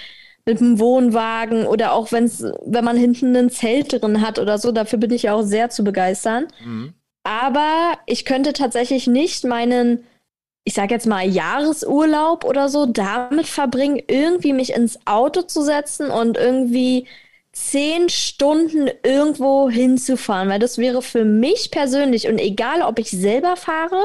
mit 0.49 0.61
dem 0.61 0.79
Wohnwagen 0.79 1.67
oder 1.67 1.93
auch 1.93 2.11
wenn's, 2.11 2.43
wenn 2.65 2.83
man 2.83 2.97
hinten 2.97 3.37
ein 3.37 3.51
Zelt 3.51 3.93
drin 3.93 4.23
hat 4.23 4.39
oder 4.39 4.57
so, 4.57 4.73
dafür 4.73 4.99
bin 4.99 5.11
ich 5.11 5.25
ja 5.25 5.35
auch 5.35 5.43
sehr 5.43 5.69
zu 5.69 5.85
begeistern. 5.85 6.47
Mhm. 6.65 6.95
Aber 7.23 7.99
ich 8.07 8.25
könnte 8.25 8.55
tatsächlich 8.55 9.07
nicht 9.07 9.45
meinen, 9.45 10.07
ich 10.65 10.73
sag 10.73 10.91
jetzt 10.91 11.07
mal, 11.07 11.29
Jahresurlaub 11.29 12.45
oder 12.45 12.71
so 12.71 12.87
damit 12.87 13.47
verbringen, 13.47 14.01
irgendwie 14.09 14.55
mich 14.55 14.73
ins 14.73 14.99
Auto 15.05 15.43
zu 15.43 15.61
setzen 15.61 16.11
und 16.11 16.39
irgendwie 16.39 17.07
zehn 17.53 18.09
Stunden 18.09 18.89
irgendwo 19.03 19.69
hinzufahren, 19.69 20.49
weil 20.49 20.61
das 20.61 20.79
wäre 20.79 21.03
für 21.03 21.27
mich 21.27 21.71
persönlich 21.71 22.27
und 22.27 22.39
egal, 22.39 22.81
ob 22.81 22.99
ich 22.99 23.11
selber 23.11 23.57
fahre 23.57 24.03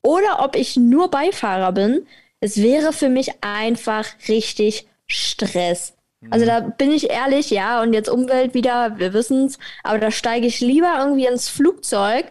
oder 0.00 0.44
ob 0.44 0.54
ich 0.54 0.76
nur 0.76 1.10
Beifahrer 1.10 1.72
bin, 1.72 2.06
es 2.38 2.62
wäre 2.62 2.92
für 2.92 3.08
mich 3.08 3.32
einfach 3.40 4.06
richtig 4.28 4.86
Stress. 5.12 5.94
Also 6.30 6.46
da 6.46 6.60
bin 6.60 6.92
ich 6.92 7.10
ehrlich, 7.10 7.50
ja, 7.50 7.82
und 7.82 7.92
jetzt 7.94 8.08
Umwelt 8.08 8.54
wieder, 8.54 8.96
wir 8.98 9.12
wissen 9.12 9.46
es, 9.46 9.58
aber 9.82 9.98
da 9.98 10.12
steige 10.12 10.46
ich 10.46 10.60
lieber 10.60 10.94
irgendwie 10.98 11.26
ins 11.26 11.48
Flugzeug 11.48 12.26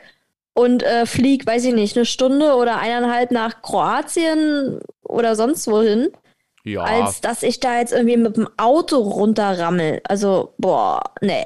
und 0.54 0.82
äh, 0.82 1.06
fliege, 1.06 1.46
weiß 1.46 1.66
ich 1.66 1.74
nicht, 1.74 1.98
eine 1.98 2.06
Stunde 2.06 2.56
oder 2.56 2.78
eineinhalb 2.78 3.32
nach 3.32 3.62
Kroatien 3.62 4.80
oder 5.04 5.36
sonst 5.36 5.68
wohin, 5.68 6.10
ja. 6.64 6.84
als 6.84 7.20
dass 7.20 7.44
ich 7.44 7.60
da 7.60 7.80
jetzt 7.80 7.92
irgendwie 7.92 8.16
mit 8.16 8.38
dem 8.38 8.48
Auto 8.56 8.98
runterrammel. 8.98 10.00
Also, 10.06 10.54
boah, 10.58 11.02
nee 11.20 11.46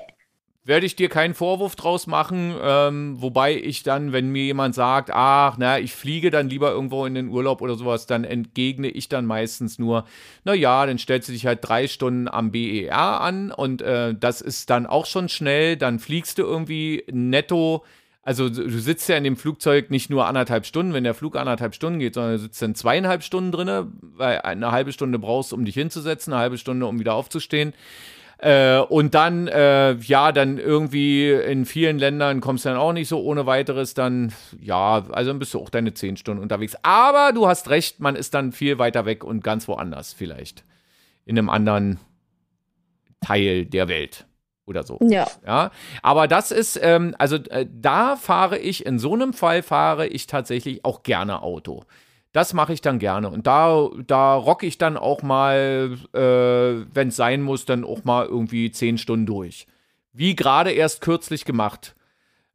werde 0.66 0.88
ich 0.88 0.96
dir 0.96 1.10
keinen 1.10 1.36
Vorwurf 1.36 1.76
draus 1.76 2.08
machen, 2.08 2.56
ähm, 2.60 3.22
wobei 3.22 3.56
ich 3.56 3.84
dann, 3.84 4.12
wenn 4.12 4.30
mir 4.30 4.44
jemand 4.44 4.74
sagt, 4.74 5.12
ach, 5.14 5.58
na, 5.60 5.78
ich 5.78 5.94
fliege 5.94 6.32
dann 6.32 6.50
lieber 6.50 6.72
irgendwo 6.72 7.06
in 7.06 7.14
den 7.14 7.30
Urlaub 7.30 7.62
oder 7.62 7.76
sowas, 7.76 8.08
dann 8.08 8.24
entgegne 8.24 8.88
ich 8.88 9.08
dann 9.08 9.28
meistens 9.28 9.78
nur, 9.78 10.06
na 10.44 10.56
ja, 10.56 10.86
dann 10.88 10.98
stellst 10.98 11.30
du 11.30 11.34
dich 11.34 11.46
halt 11.46 11.60
drei 11.62 11.88
Stunden 11.88 12.28
am 12.28 12.52
BER 12.52 13.22
an 13.22 13.52
und 13.52 13.84
äh, 13.84 14.16
das 14.20 14.42
ist 14.42 14.72
dann 14.72 14.88
auch 14.88 15.06
schon 15.06 15.30
schnell, 15.30 15.78
dann 15.78 16.00
fliegst 16.00 16.40
du 16.40 16.44
irgendwie 16.44 17.04
netto. 17.12 17.86
Also 18.24 18.50
du 18.50 18.80
sitzt 18.80 19.08
ja 19.08 19.18
in 19.18 19.24
dem 19.24 19.38
Flugzeug 19.38 19.92
nicht 19.92 20.10
nur 20.10 20.26
anderthalb 20.26 20.66
Stunden, 20.66 20.96
wenn 20.96 21.04
der 21.04 21.14
Flug 21.14 21.36
anderthalb 21.36 21.76
Stunden 21.76 22.00
geht, 22.00 22.16
sondern 22.16 22.34
du 22.34 22.40
sitzt 22.40 22.60
dann 22.60 22.74
zweieinhalb 22.74 23.22
Stunden 23.22 23.52
drinne, 23.52 23.92
weil 24.02 24.42
eine 24.42 24.72
halbe 24.72 24.92
Stunde 24.92 25.20
brauchst, 25.20 25.54
um 25.54 25.64
dich 25.64 25.76
hinzusetzen, 25.76 26.34
eine 26.34 26.42
halbe 26.42 26.58
Stunde, 26.58 26.88
um 26.88 27.00
wieder 27.00 27.14
aufzustehen. 27.14 27.74
Äh, 28.38 28.80
und 28.80 29.16
dann, 29.16 29.48
äh, 29.48 29.94
ja, 29.94 30.32
dann 30.32 30.58
irgendwie 30.58 31.32
in 31.32 31.66
vielen 31.66 31.98
Ländern 31.98 32.42
kommst 32.42 32.66
du 32.66 32.70
dann 32.70 32.78
auch 32.78 32.94
nicht 32.94 33.08
so 33.08 33.22
ohne 33.22 33.46
weiteres. 33.46 33.94
Dann, 33.94 34.34
ja, 34.60 35.04
also 35.10 35.32
dann 35.32 35.40
bist 35.40 35.54
du 35.54 35.60
auch 35.60 35.70
deine 35.70 35.94
zehn 35.94 36.18
Stunden 36.18 36.44
unterwegs. 36.44 36.76
Aber 36.84 37.32
du 37.34 37.48
hast 37.48 37.70
recht, 37.70 38.00
man 38.00 38.16
ist 38.16 38.34
dann 38.34 38.52
viel 38.52 38.78
weiter 38.78 39.06
weg 39.06 39.24
und 39.24 39.44
ganz 39.44 39.68
woanders 39.68 40.14
vielleicht. 40.14 40.64
In 41.26 41.38
einem 41.38 41.50
anderen 41.50 42.00
Teil 43.22 43.66
der 43.66 43.88
Welt 43.88 44.26
oder 44.66 44.84
so. 44.84 45.00
Ja. 45.02 45.28
ja? 45.46 45.72
Aber 46.02 46.28
das 46.28 46.52
ist, 46.52 46.80
ähm, 46.82 47.16
also 47.18 47.38
äh, 47.38 47.66
da 47.72 48.16
fahre 48.16 48.58
ich, 48.58 48.86
in 48.86 49.00
so 49.00 49.14
einem 49.14 49.34
Fall 49.34 49.64
fahre 49.64 50.08
ich 50.08 50.28
tatsächlich 50.28 50.84
auch 50.86 51.04
gerne 51.04 51.42
Auto. 51.42 51.84
Das 52.36 52.54
mache 52.54 52.74
ich 52.74 52.82
dann 52.82 53.00
gerne. 53.00 53.30
Und 53.30 53.48
da, 53.48 53.88
da 54.08 54.36
rocke 54.36 54.66
ich 54.66 54.78
dann 54.78 54.98
auch 54.98 55.24
mal, 55.24 55.98
äh, 56.12 56.86
wenn 56.94 57.08
es 57.08 57.16
sein 57.16 57.42
muss, 57.42 57.64
dann 57.64 57.86
auch 57.86 58.04
mal 58.04 58.26
irgendwie 58.26 58.72
zehn 58.72 58.98
Stunden 58.98 59.26
durch. 59.26 59.68
Wie 60.12 60.36
gerade 60.36 60.72
erst 60.72 61.00
kürzlich 61.00 61.46
gemacht. 61.46 61.96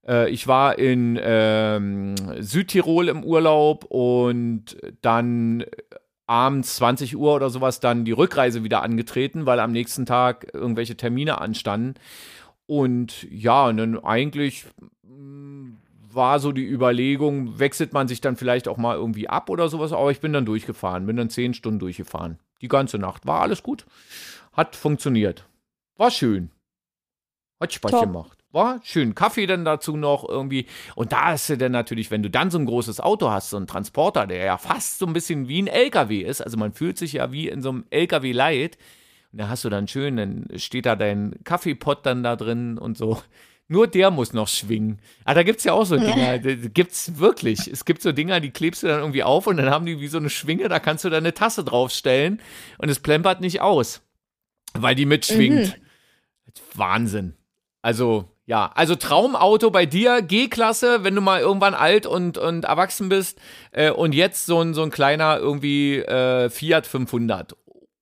Äh, 0.06 0.28
ich 0.28 0.46
war 0.46 0.78
in 0.78 1.18
ähm, 1.22 2.14
Südtirol 2.40 3.08
im 3.08 3.24
Urlaub 3.24 3.86
und 3.86 4.76
dann 5.00 5.64
abends 6.26 6.76
20 6.76 7.16
Uhr 7.16 7.34
oder 7.34 7.48
sowas 7.48 7.80
dann 7.80 8.04
die 8.04 8.12
Rückreise 8.12 8.62
wieder 8.62 8.82
angetreten, 8.82 9.46
weil 9.46 9.60
am 9.60 9.72
nächsten 9.72 10.04
Tag 10.04 10.48
irgendwelche 10.52 10.98
Termine 10.98 11.40
anstanden. 11.40 11.94
und 12.66 13.26
ja, 13.30 13.68
und 13.68 13.78
dann 13.78 14.04
eigentlich 14.04 14.66
mm, 15.04 15.70
war 16.14 16.40
so 16.40 16.52
die 16.52 16.66
Überlegung, 16.66 17.58
wechselt 17.58 17.92
man 17.92 18.08
sich 18.08 18.20
dann 18.20 18.36
vielleicht 18.36 18.68
auch 18.68 18.76
mal 18.76 18.96
irgendwie 18.96 19.28
ab 19.28 19.50
oder 19.50 19.68
sowas, 19.68 19.92
aber 19.92 20.10
ich 20.10 20.20
bin 20.20 20.32
dann 20.32 20.46
durchgefahren, 20.46 21.06
bin 21.06 21.16
dann 21.16 21.30
zehn 21.30 21.54
Stunden 21.54 21.78
durchgefahren. 21.78 22.38
Die 22.60 22.68
ganze 22.68 22.98
Nacht. 22.98 23.26
War 23.26 23.40
alles 23.40 23.62
gut. 23.62 23.86
Hat 24.52 24.76
funktioniert. 24.76 25.46
War 25.96 26.10
schön. 26.10 26.50
Hat 27.60 27.72
Spaß 27.72 27.90
Top. 27.90 28.02
gemacht. 28.02 28.38
War 28.52 28.80
schön. 28.82 29.14
Kaffee 29.14 29.46
dann 29.46 29.64
dazu 29.64 29.96
noch 29.96 30.28
irgendwie. 30.28 30.66
Und 30.96 31.12
da 31.12 31.32
ist 31.34 31.48
du 31.48 31.56
dann 31.56 31.72
natürlich, 31.72 32.10
wenn 32.10 32.22
du 32.22 32.30
dann 32.30 32.50
so 32.50 32.58
ein 32.58 32.66
großes 32.66 33.00
Auto 33.00 33.30
hast, 33.30 33.50
so 33.50 33.56
ein 33.56 33.68
Transporter, 33.68 34.26
der 34.26 34.44
ja 34.44 34.58
fast 34.58 34.98
so 34.98 35.06
ein 35.06 35.12
bisschen 35.12 35.46
wie 35.48 35.62
ein 35.62 35.68
LKW 35.68 36.20
ist. 36.20 36.40
Also 36.40 36.56
man 36.56 36.72
fühlt 36.72 36.98
sich 36.98 37.12
ja 37.14 37.30
wie 37.32 37.48
in 37.48 37.62
so 37.62 37.70
einem 37.70 37.84
LKW 37.90 38.32
leid. 38.32 38.76
Und 39.32 39.40
da 39.40 39.48
hast 39.48 39.64
du 39.64 39.68
dann 39.68 39.86
schön, 39.86 40.16
dann 40.16 40.48
steht 40.56 40.86
da 40.86 40.96
dein 40.96 41.36
Kaffeepott 41.44 42.04
dann 42.04 42.24
da 42.24 42.34
drin 42.34 42.76
und 42.76 42.98
so. 42.98 43.22
Nur 43.72 43.86
der 43.86 44.10
muss 44.10 44.32
noch 44.32 44.48
schwingen. 44.48 44.98
Ah, 45.24 45.32
da 45.32 45.44
gibt 45.44 45.60
es 45.60 45.64
ja 45.64 45.74
auch 45.74 45.84
so 45.84 45.96
Dinger. 45.96 46.40
Gibt 46.40 46.90
es 46.90 47.20
wirklich. 47.20 47.68
Es 47.68 47.84
gibt 47.84 48.02
so 48.02 48.10
Dinger, 48.10 48.40
die 48.40 48.50
klebst 48.50 48.82
du 48.82 48.88
dann 48.88 48.98
irgendwie 48.98 49.22
auf 49.22 49.46
und 49.46 49.58
dann 49.58 49.70
haben 49.70 49.86
die 49.86 50.00
wie 50.00 50.08
so 50.08 50.18
eine 50.18 50.28
Schwinge, 50.28 50.68
da 50.68 50.80
kannst 50.80 51.04
du 51.04 51.08
da 51.08 51.18
eine 51.18 51.34
Tasse 51.34 51.62
draufstellen 51.62 52.42
und 52.78 52.88
es 52.88 52.98
plempert 52.98 53.40
nicht 53.40 53.60
aus, 53.60 54.02
weil 54.74 54.96
die 54.96 55.06
mitschwingt. 55.06 55.78
Mhm. 55.78 55.82
Wahnsinn. 56.74 57.34
Also, 57.80 58.28
ja, 58.44 58.72
also 58.74 58.96
Traumauto 58.96 59.70
bei 59.70 59.86
dir, 59.86 60.20
G-Klasse, 60.20 61.04
wenn 61.04 61.14
du 61.14 61.20
mal 61.20 61.40
irgendwann 61.40 61.74
alt 61.74 62.06
und, 62.06 62.38
und 62.38 62.64
erwachsen 62.64 63.08
bist 63.08 63.40
äh, 63.70 63.92
und 63.92 64.16
jetzt 64.16 64.46
so 64.46 64.60
ein, 64.60 64.74
so 64.74 64.82
ein 64.82 64.90
kleiner 64.90 65.38
irgendwie 65.38 65.98
äh, 65.98 66.50
Fiat 66.50 66.88
500. 66.88 67.56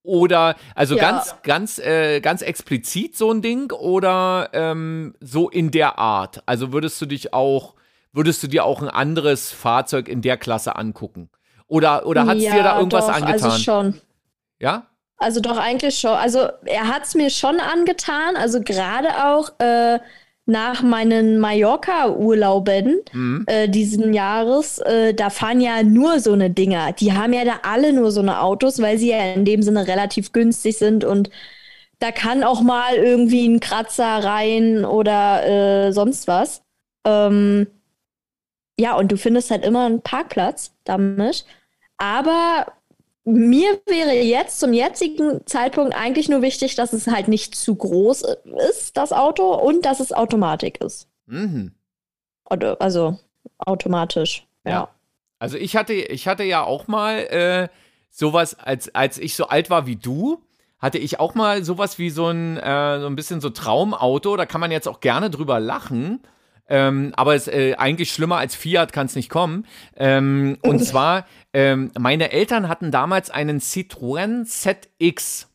Oder, 0.09 0.57
also 0.75 0.97
ja. 0.97 1.03
ganz, 1.03 1.35
ganz, 1.43 1.79
äh, 1.79 2.21
ganz 2.21 2.41
explizit 2.41 3.15
so 3.15 3.31
ein 3.31 3.43
Ding 3.43 3.71
oder 3.73 4.49
ähm, 4.55 5.15
so 5.21 5.51
in 5.51 5.71
der 5.71 5.99
Art? 5.99 6.43
Also 6.47 6.73
würdest 6.73 6.99
du 7.03 7.05
dich 7.05 7.35
auch, 7.35 7.75
würdest 8.15 8.43
du 8.43 8.47
dir 8.47 8.65
auch 8.65 8.81
ein 8.81 8.89
anderes 8.89 9.53
Fahrzeug 9.53 10.09
in 10.09 10.23
der 10.23 10.39
Klasse 10.39 10.77
angucken? 10.77 11.29
Oder, 11.67 12.07
oder 12.07 12.25
hat 12.25 12.39
es 12.39 12.45
ja, 12.45 12.55
dir 12.55 12.63
da 12.63 12.79
irgendwas 12.79 13.07
doch, 13.07 13.13
angetan? 13.13 13.51
Also 13.51 13.59
schon. 13.59 14.01
Ja? 14.59 14.87
Also 15.19 15.41
doch 15.41 15.59
eigentlich 15.59 15.99
schon. 15.99 16.13
Also 16.13 16.49
er 16.65 16.89
hat 16.89 17.05
es 17.05 17.15
mir 17.15 17.29
schon 17.29 17.61
angetan. 17.61 18.37
Also 18.37 18.63
gerade 18.63 19.27
auch 19.27 19.51
äh, 19.59 19.99
nach 20.49 20.83
meinen 20.83 21.39
Mallorca-Urlauben 21.39 23.03
mhm. 23.13 23.45
äh, 23.47 23.69
diesen 23.69 24.15
Jahres, 24.15 24.79
äh, 24.79 25.13
da 25.13 25.29
fahren 25.29 25.61
ja 25.61 25.83
nur 25.83 26.21
so 26.21 26.33
eine 26.33 26.49
Dinger. 26.49 26.93
Die 26.93 27.13
haben 27.13 27.35
ja 27.35 27.45
da 27.45 27.61
alle 27.65 27.93
nur 27.93 28.11
so 28.11 28.21
eine 28.21 28.41
Autos, 28.41 28.81
weil 28.81 28.97
sie 28.97 29.11
ja 29.11 29.35
in 29.35 29.45
dem 29.45 29.63
Sinne 29.63 29.87
relativ 29.87 30.33
günstig 30.33 30.79
sind 30.79 31.05
und 31.05 31.29
da 31.99 32.13
kann 32.13 32.45
auch 32.45 32.63
mal 32.63 32.95
irgendwie 32.95 33.47
ein 33.47 33.61
Kratzer 33.61 34.25
rein 34.25 34.85
oder 34.87 35.47
äh, 35.89 35.93
sonst 35.93 36.29
was. 36.29 36.63
Ähm, 37.05 37.67
ja, 38.81 38.97
und 38.97 39.13
du 39.13 39.19
findest 39.19 39.51
halt 39.51 39.67
immer 39.67 39.85
einen 39.85 40.01
Parkplatz 40.01 40.73
damit. 40.85 41.45
Aber 41.99 42.73
mir 43.25 43.81
wäre 43.87 44.15
jetzt 44.15 44.61
zum 44.61 44.73
jetzigen 44.73 45.47
Zeitpunkt 45.47 45.95
eigentlich 45.95 46.29
nur 46.29 46.43
wichtig, 46.43 46.75
dass 46.75 46.93
es 46.93 47.07
halt 47.07 47.29
nicht 47.29 47.55
zu 47.55 47.75
groß 47.75 48.25
ist, 48.71 48.97
das 48.97 49.13
Auto, 49.13 49.55
und 49.55 49.85
dass 49.85 50.01
es 50.01 50.13
Automatik 50.13 50.81
ist. 50.81 51.09
Mhm. 51.27 51.73
Also 52.45 53.19
automatisch, 53.59 54.47
ja. 54.65 54.71
ja. 54.71 54.89
Also 55.39 55.57
ich 55.57 55.77
hatte, 55.77 55.93
ich 55.93 56.27
hatte 56.27 56.43
ja 56.43 56.65
auch 56.65 56.89
mal 56.89 57.19
äh, 57.19 57.69
sowas, 58.11 58.59
als, 58.59 58.95
als 58.95 59.19
ich 59.19 59.37
so 59.37 59.47
alt 59.47 59.71
war 59.71 59.87
wie 59.87 59.97
du, 59.97 60.43
hatte 60.79 60.99
ich 60.99 61.21
auch 61.21 61.35
mal 61.35 61.65
sowas 61.65 61.99
wie 61.99 62.11
so 62.11 62.29
ein, 62.29 62.57
äh, 62.57 63.01
so 63.01 63.07
ein 63.07 63.17
bisschen 63.17 63.41
so 63.41 63.51
Traumauto. 63.51 64.37
Da 64.37 64.47
kann 64.47 64.61
man 64.61 64.71
jetzt 64.71 64.89
auch 64.89 65.01
gerne 65.01 65.31
drüber 65.31 65.61
lachen. 65.61 66.21
Ähm, 66.69 67.13
aber 67.17 67.35
es 67.35 67.49
äh, 67.49 67.75
eigentlich 67.77 68.13
schlimmer 68.13 68.37
als 68.37 68.55
Fiat 68.55 68.93
kann 68.93 69.07
es 69.07 69.17
nicht 69.17 69.31
kommen. 69.31 69.67
Ähm, 69.97 70.59
und 70.63 70.79
zwar, 70.85 71.27
ähm, 71.53 71.91
meine 71.99 72.31
Eltern 72.33 72.69
hatten 72.69 72.91
damals 72.91 73.31
einen 73.31 73.61
Citroën 73.61 74.45
ZX. 74.45 75.49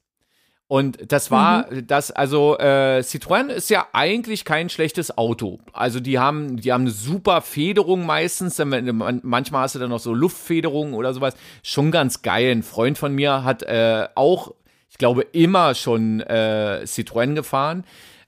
Und 0.68 1.12
das 1.12 1.30
war 1.30 1.72
mhm. 1.72 1.86
das, 1.86 2.10
also 2.10 2.58
äh, 2.58 3.02
Citroën 3.04 3.50
ist 3.50 3.70
ja 3.70 3.86
eigentlich 3.94 4.44
kein 4.44 4.70
schlechtes 4.70 5.16
Auto. 5.16 5.60
Also 5.72 6.00
die 6.00 6.18
haben, 6.18 6.58
die 6.58 6.74
haben 6.74 6.82
eine 6.82 6.90
super 6.90 7.42
Federung 7.42 8.08
meistens. 8.08 8.58
Manchmal 8.58 9.62
hast 9.62 9.76
du 9.76 9.80
dann 9.80 9.92
noch 9.92 10.00
so 10.00 10.16
Luftfederungen 10.16 10.96
oder 10.96 11.14
sowas. 11.14 11.36
Schon 11.62 11.92
ganz 11.92 12.24
geil. 12.24 12.50
Ein 12.50 12.64
Freund 12.64 12.98
von 12.98 13.14
mir 13.14 13.44
hat 13.44 13.62
äh, 13.62 14.08
auch, 14.16 14.56
ich 14.90 14.98
glaube, 14.98 15.28
immer 15.34 15.76
schon 15.76 16.22
äh, 16.22 16.82
Citroën 16.86 17.36
gefahren. 17.36 17.84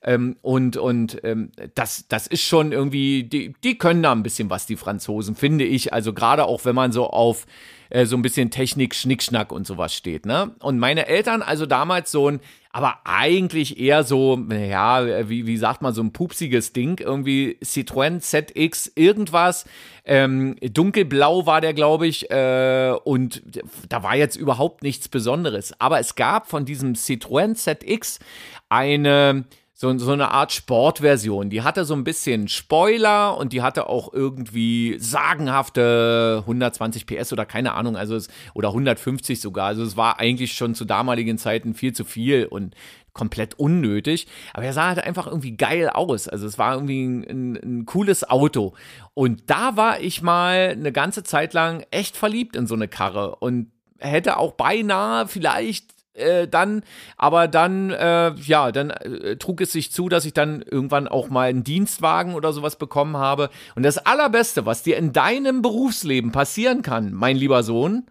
Ähm, 0.05 0.37
und 0.43 0.77
und 0.77 1.19
ähm, 1.23 1.51
das, 1.73 2.07
das 2.07 2.27
ist 2.27 2.43
schon 2.43 2.71
irgendwie, 2.71 3.23
die, 3.23 3.55
die 3.63 3.77
können 3.77 4.03
da 4.03 4.11
ein 4.11 4.21
bisschen 4.21 4.51
was, 4.51 4.67
die 4.67 4.75
Franzosen, 4.75 5.35
finde 5.35 5.65
ich. 5.65 5.93
Also 5.93 6.13
gerade 6.13 6.45
auch, 6.45 6.63
wenn 6.63 6.75
man 6.75 6.91
so 6.91 7.07
auf 7.07 7.47
äh, 7.89 8.05
so 8.05 8.15
ein 8.15 8.21
bisschen 8.21 8.51
Technik, 8.51 8.93
Schnickschnack 8.93 9.51
und 9.51 9.65
sowas 9.65 9.95
steht. 9.95 10.25
Ne? 10.25 10.55
Und 10.59 10.79
meine 10.79 11.07
Eltern, 11.07 11.41
also 11.41 11.65
damals 11.65 12.11
so 12.11 12.29
ein, 12.29 12.39
aber 12.71 12.99
eigentlich 13.05 13.79
eher 13.79 14.03
so, 14.03 14.37
ja, 14.49 15.29
wie, 15.29 15.47
wie 15.47 15.57
sagt 15.57 15.81
man, 15.81 15.93
so 15.93 16.03
ein 16.03 16.11
pupsiges 16.11 16.73
Ding, 16.73 16.99
irgendwie 16.99 17.57
Citroën 17.63 18.19
ZX 18.19 18.91
irgendwas. 18.95 19.65
Ähm, 20.03 20.55
dunkelblau 20.61 21.45
war 21.45 21.61
der, 21.61 21.73
glaube 21.73 22.05
ich, 22.05 22.29
äh, 22.29 22.93
und 23.05 23.41
da 23.87 24.03
war 24.03 24.15
jetzt 24.15 24.35
überhaupt 24.35 24.83
nichts 24.83 25.07
Besonderes. 25.07 25.73
Aber 25.79 25.99
es 25.99 26.15
gab 26.15 26.47
von 26.49 26.65
diesem 26.65 26.93
Citroën 26.93 27.55
ZX 27.55 28.19
eine 28.67 29.45
so, 29.77 29.95
so 29.97 30.13
eine 30.13 30.31
Art 30.31 30.53
Sportversion. 30.53 31.49
Die 31.49 31.61
hatte 31.61 31.83
so 31.83 31.95
ein 31.95 32.05
bisschen 32.05 32.47
Spoiler 32.47 33.37
und 33.37 33.51
die 33.51 33.61
hatte 33.61 33.89
auch 33.89 34.13
irgendwie 34.13 34.95
sagenhafte 34.99 36.37
120 36.39 37.05
PS 37.05 37.33
oder 37.33 37.45
keine 37.45 37.73
Ahnung, 37.73 37.97
also 37.97 38.15
es, 38.15 38.29
oder 38.53 38.69
150 38.69 39.41
sogar. 39.41 39.67
Also 39.67 39.83
es 39.83 39.97
war 39.97 40.17
eigentlich 40.17 40.53
schon 40.53 40.75
zu 40.75 40.85
damaligen 40.85 41.37
Zeiten 41.37 41.73
viel 41.73 41.91
zu 41.91 42.05
viel 42.05 42.45
und 42.45 42.73
komplett 43.11 43.59
unnötig. 43.59 44.27
Aber 44.53 44.63
er 44.63 44.71
sah 44.71 44.87
halt 44.87 45.03
einfach 45.03 45.27
irgendwie 45.27 45.57
geil 45.57 45.89
aus. 45.89 46.29
Also 46.29 46.47
es 46.47 46.57
war 46.57 46.75
irgendwie 46.75 47.03
ein, 47.03 47.23
ein, 47.23 47.55
ein 47.55 47.85
cooles 47.85 48.29
Auto. 48.29 48.75
Und 49.13 49.49
da 49.49 49.75
war 49.75 49.99
ich 49.99 50.21
mal 50.21 50.69
eine 50.71 50.93
ganze 50.93 51.23
Zeit 51.23 51.53
lang 51.53 51.85
echt 51.91 52.15
verliebt 52.15 52.55
in 52.55 52.65
so 52.65 52.75
eine 52.75 52.87
Karre 52.87 53.35
und 53.37 53.71
hätte 53.99 54.37
auch 54.37 54.53
beinahe 54.53 55.27
vielleicht 55.27 55.94
äh, 56.15 56.47
dann, 56.47 56.83
aber 57.17 57.47
dann, 57.47 57.91
äh, 57.91 58.33
ja, 58.35 58.71
dann 58.71 58.89
äh, 58.89 59.37
trug 59.37 59.61
es 59.61 59.71
sich 59.71 59.91
zu, 59.91 60.09
dass 60.09 60.25
ich 60.25 60.33
dann 60.33 60.61
irgendwann 60.61 61.07
auch 61.07 61.29
mal 61.29 61.49
einen 61.49 61.63
Dienstwagen 61.63 62.33
oder 62.33 62.53
sowas 62.53 62.77
bekommen 62.77 63.17
habe. 63.17 63.49
Und 63.75 63.83
das 63.83 63.97
Allerbeste, 63.97 64.65
was 64.65 64.83
dir 64.83 64.97
in 64.97 65.13
deinem 65.13 65.61
Berufsleben 65.61 66.31
passieren 66.31 66.81
kann, 66.81 67.13
mein 67.13 67.37
lieber 67.37 67.63
Sohn, 67.63 68.05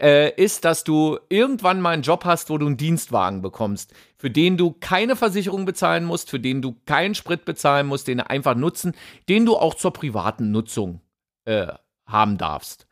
äh, 0.00 0.34
ist, 0.34 0.64
dass 0.64 0.84
du 0.84 1.18
irgendwann 1.28 1.80
mal 1.80 1.90
einen 1.90 2.02
Job 2.02 2.24
hast, 2.24 2.50
wo 2.50 2.58
du 2.58 2.66
einen 2.66 2.76
Dienstwagen 2.76 3.42
bekommst, 3.42 3.92
für 4.16 4.30
den 4.30 4.56
du 4.56 4.72
keine 4.72 5.16
Versicherung 5.16 5.64
bezahlen 5.64 6.04
musst, 6.04 6.30
für 6.30 6.40
den 6.40 6.62
du 6.62 6.76
keinen 6.86 7.14
Sprit 7.14 7.44
bezahlen 7.44 7.86
musst, 7.86 8.08
den 8.08 8.18
du 8.18 8.28
einfach 8.30 8.54
nutzen, 8.54 8.94
den 9.28 9.46
du 9.46 9.56
auch 9.56 9.74
zur 9.74 9.92
privaten 9.92 10.50
Nutzung 10.50 11.00
äh, 11.44 11.68
haben 12.06 12.38
darfst. 12.38 12.86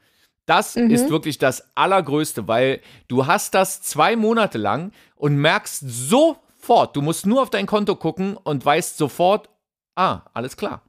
Das 0.50 0.74
mhm. 0.74 0.90
ist 0.90 1.08
wirklich 1.10 1.38
das 1.38 1.70
Allergrößte, 1.76 2.48
weil 2.48 2.80
du 3.06 3.28
hast 3.28 3.54
das 3.54 3.82
zwei 3.82 4.16
Monate 4.16 4.58
lang 4.58 4.90
und 5.14 5.36
merkst 5.36 5.84
sofort, 5.88 6.96
du 6.96 7.02
musst 7.02 7.24
nur 7.24 7.40
auf 7.40 7.50
dein 7.50 7.66
Konto 7.66 7.94
gucken 7.94 8.36
und 8.36 8.64
weißt 8.64 8.96
sofort, 8.96 9.48
ah, 9.94 10.22
alles 10.34 10.56
klar. 10.56 10.82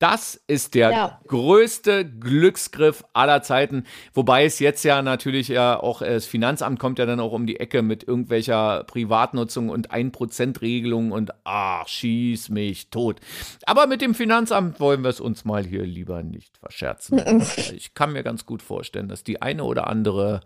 Das 0.00 0.42
ist 0.48 0.74
der 0.74 0.90
ja. 0.90 1.20
größte 1.28 2.04
Glücksgriff 2.04 3.04
aller 3.12 3.42
Zeiten. 3.42 3.84
Wobei 4.12 4.44
es 4.44 4.58
jetzt 4.58 4.82
ja 4.84 5.02
natürlich 5.02 5.46
ja 5.48 5.78
auch 5.78 6.02
äh, 6.02 6.14
das 6.14 6.26
Finanzamt 6.26 6.80
kommt 6.80 6.98
ja 6.98 7.06
dann 7.06 7.20
auch 7.20 7.30
um 7.32 7.46
die 7.46 7.60
Ecke 7.60 7.82
mit 7.82 8.02
irgendwelcher 8.02 8.82
Privatnutzung 8.84 9.68
und 9.68 9.92
1%-Regelung 9.92 11.12
und 11.12 11.30
ach, 11.44 11.86
schieß 11.86 12.48
mich 12.48 12.90
tot. 12.90 13.20
Aber 13.66 13.86
mit 13.86 14.02
dem 14.02 14.14
Finanzamt 14.14 14.80
wollen 14.80 15.02
wir 15.02 15.10
es 15.10 15.20
uns 15.20 15.44
mal 15.44 15.64
hier 15.64 15.84
lieber 15.84 16.24
nicht 16.24 16.58
verscherzen. 16.58 17.40
ich 17.74 17.94
kann 17.94 18.12
mir 18.12 18.24
ganz 18.24 18.46
gut 18.46 18.62
vorstellen, 18.62 19.08
dass 19.08 19.22
die 19.22 19.42
eine 19.42 19.62
oder 19.62 19.86
andere 19.86 20.40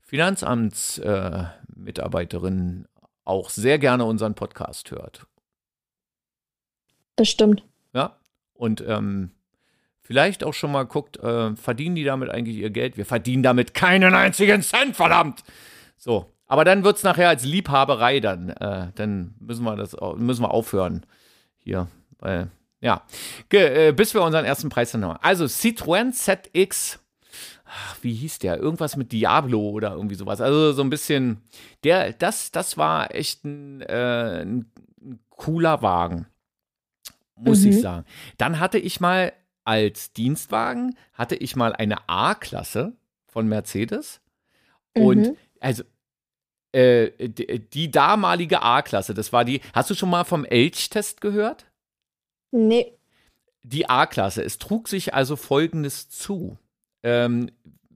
Finanzamtsmitarbeiterin 0.00 2.84
äh, 2.84 2.88
auch 3.24 3.50
sehr 3.50 3.78
gerne 3.78 4.04
unseren 4.04 4.34
Podcast 4.34 4.92
hört. 4.92 5.26
Bestimmt. 7.16 7.64
Ja, 7.92 8.16
und 8.62 8.84
ähm, 8.86 9.32
vielleicht 10.02 10.44
auch 10.44 10.54
schon 10.54 10.70
mal 10.70 10.84
guckt, 10.84 11.16
äh, 11.18 11.56
verdienen 11.56 11.96
die 11.96 12.04
damit 12.04 12.30
eigentlich 12.30 12.56
ihr 12.56 12.70
Geld? 12.70 12.96
Wir 12.96 13.04
verdienen 13.04 13.42
damit 13.42 13.74
keinen 13.74 14.14
einzigen 14.14 14.62
Cent, 14.62 14.94
verdammt! 14.94 15.42
So, 15.98 16.26
aber 16.46 16.64
dann 16.64 16.84
wird 16.84 16.96
es 16.96 17.02
nachher 17.02 17.28
als 17.28 17.44
Liebhaberei 17.44 18.20
dann. 18.20 18.50
Äh, 18.50 18.92
dann 18.94 19.34
müssen 19.40 19.64
wir 19.64 19.74
das 19.74 19.96
müssen 20.16 20.42
wir 20.42 20.52
aufhören 20.52 21.04
hier. 21.58 21.88
Weil, 22.20 22.50
ja. 22.80 23.02
Ge 23.48 23.88
äh, 23.88 23.92
bis 23.92 24.14
wir 24.14 24.22
unseren 24.22 24.44
ersten 24.44 24.68
Preis 24.68 24.92
dann 24.92 25.04
haben. 25.04 25.18
Also 25.22 25.46
Citroën 25.46 26.12
ZX. 26.12 27.00
Ach, 27.64 27.96
wie 28.02 28.14
hieß 28.14 28.38
der? 28.38 28.58
Irgendwas 28.58 28.96
mit 28.96 29.10
Diablo 29.10 29.70
oder 29.70 29.92
irgendwie 29.92 30.14
sowas. 30.14 30.40
Also 30.40 30.72
so 30.72 30.82
ein 30.82 30.90
bisschen. 30.90 31.42
Der, 31.82 32.12
das, 32.12 32.52
das 32.52 32.76
war 32.76 33.12
echt 33.12 33.44
ein, 33.44 33.80
äh, 33.80 34.42
ein 34.42 34.70
cooler 35.30 35.82
Wagen. 35.82 36.26
Muss 37.36 37.60
mhm. 37.60 37.70
ich 37.70 37.80
sagen. 37.80 38.04
Dann 38.38 38.60
hatte 38.60 38.78
ich 38.78 39.00
mal 39.00 39.32
als 39.64 40.12
Dienstwagen, 40.12 40.96
hatte 41.12 41.36
ich 41.36 41.56
mal 41.56 41.72
eine 41.72 42.08
A-Klasse 42.08 42.96
von 43.26 43.48
Mercedes. 43.48 44.20
Und 44.94 45.28
mhm. 45.28 45.36
also 45.60 45.84
äh, 46.72 47.28
die, 47.28 47.58
die, 47.58 47.90
damalige 47.90 48.62
A-Klasse, 48.62 49.14
das 49.14 49.32
war 49.32 49.44
die, 49.44 49.60
hast 49.72 49.90
du 49.90 49.94
schon 49.94 50.10
mal 50.10 50.24
vom 50.24 50.44
Elch-Test 50.44 51.20
gehört? 51.20 51.66
Nee. 52.50 52.98
Die 53.62 53.88
A-Klasse, 53.88 54.42
es 54.42 54.58
trug 54.58 54.88
sich 54.88 55.14
also 55.14 55.36
Folgendes 55.36 56.08
zu. 56.08 56.58
Ähm, 57.02 57.50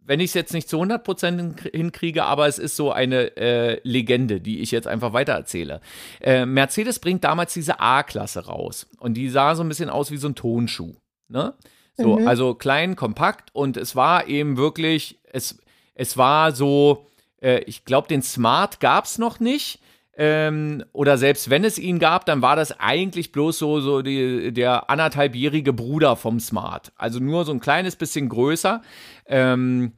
wenn 0.07 0.21
ich 0.21 0.31
es 0.31 0.35
jetzt 0.35 0.55
nicht 0.55 0.69
zu 0.69 0.81
100% 0.81 1.71
hinkriege, 1.71 2.25
aber 2.25 2.47
es 2.47 2.59
ist 2.59 2.77
so 2.77 2.93
eine 2.93 3.37
äh, 3.37 3.81
Legende, 3.83 4.41
die 4.41 4.61
ich 4.61 4.71
jetzt 4.71 4.87
einfach 4.87 5.13
weitererzähle. 5.13 5.81
Äh, 6.21 6.47
Mercedes 6.47 7.01
bringt 7.01 7.25
damals 7.25 7.53
diese 7.55 7.81
A-Klasse 7.81 8.47
raus 8.47 8.87
und 9.01 9.15
die 9.15 9.29
sah 9.29 9.55
so 9.55 9.63
ein 9.63 9.69
bisschen 9.69 9.91
aus 9.91 10.11
wie 10.11 10.17
so 10.17 10.29
ein 10.29 10.35
Tonschuh. 10.35 10.95
Ne? 11.29 11.55
So, 11.97 12.19
mhm. 12.19 12.29
also 12.29 12.55
klein, 12.55 12.95
kompakt 12.95 13.55
und 13.55 13.77
es 13.77 13.97
war 13.97 14.29
eben 14.29 14.57
wirklich, 14.57 15.19
es, 15.33 15.59
es 15.95 16.17
war 16.17 16.53
so, 16.53 17.07
äh, 17.41 17.59
ich 17.65 17.85
glaube, 17.85 18.09
den 18.09 18.23
Smart 18.23 18.81
gab 18.81 19.07
es 19.07 19.19
noch 19.19 19.41
nicht. 19.41 19.81
Ähm, 20.19 20.83
oder 20.93 21.19
selbst 21.19 21.51
wenn 21.51 21.63
es 21.63 21.79
ihn 21.79 21.99
gab, 21.99 22.25
dann 22.25 22.41
war 22.41 22.57
das 22.57 22.81
eigentlich 22.81 23.33
bloß 23.33 23.59
so, 23.59 23.81
so 23.81 24.01
die, 24.01 24.53
der 24.53 24.89
anderthalbjährige 24.89 25.75
Bruder 25.75 26.17
vom 26.17 26.41
Smart. 26.41 26.93
Also 26.97 27.21
nur 27.21 27.45
so 27.45 27.53
ein 27.53 27.61
kleines 27.61 27.97
bisschen 27.97 28.31
größer. 28.31 28.81
Ähm, 29.27 29.93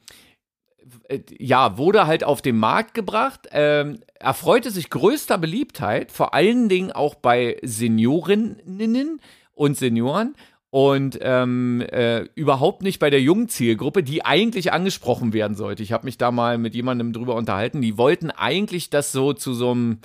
äh, 1.08 1.20
ja, 1.38 1.78
wurde 1.78 2.06
halt 2.06 2.24
auf 2.24 2.42
den 2.42 2.58
Markt 2.58 2.94
gebracht, 2.94 3.48
ähm, 3.52 4.00
erfreute 4.18 4.70
sich 4.70 4.90
größter 4.90 5.38
Beliebtheit, 5.38 6.10
vor 6.10 6.34
allen 6.34 6.68
Dingen 6.68 6.90
auch 6.90 7.14
bei 7.14 7.58
Seniorinnen 7.62 9.20
und 9.54 9.76
Senioren 9.76 10.34
und 10.70 11.18
ähm, 11.22 11.80
äh, 11.80 12.24
überhaupt 12.34 12.82
nicht 12.82 12.98
bei 12.98 13.08
der 13.10 13.22
jungen 13.22 13.48
Zielgruppe, 13.48 14.02
die 14.02 14.24
eigentlich 14.24 14.72
angesprochen 14.72 15.32
werden 15.32 15.56
sollte. 15.56 15.82
Ich 15.82 15.92
habe 15.92 16.04
mich 16.04 16.18
da 16.18 16.30
mal 16.30 16.58
mit 16.58 16.74
jemandem 16.74 17.12
drüber 17.12 17.36
unterhalten. 17.36 17.80
Die 17.80 17.96
wollten 17.96 18.30
eigentlich 18.30 18.90
das 18.90 19.12
so 19.12 19.32
zu 19.32 19.54
so 19.54 19.70
einem 19.70 19.98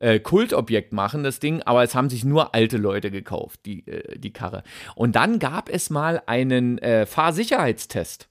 äh, 0.00 0.18
Kultobjekt 0.18 0.92
machen, 0.92 1.22
das 1.22 1.38
Ding, 1.38 1.62
aber 1.62 1.82
es 1.82 1.94
haben 1.94 2.10
sich 2.10 2.24
nur 2.24 2.54
alte 2.54 2.78
Leute 2.78 3.10
gekauft, 3.10 3.60
die, 3.66 3.86
äh, 3.86 4.18
die 4.18 4.32
Karre. 4.32 4.62
Und 4.94 5.16
dann 5.16 5.38
gab 5.38 5.68
es 5.68 5.90
mal 5.90 6.22
einen 6.26 6.78
äh, 6.78 7.04
Fahrsicherheitstest. 7.04 8.28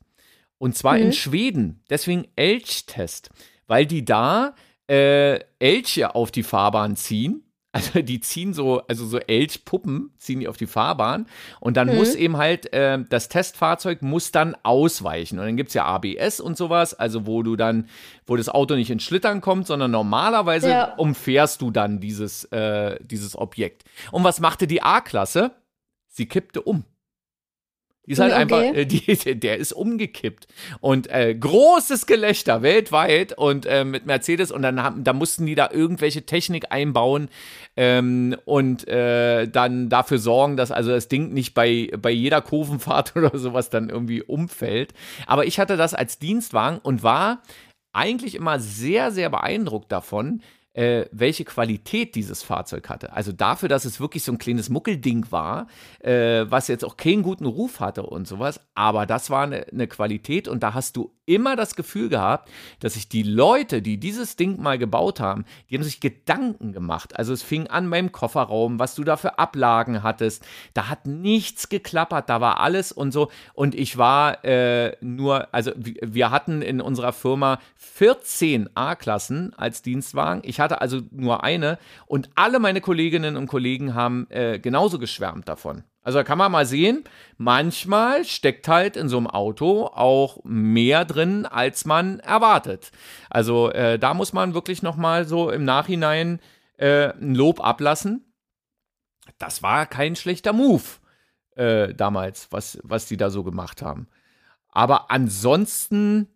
Und 0.57 0.75
zwar 0.75 0.95
mhm. 0.95 1.03
in 1.03 1.13
Schweden. 1.13 1.83
Deswegen 1.89 2.27
Elch-Test. 2.35 3.29
Weil 3.67 3.85
die 3.85 4.05
da 4.05 4.55
äh, 4.87 5.39
Elche 5.59 6.15
auf 6.15 6.31
die 6.31 6.43
Fahrbahn 6.43 6.95
ziehen 6.95 7.44
also 7.75 8.01
die 8.01 8.21
ziehen 8.21 8.53
so, 8.53 8.83
also 8.87 9.05
so 9.05 9.19
Elchpuppen 9.19 10.11
ziehen 10.17 10.39
die 10.39 10.47
auf 10.47 10.55
die 10.55 10.65
Fahrbahn 10.65 11.27
und 11.59 11.75
dann 11.75 11.89
mhm. 11.89 11.95
muss 11.95 12.15
eben 12.15 12.37
halt, 12.37 12.71
äh, 12.71 13.03
das 13.09 13.27
Testfahrzeug 13.27 14.01
muss 14.01 14.31
dann 14.31 14.55
ausweichen. 14.63 15.39
Und 15.39 15.45
dann 15.45 15.57
gibt 15.57 15.67
es 15.69 15.73
ja 15.73 15.83
ABS 15.83 16.39
und 16.39 16.55
sowas, 16.55 16.93
also 16.93 17.27
wo 17.27 17.43
du 17.43 17.57
dann, 17.57 17.89
wo 18.25 18.37
das 18.37 18.47
Auto 18.47 18.75
nicht 18.75 18.91
ins 18.91 19.03
Schlittern 19.03 19.41
kommt, 19.41 19.67
sondern 19.67 19.91
normalerweise 19.91 20.69
ja. 20.69 20.93
umfährst 20.95 21.61
du 21.61 21.69
dann 21.69 21.99
dieses, 21.99 22.45
äh, 22.45 22.97
dieses 23.03 23.37
Objekt. 23.37 23.83
Und 24.11 24.23
was 24.23 24.39
machte 24.39 24.67
die 24.67 24.81
A-Klasse? 24.81 25.51
Sie 26.07 26.27
kippte 26.27 26.61
um. 26.61 26.85
Die 28.07 28.11
ist 28.11 28.19
halt 28.19 28.33
okay. 28.33 28.41
einfach, 28.41 28.61
äh, 28.61 28.85
die, 28.85 29.35
der 29.39 29.57
ist 29.57 29.73
umgekippt. 29.73 30.47
Und 30.79 31.09
äh, 31.09 31.33
großes 31.33 32.05
Gelächter 32.05 32.61
weltweit 32.61 33.37
und 33.37 33.65
äh, 33.65 33.83
mit 33.83 34.05
Mercedes 34.05 34.51
und 34.51 34.61
dann 34.61 34.81
haben, 34.81 35.03
da 35.03 35.13
mussten 35.13 35.45
die 35.45 35.55
da 35.55 35.69
irgendwelche 35.71 36.25
Technik 36.25 36.71
einbauen 36.71 37.29
ähm, 37.75 38.35
und 38.45 38.87
äh, 38.87 39.47
dann 39.47 39.89
dafür 39.89 40.19
sorgen, 40.19 40.57
dass 40.57 40.71
also 40.71 40.91
das 40.91 41.07
Ding 41.07 41.33
nicht 41.33 41.53
bei, 41.53 41.89
bei 41.99 42.11
jeder 42.11 42.41
Kurvenfahrt 42.41 43.15
oder 43.15 43.37
sowas 43.37 43.69
dann 43.69 43.89
irgendwie 43.89 44.21
umfällt. 44.21 44.93
Aber 45.25 45.45
ich 45.45 45.59
hatte 45.59 45.77
das 45.77 45.93
als 45.93 46.19
Dienstwagen 46.19 46.79
und 46.79 47.03
war 47.03 47.41
eigentlich 47.93 48.35
immer 48.35 48.59
sehr, 48.59 49.11
sehr 49.11 49.29
beeindruckt 49.29 49.91
davon, 49.91 50.41
äh, 50.75 51.05
welche 51.11 51.45
Qualität 51.45 52.15
dieses 52.15 52.43
Fahrzeug 52.43 52.89
hatte. 52.89 53.13
Also 53.13 53.31
dafür, 53.31 53.69
dass 53.69 53.85
es 53.85 53.99
wirklich 53.99 54.23
so 54.23 54.33
ein 54.33 54.37
kleines 54.37 54.69
Muckelding 54.69 55.31
war, 55.31 55.67
äh, 55.99 56.45
was 56.49 56.67
jetzt 56.67 56.83
auch 56.83 56.97
keinen 56.97 57.23
guten 57.23 57.45
Ruf 57.45 57.79
hatte 57.79 58.03
und 58.03 58.27
sowas, 58.27 58.59
aber 58.75 59.05
das 59.05 59.29
war 59.29 59.43
eine, 59.43 59.67
eine 59.71 59.87
Qualität 59.87 60.47
und 60.47 60.63
da 60.63 60.73
hast 60.73 60.97
du 60.97 61.14
immer 61.25 61.55
das 61.55 61.75
Gefühl 61.75 62.09
gehabt, 62.09 62.49
dass 62.79 62.93
sich 62.93 63.09
die 63.09 63.23
Leute, 63.23 63.81
die 63.81 63.97
dieses 63.97 64.35
Ding 64.35 64.61
mal 64.61 64.77
gebaut 64.77 65.19
haben, 65.19 65.45
die 65.69 65.75
haben 65.75 65.83
sich 65.83 65.99
Gedanken 65.99 66.73
gemacht. 66.73 67.17
Also 67.17 67.33
es 67.33 67.43
fing 67.43 67.67
an 67.67 67.89
beim 67.89 68.11
Kofferraum, 68.11 68.79
was 68.79 68.95
du 68.95 69.03
da 69.03 69.17
für 69.17 69.39
Ablagen 69.39 70.03
hattest. 70.03 70.45
Da 70.73 70.89
hat 70.89 71.05
nichts 71.05 71.69
geklappert, 71.69 72.29
da 72.29 72.41
war 72.41 72.59
alles 72.59 72.91
und 72.91 73.11
so. 73.11 73.31
Und 73.53 73.75
ich 73.75 73.97
war 73.97 74.43
äh, 74.45 74.95
nur, 75.01 75.53
also 75.53 75.71
wir 75.75 76.31
hatten 76.31 76.61
in 76.61 76.81
unserer 76.81 77.13
Firma 77.13 77.59
14 77.75 78.69
A-Klassen 78.75 79.53
als 79.55 79.81
Dienstwagen. 79.81 80.41
Ich 80.45 80.59
hatte 80.59 80.81
also 80.81 81.01
nur 81.11 81.43
eine 81.43 81.77
und 82.05 82.29
alle 82.35 82.59
meine 82.59 82.81
Kolleginnen 82.81 83.37
und 83.37 83.47
Kollegen 83.47 83.95
haben 83.95 84.27
äh, 84.29 84.59
genauso 84.59 84.99
geschwärmt 84.99 85.47
davon. 85.47 85.83
Also 86.05 86.19
da 86.19 86.23
kann 86.23 86.37
man 86.37 86.51
mal 86.51 86.67
sehen, 86.67 87.03
manchmal 87.37 88.25
steckt 88.25 88.67
halt 88.67 88.95
in 88.95 89.09
so 89.09 89.17
einem 89.17 89.25
Auto 89.25 89.87
auch 89.87 90.37
mehr 90.43 91.03
drin, 91.03 91.47
als 91.47 91.83
man 91.85 92.19
erwartet. 92.19 92.91
Also 93.27 93.71
äh, 93.71 93.97
da 93.97 94.13
muss 94.13 94.31
man 94.31 94.53
wirklich 94.53 94.83
noch 94.83 94.97
mal 94.97 95.25
so 95.25 95.49
im 95.49 95.65
Nachhinein 95.65 96.39
äh, 96.77 97.11
ein 97.13 97.33
Lob 97.33 97.59
ablassen. 97.59 98.31
Das 99.39 99.63
war 99.63 99.87
kein 99.87 100.15
schlechter 100.15 100.53
Move 100.53 100.83
äh, 101.55 101.95
damals, 101.95 102.49
was, 102.51 102.77
was 102.83 103.07
die 103.07 103.17
da 103.17 103.31
so 103.31 103.43
gemacht 103.43 103.81
haben. 103.81 104.07
Aber 104.69 105.09
ansonsten 105.09 106.27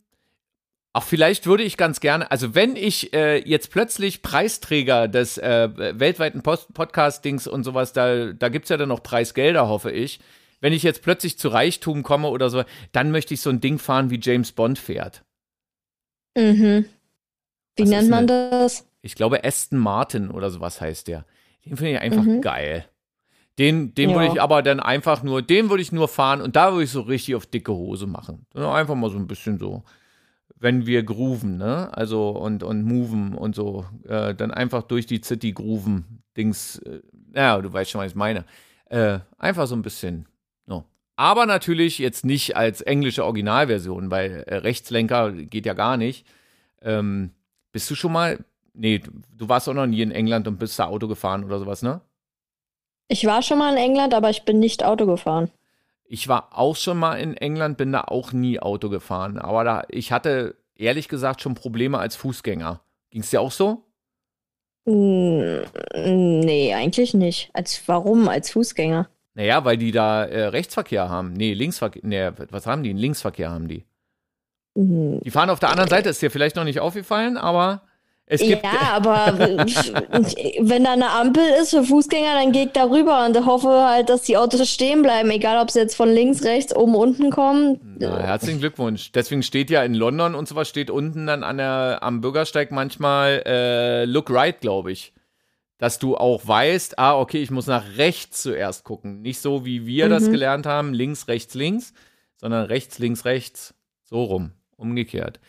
auch 0.93 1.03
vielleicht 1.03 1.45
würde 1.45 1.63
ich 1.63 1.77
ganz 1.77 1.99
gerne, 1.99 2.31
also 2.31 2.55
wenn 2.55 2.75
ich 2.75 3.13
äh, 3.13 3.37
jetzt 3.47 3.71
plötzlich 3.71 4.21
Preisträger 4.21 5.07
des 5.07 5.37
äh, 5.37 5.69
weltweiten 5.99 6.41
Podcast-Dings 6.41 7.47
und 7.47 7.63
sowas, 7.63 7.93
da, 7.93 8.33
da 8.33 8.49
gibt 8.49 8.65
es 8.65 8.69
ja 8.69 8.77
dann 8.77 8.89
noch 8.89 9.03
Preisgelder, 9.03 9.67
hoffe 9.67 9.91
ich. 9.91 10.19
Wenn 10.61 10.73
ich 10.73 10.83
jetzt 10.83 11.03
plötzlich 11.03 11.37
zu 11.37 11.49
Reichtum 11.49 12.03
komme 12.03 12.29
oder 12.29 12.49
so, 12.49 12.63
dann 12.91 13.11
möchte 13.11 13.33
ich 13.33 13.41
so 13.41 13.49
ein 13.49 13.61
Ding 13.61 13.77
fahren, 13.77 14.09
wie 14.09 14.19
James 14.21 14.51
Bond 14.51 14.79
fährt. 14.79 15.23
Mhm. 16.35 16.85
Wie 17.75 17.83
Was 17.83 17.89
nennt 17.89 18.09
man 18.09 18.29
eine, 18.29 18.49
das? 18.49 18.85
Ich 19.01 19.15
glaube 19.15 19.43
Aston 19.43 19.79
Martin 19.79 20.29
oder 20.29 20.49
sowas 20.49 20.81
heißt 20.81 21.07
der. 21.07 21.25
Den 21.65 21.77
finde 21.77 21.93
ich 21.93 21.99
einfach 21.99 22.23
mhm. 22.23 22.41
geil. 22.41 22.85
Den, 23.57 23.93
den 23.93 24.09
ja. 24.09 24.15
würde 24.15 24.33
ich 24.33 24.41
aber 24.41 24.63
dann 24.63 24.79
einfach 24.79 25.21
nur, 25.21 25.41
den 25.41 25.69
würde 25.69 25.83
ich 25.83 25.91
nur 25.91 26.07
fahren 26.07 26.41
und 26.41 26.55
da 26.55 26.71
würde 26.71 26.85
ich 26.85 26.91
so 26.91 27.01
richtig 27.01 27.35
auf 27.35 27.45
dicke 27.45 27.73
Hose 27.73 28.07
machen. 28.07 28.45
Einfach 28.53 28.95
mal 28.95 29.09
so 29.09 29.17
ein 29.17 29.27
bisschen 29.27 29.59
so 29.59 29.83
wenn 30.59 30.85
wir 30.85 31.03
grooven, 31.03 31.57
ne? 31.57 31.89
Also 31.95 32.29
und, 32.29 32.63
und 32.63 32.83
moven 32.83 33.33
und 33.33 33.55
so, 33.55 33.85
äh, 34.07 34.35
dann 34.35 34.51
einfach 34.51 34.83
durch 34.83 35.05
die 35.05 35.21
City 35.23 35.53
grooven, 35.53 36.21
Dings, 36.35 36.79
äh, 36.79 36.99
ja, 37.33 37.59
du 37.61 37.71
weißt 37.71 37.91
schon, 37.91 38.01
was 38.01 38.11
ich 38.11 38.15
meine. 38.15 38.45
Äh, 38.85 39.19
einfach 39.37 39.67
so 39.67 39.75
ein 39.75 39.81
bisschen, 39.81 40.27
no. 40.65 40.83
Aber 41.15 41.45
natürlich 41.45 41.99
jetzt 41.99 42.25
nicht 42.25 42.57
als 42.57 42.81
englische 42.81 43.23
Originalversion, 43.23 44.11
weil 44.11 44.43
äh, 44.47 44.55
Rechtslenker 44.55 45.31
geht 45.31 45.65
ja 45.65 45.73
gar 45.73 45.95
nicht. 45.95 46.25
Ähm, 46.81 47.31
bist 47.71 47.89
du 47.89 47.95
schon 47.95 48.11
mal, 48.11 48.43
nee, 48.73 48.99
du, 48.99 49.11
du 49.35 49.49
warst 49.49 49.69
auch 49.69 49.73
noch 49.73 49.87
nie 49.87 50.01
in 50.01 50.11
England 50.11 50.47
und 50.47 50.59
bist 50.59 50.77
da 50.77 50.87
Auto 50.87 51.07
gefahren 51.07 51.43
oder 51.45 51.59
sowas, 51.59 51.81
ne? 51.81 52.01
Ich 53.07 53.25
war 53.25 53.41
schon 53.41 53.57
mal 53.57 53.71
in 53.71 53.77
England, 53.77 54.13
aber 54.13 54.29
ich 54.29 54.43
bin 54.43 54.59
nicht 54.59 54.83
Auto 54.83 55.05
gefahren. 55.05 55.49
Ich 56.11 56.27
war 56.27 56.57
auch 56.57 56.75
schon 56.75 56.97
mal 56.97 57.19
in 57.19 57.37
England, 57.37 57.77
bin 57.77 57.91
da 57.91 58.01
auch 58.01 58.33
nie 58.33 58.59
Auto 58.59 58.89
gefahren. 58.89 59.37
Aber 59.37 59.63
da, 59.63 59.83
ich 59.89 60.11
hatte 60.11 60.55
ehrlich 60.75 61.07
gesagt 61.07 61.41
schon 61.41 61.53
Probleme 61.53 61.99
als 61.99 62.15
Fußgänger. 62.15 62.81
Ging 63.11 63.21
es 63.21 63.29
dir 63.29 63.41
auch 63.41 63.51
so? 63.51 63.85
Nee, 64.85 66.73
eigentlich 66.73 67.13
nicht. 67.13 67.51
Als 67.53 67.87
warum 67.87 68.27
als 68.27 68.49
Fußgänger? 68.49 69.07
Naja, 69.35 69.63
weil 69.65 69.77
die 69.77 69.91
da 69.91 70.25
äh, 70.25 70.45
Rechtsverkehr 70.45 71.09
haben. 71.09 71.33
Nee, 71.33 71.53
Linksverkehr. 71.53 72.01
Nee, 72.03 72.31
was 72.49 72.65
haben 72.65 72.81
die? 72.81 72.93
Linksverkehr 72.93 73.51
haben 73.51 73.67
die. 73.67 73.85
Mhm. 74.73 75.19
Die 75.23 75.29
fahren 75.29 75.51
auf 75.51 75.59
der 75.59 75.69
anderen 75.69 75.91
Seite, 75.91 76.09
ist 76.09 76.23
dir 76.23 76.31
vielleicht 76.31 76.55
noch 76.55 76.63
nicht 76.63 76.79
aufgefallen, 76.79 77.37
aber 77.37 77.83
es 78.31 78.41
gibt 78.41 78.63
ja, 78.63 78.91
aber 78.93 79.33
wenn 79.39 80.83
da 80.83 80.93
eine 80.93 81.09
Ampel 81.09 81.43
ist 81.59 81.71
für 81.71 81.83
Fußgänger, 81.83 82.35
dann 82.35 82.51
gehe 82.51 82.65
ich 82.65 82.71
da 82.73 82.83
rüber 82.83 83.25
und 83.25 83.43
hoffe 83.43 83.69
halt, 83.69 84.09
dass 84.09 84.21
die 84.21 84.37
Autos 84.37 84.69
stehen 84.69 85.01
bleiben, 85.01 85.31
egal 85.31 85.59
ob 85.59 85.71
sie 85.71 85.79
jetzt 85.79 85.95
von 85.95 86.09
links, 86.09 86.43
rechts, 86.43 86.75
oben, 86.75 86.93
unten 86.93 87.31
kommen. 87.31 87.79
Na, 87.97 88.19
herzlichen 88.19 88.59
Glückwunsch. 88.59 89.11
Deswegen 89.13 89.41
steht 89.41 89.71
ja 89.71 89.81
in 89.81 89.95
London 89.95 90.35
und 90.35 90.47
sowas 90.47 90.69
steht 90.69 90.91
unten 90.91 91.25
dann 91.25 91.43
an 91.43 91.57
der, 91.57 91.99
am 92.01 92.21
Bürgersteig 92.21 92.69
manchmal 92.69 93.41
äh, 93.47 94.05
Look 94.05 94.29
Right, 94.29 94.61
glaube 94.61 94.91
ich. 94.91 95.11
Dass 95.79 95.97
du 95.97 96.15
auch 96.15 96.45
weißt, 96.45 96.99
ah, 96.99 97.17
okay, 97.17 97.41
ich 97.41 97.49
muss 97.49 97.65
nach 97.65 97.97
rechts 97.97 98.43
zuerst 98.43 98.83
gucken. 98.83 99.23
Nicht 99.23 99.39
so, 99.39 99.65
wie 99.65 99.87
wir 99.87 100.05
mhm. 100.05 100.09
das 100.11 100.29
gelernt 100.29 100.67
haben, 100.67 100.93
links, 100.93 101.27
rechts, 101.27 101.55
links, 101.55 101.93
sondern 102.37 102.65
rechts, 102.65 102.99
links, 102.99 103.25
rechts. 103.25 103.73
So 104.03 104.21
rum. 104.21 104.51
Umgekehrt. 104.75 105.39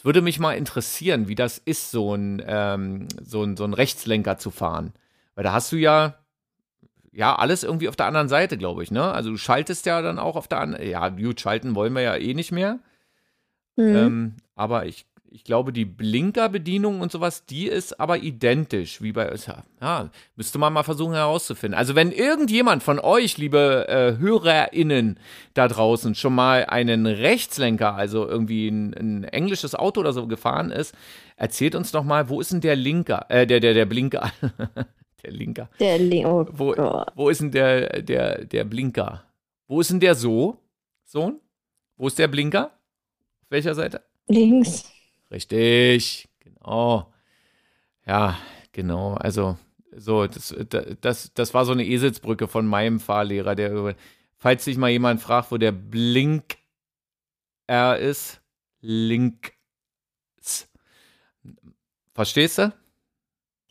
Es 0.00 0.04
würde 0.06 0.22
mich 0.22 0.38
mal 0.38 0.54
interessieren, 0.54 1.28
wie 1.28 1.34
das 1.34 1.58
ist, 1.58 1.90
so 1.90 2.14
ein, 2.14 2.42
ähm, 2.46 3.06
so 3.22 3.42
ein, 3.42 3.58
so 3.58 3.64
ein 3.64 3.74
Rechtslenker 3.74 4.38
zu 4.38 4.50
fahren. 4.50 4.94
Weil 5.34 5.44
da 5.44 5.52
hast 5.52 5.72
du 5.72 5.76
ja, 5.76 6.14
ja, 7.12 7.36
alles 7.36 7.64
irgendwie 7.64 7.86
auf 7.86 7.96
der 7.96 8.06
anderen 8.06 8.30
Seite, 8.30 8.56
glaube 8.56 8.82
ich, 8.82 8.90
ne? 8.90 9.12
Also 9.12 9.28
du 9.28 9.36
schaltest 9.36 9.84
ja 9.84 10.00
dann 10.00 10.18
auch 10.18 10.36
auf 10.36 10.48
der 10.48 10.60
anderen, 10.60 10.88
ja, 10.88 11.06
gut, 11.10 11.42
schalten 11.42 11.74
wollen 11.74 11.92
wir 11.92 12.00
ja 12.00 12.16
eh 12.16 12.32
nicht 12.32 12.50
mehr. 12.50 12.78
Mhm. 13.76 13.94
Ähm, 13.94 14.36
aber 14.54 14.86
ich 14.86 15.04
ich 15.32 15.44
glaube, 15.44 15.72
die 15.72 15.84
Blinkerbedienung 15.84 17.00
und 17.00 17.12
sowas, 17.12 17.46
die 17.46 17.66
ist 17.66 18.00
aber 18.00 18.18
identisch, 18.18 19.00
wie 19.00 19.12
bei, 19.12 19.32
ja, 19.80 20.10
müsste 20.34 20.58
man 20.58 20.72
mal 20.72 20.82
versuchen 20.82 21.14
herauszufinden. 21.14 21.78
Also 21.78 21.94
wenn 21.94 22.10
irgendjemand 22.10 22.82
von 22.82 22.98
euch, 22.98 23.38
liebe 23.38 23.86
äh, 23.88 24.18
HörerInnen 24.18 25.20
da 25.54 25.68
draußen, 25.68 26.16
schon 26.16 26.34
mal 26.34 26.66
einen 26.66 27.06
Rechtslenker, 27.06 27.94
also 27.94 28.26
irgendwie 28.26 28.68
ein, 28.68 28.92
ein, 28.94 29.24
englisches 29.24 29.76
Auto 29.76 30.00
oder 30.00 30.12
so 30.12 30.26
gefahren 30.26 30.72
ist, 30.72 30.96
erzählt 31.36 31.76
uns 31.76 31.92
doch 31.92 32.04
mal, 32.04 32.28
wo 32.28 32.40
ist 32.40 32.52
denn 32.52 32.60
der 32.60 32.76
Linker, 32.76 33.26
äh, 33.28 33.46
der, 33.46 33.60
der, 33.60 33.74
der 33.74 33.86
Blinker, 33.86 34.32
der 35.22 35.30
Linker. 35.30 35.70
Der 35.78 35.98
Linker, 35.98 36.34
oh 36.34 36.46
wo, 36.50 36.74
wo 37.14 37.28
ist 37.28 37.40
denn 37.40 37.52
der, 37.52 38.02
der, 38.02 38.44
der 38.44 38.64
Blinker? 38.64 39.22
Wo 39.68 39.80
ist 39.80 39.90
denn 39.90 40.00
der 40.00 40.16
so, 40.16 40.58
Sohn? 41.04 41.38
Wo 41.96 42.08
ist 42.08 42.18
der 42.18 42.26
Blinker? 42.26 42.72
Auf 43.42 43.50
welcher 43.50 43.74
Seite? 43.76 44.02
Links. 44.26 44.90
Richtig, 45.30 46.28
genau. 46.40 47.12
Ja, 48.06 48.36
genau. 48.72 49.14
Also, 49.14 49.56
so, 49.96 50.26
das, 50.26 50.54
das, 51.00 51.32
das 51.34 51.54
war 51.54 51.64
so 51.64 51.72
eine 51.72 51.84
Eselsbrücke 51.84 52.48
von 52.48 52.66
meinem 52.66 53.00
Fahrlehrer, 53.00 53.54
der, 53.54 53.94
falls 54.38 54.64
sich 54.64 54.76
mal 54.76 54.90
jemand 54.90 55.20
fragt, 55.20 55.50
wo 55.52 55.58
der 55.58 55.72
Blink 55.72 56.56
R 57.66 57.98
ist, 57.98 58.40
links. 58.80 59.50
Verstehst 62.14 62.58
du? 62.58 62.72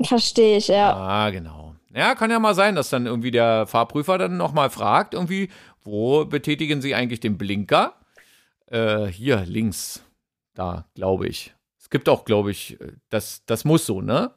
Verstehe 0.01 0.57
ich, 0.57 0.69
ja. 0.69 0.95
Ah, 0.95 1.29
genau. 1.29 1.75
Ja, 1.93 2.15
kann 2.15 2.31
ja 2.31 2.39
mal 2.39 2.55
sein, 2.55 2.75
dass 2.75 2.89
dann 2.89 3.05
irgendwie 3.05 3.31
der 3.31 3.67
Fahrprüfer 3.67 4.17
dann 4.17 4.37
nochmal 4.37 4.69
fragt, 4.69 5.13
irgendwie, 5.13 5.49
wo 5.83 6.25
betätigen 6.25 6.81
Sie 6.81 6.95
eigentlich 6.95 7.19
den 7.19 7.37
Blinker? 7.37 7.95
Äh, 8.67 9.07
hier, 9.07 9.43
links. 9.45 10.03
Da, 10.59 10.83
glaube 10.93 11.25
ich. 11.25 11.55
Es 11.79 11.89
gibt 11.89 12.09
auch, 12.09 12.25
glaube 12.25 12.51
ich, 12.51 12.77
das, 13.07 13.45
das 13.45 13.63
muss 13.63 13.85
so, 13.85 14.01
ne? 14.01 14.35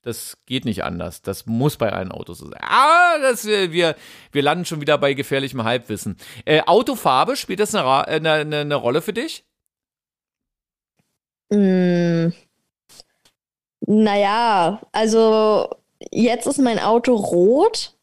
Das 0.00 0.38
geht 0.46 0.64
nicht 0.64 0.82
anders. 0.82 1.20
Das 1.20 1.44
muss 1.44 1.76
bei 1.76 1.92
allen 1.92 2.10
Autos 2.10 2.38
so 2.38 2.48
sein. 2.48 2.60
Ah, 2.62 3.18
das, 3.20 3.44
äh, 3.44 3.70
wir, 3.70 3.94
wir 4.32 4.42
landen 4.42 4.64
schon 4.64 4.80
wieder 4.80 4.96
bei 4.96 5.12
gefährlichem 5.12 5.64
Halbwissen. 5.64 6.16
Äh, 6.46 6.62
Autofarbe, 6.62 7.36
spielt 7.36 7.60
das 7.60 7.74
eine, 7.74 7.86
äh, 7.86 8.16
eine, 8.16 8.32
eine, 8.32 8.60
eine 8.60 8.74
Rolle 8.76 9.02
für 9.02 9.12
dich? 9.12 9.44
Mm, 11.50 12.28
naja, 13.80 14.80
also 14.92 15.68
jetzt 16.10 16.46
ist 16.46 16.60
mein 16.60 16.78
Auto 16.78 17.14
rot 17.14 17.97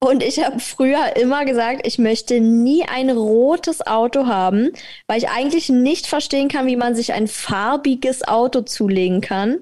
und 0.00 0.22
ich 0.22 0.44
habe 0.44 0.60
früher 0.60 1.16
immer 1.16 1.44
gesagt, 1.44 1.86
ich 1.86 1.98
möchte 1.98 2.40
nie 2.40 2.84
ein 2.84 3.10
rotes 3.10 3.86
Auto 3.86 4.26
haben, 4.26 4.70
weil 5.06 5.18
ich 5.18 5.28
eigentlich 5.28 5.68
nicht 5.68 6.06
verstehen 6.06 6.48
kann, 6.48 6.66
wie 6.66 6.76
man 6.76 6.94
sich 6.94 7.12
ein 7.12 7.26
farbiges 7.26 8.26
Auto 8.26 8.62
zulegen 8.62 9.20
kann. 9.20 9.58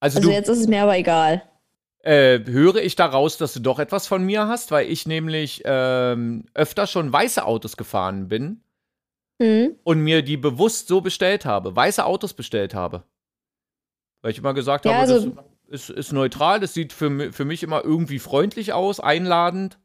Also, 0.00 0.18
also 0.18 0.30
jetzt 0.30 0.48
ist 0.48 0.60
es 0.60 0.68
mir 0.68 0.82
aber 0.82 0.96
egal. 0.96 1.42
Äh, 2.00 2.40
höre 2.46 2.76
ich 2.76 2.96
daraus, 2.96 3.38
dass 3.38 3.54
du 3.54 3.60
doch 3.60 3.78
etwas 3.78 4.06
von 4.06 4.22
mir 4.24 4.46
hast, 4.46 4.70
weil 4.70 4.88
ich 4.90 5.06
nämlich 5.06 5.62
ähm, 5.64 6.44
öfter 6.54 6.86
schon 6.86 7.12
weiße 7.12 7.44
Autos 7.44 7.76
gefahren 7.76 8.28
bin 8.28 8.60
mhm. 9.38 9.76
und 9.82 10.00
mir 10.00 10.22
die 10.22 10.36
bewusst 10.36 10.86
so 10.86 11.00
bestellt 11.00 11.44
habe, 11.44 11.74
weiße 11.74 12.04
Autos 12.04 12.34
bestellt 12.34 12.74
habe. 12.74 13.02
Weil 14.22 14.32
ich 14.32 14.38
immer 14.38 14.54
gesagt 14.54 14.84
ja, 14.84 14.92
habe, 14.92 15.00
also, 15.00 15.30
das, 15.30 15.44
ist, 15.68 15.90
ist 15.90 16.12
neutral. 16.12 16.60
Das 16.60 16.74
sieht 16.74 16.92
für, 16.92 17.32
für 17.32 17.44
mich 17.44 17.62
immer 17.62 17.84
irgendwie 17.84 18.18
freundlich 18.18 18.72
aus, 18.72 19.00
einladend. 19.00 19.78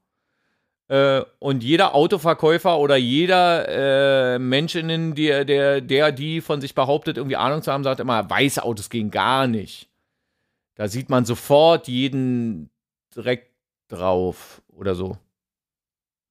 Äh, 0.88 1.22
und 1.40 1.64
jeder 1.64 1.96
Autoverkäufer 1.96 2.78
oder 2.80 2.96
jeder 2.96 4.36
äh, 4.36 4.40
Mensch, 4.40 4.76
in 4.76 5.16
der, 5.16 5.46
der, 5.46 5.82
der, 5.82 6.12
die 6.12 6.42
von 6.42 6.62
sich 6.62 6.76
behauptet, 6.76 7.18
irgendwie 7.18 7.38
Ahnung 7.38 7.62
zu 7.62 7.72
haben, 7.72 7.84
sagt 7.84 8.00
immer, 8.00 8.30
weiße 8.30 8.64
Autos 8.64 8.90
gehen 8.90 9.12
gar 9.12 9.48
nicht. 9.48 9.90
Da 10.76 10.88
sieht 10.88 11.10
man 11.10 11.26
sofort 11.26 11.88
jeden 11.88 12.70
direkt 13.16 13.52
drauf 13.88 14.62
oder 14.70 14.96
so. 14.96 15.18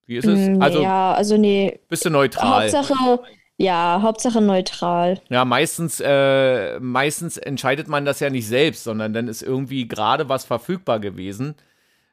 Wie 0.05 0.17
ist 0.17 0.27
es? 0.27 0.49
Mm, 0.49 0.61
also, 0.61 0.81
ja, 0.81 1.13
also 1.13 1.37
nee. 1.37 1.79
Bist 1.87 2.05
du 2.05 2.09
neutral? 2.09 2.63
Hauptsache, 2.63 3.21
ja, 3.57 3.99
Hauptsache 4.01 4.41
neutral. 4.41 5.21
Ja, 5.29 5.45
meistens, 5.45 6.01
äh, 6.03 6.79
meistens 6.79 7.37
entscheidet 7.37 7.87
man 7.87 8.05
das 8.05 8.19
ja 8.19 8.29
nicht 8.29 8.47
selbst, 8.47 8.83
sondern 8.83 9.13
dann 9.13 9.27
ist 9.27 9.43
irgendwie 9.43 9.87
gerade 9.87 10.27
was 10.27 10.43
verfügbar 10.45 10.99
gewesen. 10.99 11.55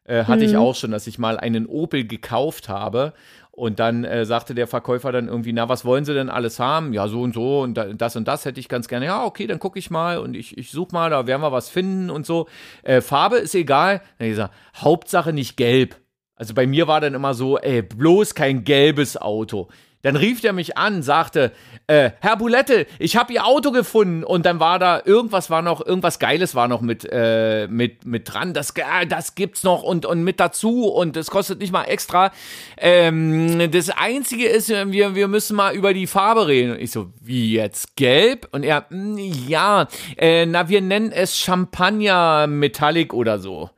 Äh, 0.05 0.25
hatte 0.25 0.43
mhm. 0.43 0.51
ich 0.51 0.57
auch 0.57 0.75
schon, 0.75 0.91
dass 0.91 1.07
ich 1.07 1.19
mal 1.19 1.39
einen 1.39 1.67
Opel 1.67 2.07
gekauft 2.07 2.69
habe. 2.69 3.15
Und 3.53 3.79
dann 3.79 4.05
äh, 4.05 4.25
sagte 4.25 4.55
der 4.55 4.67
Verkäufer 4.67 5.13
dann 5.13 5.29
irgendwie, 5.29 5.53
na, 5.53 5.69
was 5.69 5.85
wollen 5.85 6.05
Sie 6.05 6.15
denn 6.15 6.31
alles 6.31 6.59
haben? 6.59 6.93
Ja, 6.93 7.09
so 7.09 7.21
und 7.21 7.35
so 7.35 7.61
und 7.61 7.75
das 7.75 8.17
und 8.17 8.27
das 8.27 8.45
hätte 8.45 8.59
ich 8.59 8.69
ganz 8.69 8.89
gerne. 8.89 9.07
Ja, 9.07 9.25
okay, 9.25 9.47
dann 9.47 9.59
gucke 9.59 9.79
ich 9.79 9.91
mal 9.91 10.19
und 10.19 10.35
ich, 10.35 10.57
ich 10.57 10.71
suche 10.71 10.93
mal, 10.93 11.11
da 11.11 11.27
werden 11.27 11.43
wir 11.43 11.53
was 11.53 11.69
finden 11.69 12.11
und 12.11 12.25
so. 12.25 12.49
Äh, 12.83 13.01
Farbe 13.01 13.37
ist 13.37 13.55
egal. 13.55 14.01
Dann 14.19 14.29
ich 14.29 14.33
gesagt, 14.33 14.55
Hauptsache 14.77 15.33
nicht 15.33 15.57
gelb. 15.57 15.97
Also 16.37 16.55
bei 16.55 16.67
mir 16.67 16.89
war 16.89 17.03
dann 17.03 17.13
immer 17.13 17.35
so, 17.35 17.59
ey, 17.59 17.83
bloß 17.83 18.35
kein 18.35 18.65
gelbes 18.65 19.19
Auto. 19.19 19.69
Dann 20.03 20.17
rief 20.17 20.43
er 20.43 20.53
mich 20.53 20.79
an, 20.79 21.03
sagte, 21.03 21.53
äh, 21.87 22.11
Herr 22.21 22.37
Boulette, 22.37 22.87
ich 22.99 23.17
habe 23.17 23.35
Ihr 23.35 23.45
Auto 23.45 23.71
gefunden. 23.71 24.25
Und 24.25 24.47
dann 24.47 24.59
war 24.59 24.79
da, 24.79 25.03
irgendwas 25.05 25.51
war 25.51 25.61
noch, 25.61 25.85
irgendwas 25.85 26.19
Geiles 26.19 26.55
war 26.55 26.69
noch 26.69 26.81
mit, 26.81 27.07
äh, 27.11 27.67
mit, 27.69 28.07
mit 28.07 28.33
dran. 28.33 28.55
Das, 28.55 28.71
äh, 28.71 29.07
das 29.07 29.35
gibt's 29.35 29.63
noch 29.63 29.83
und, 29.83 30.07
und 30.07 30.23
mit 30.23 30.41
dazu 30.41 30.87
und 30.87 31.17
das 31.17 31.31
kostet 31.31 31.61
nicht 31.61 31.73
mal 31.73 31.85
extra. 31.85 32.33
Ähm, 32.79 33.71
das 33.71 33.91
Einzige 33.91 34.47
ist, 34.47 34.71
wir, 34.71 35.15
wir 35.15 35.29
müssen 35.29 35.57
mal 35.57 35.75
über 35.75 35.93
die 35.93 36.07
Farbe 36.07 36.49
reden. 36.49 36.73
Und 36.73 36.81
ich 36.81 36.93
so, 36.93 37.13
wie 37.21 37.53
jetzt? 37.53 37.97
Gelb? 37.97 38.49
Und 38.53 38.63
er, 38.63 38.87
hm, 38.89 39.19
ja, 39.19 39.87
äh, 40.17 40.47
na, 40.47 40.69
wir 40.69 40.81
nennen 40.81 41.13
es 41.13 41.37
Champagner 41.37 42.47
Metallic 42.47 43.13
oder 43.13 43.39
so. 43.39 43.69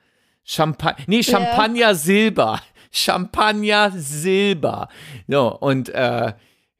Champagner, 0.44 1.04
nee, 1.06 1.22
Champagner. 1.22 1.94
Silber. 1.94 2.60
Champagner 2.93 3.90
Silber. 3.90 4.88
So, 5.26 5.59
und 5.59 5.88
äh, 5.88 6.32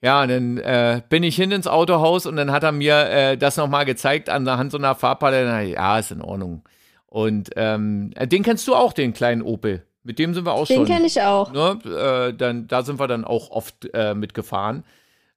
ja, 0.03 0.27
dann 0.27 0.59
äh, 0.59 1.01
bin 1.09 1.23
ich 1.23 1.37
hin 1.37 1.53
ins 1.53 1.67
Autohaus 1.67 2.27
und 2.27 2.37
dann 2.37 2.53
hat 2.53 2.65
er 2.65 2.73
mir 2.73 3.09
äh, 3.09 3.37
das 3.39 3.57
nochmal 3.57 3.85
gezeigt 3.85 4.29
an 4.29 4.45
der 4.45 4.59
Hand 4.59 4.73
so 4.73 4.79
einer 4.79 4.95
Farbpalette. 4.95 5.71
Ja, 5.71 5.99
ist 5.99 6.11
in 6.11 6.23
Ordnung. 6.23 6.63
Und 7.07 7.51
ähm, 7.57 8.11
den 8.21 8.43
kennst 8.43 8.67
du 8.67 8.75
auch, 8.75 8.93
den 8.93 9.13
kleinen 9.13 9.43
Opel. 9.43 9.87
Mit 10.03 10.19
dem 10.19 10.35
sind 10.35 10.45
wir 10.45 10.53
auch 10.53 10.67
den 10.67 10.79
schon. 10.79 10.87
Den 10.87 10.95
kenne 10.95 11.07
ich 11.07 11.21
auch. 11.23 11.53
Ne, 11.53 11.79
äh, 11.85 12.35
dann, 12.35 12.67
da 12.67 12.83
sind 12.83 12.99
wir 12.99 13.07
dann 13.07 13.25
auch 13.25 13.51
oft 13.51 13.89
äh, 13.95 14.15
mitgefahren. 14.15 14.85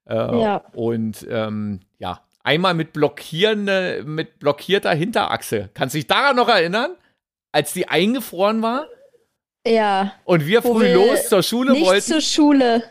Äh, 0.08 0.14
ja. 0.14 0.64
Und 0.72 1.26
ähm, 1.30 1.80
ja, 1.98 2.20
einmal 2.42 2.74
mit 2.74 2.92
blockierende, 2.92 4.02
mit 4.04 4.38
blockierter 4.40 4.92
Hinterachse. 4.92 5.70
Kannst 5.74 5.94
du 5.94 5.98
dich 5.98 6.06
daran 6.06 6.36
noch 6.36 6.48
erinnern? 6.48 6.92
Als 7.52 7.72
die 7.72 7.88
eingefroren 7.88 8.62
war? 8.62 8.86
Ja. 9.66 10.12
Und 10.24 10.46
wir 10.46 10.62
früh 10.62 10.84
wir 10.84 10.94
los 10.94 11.28
zur 11.28 11.42
Schule 11.42 11.72
nicht 11.72 11.84
wollten. 11.84 12.02
zur 12.02 12.20
Schule. 12.20 12.82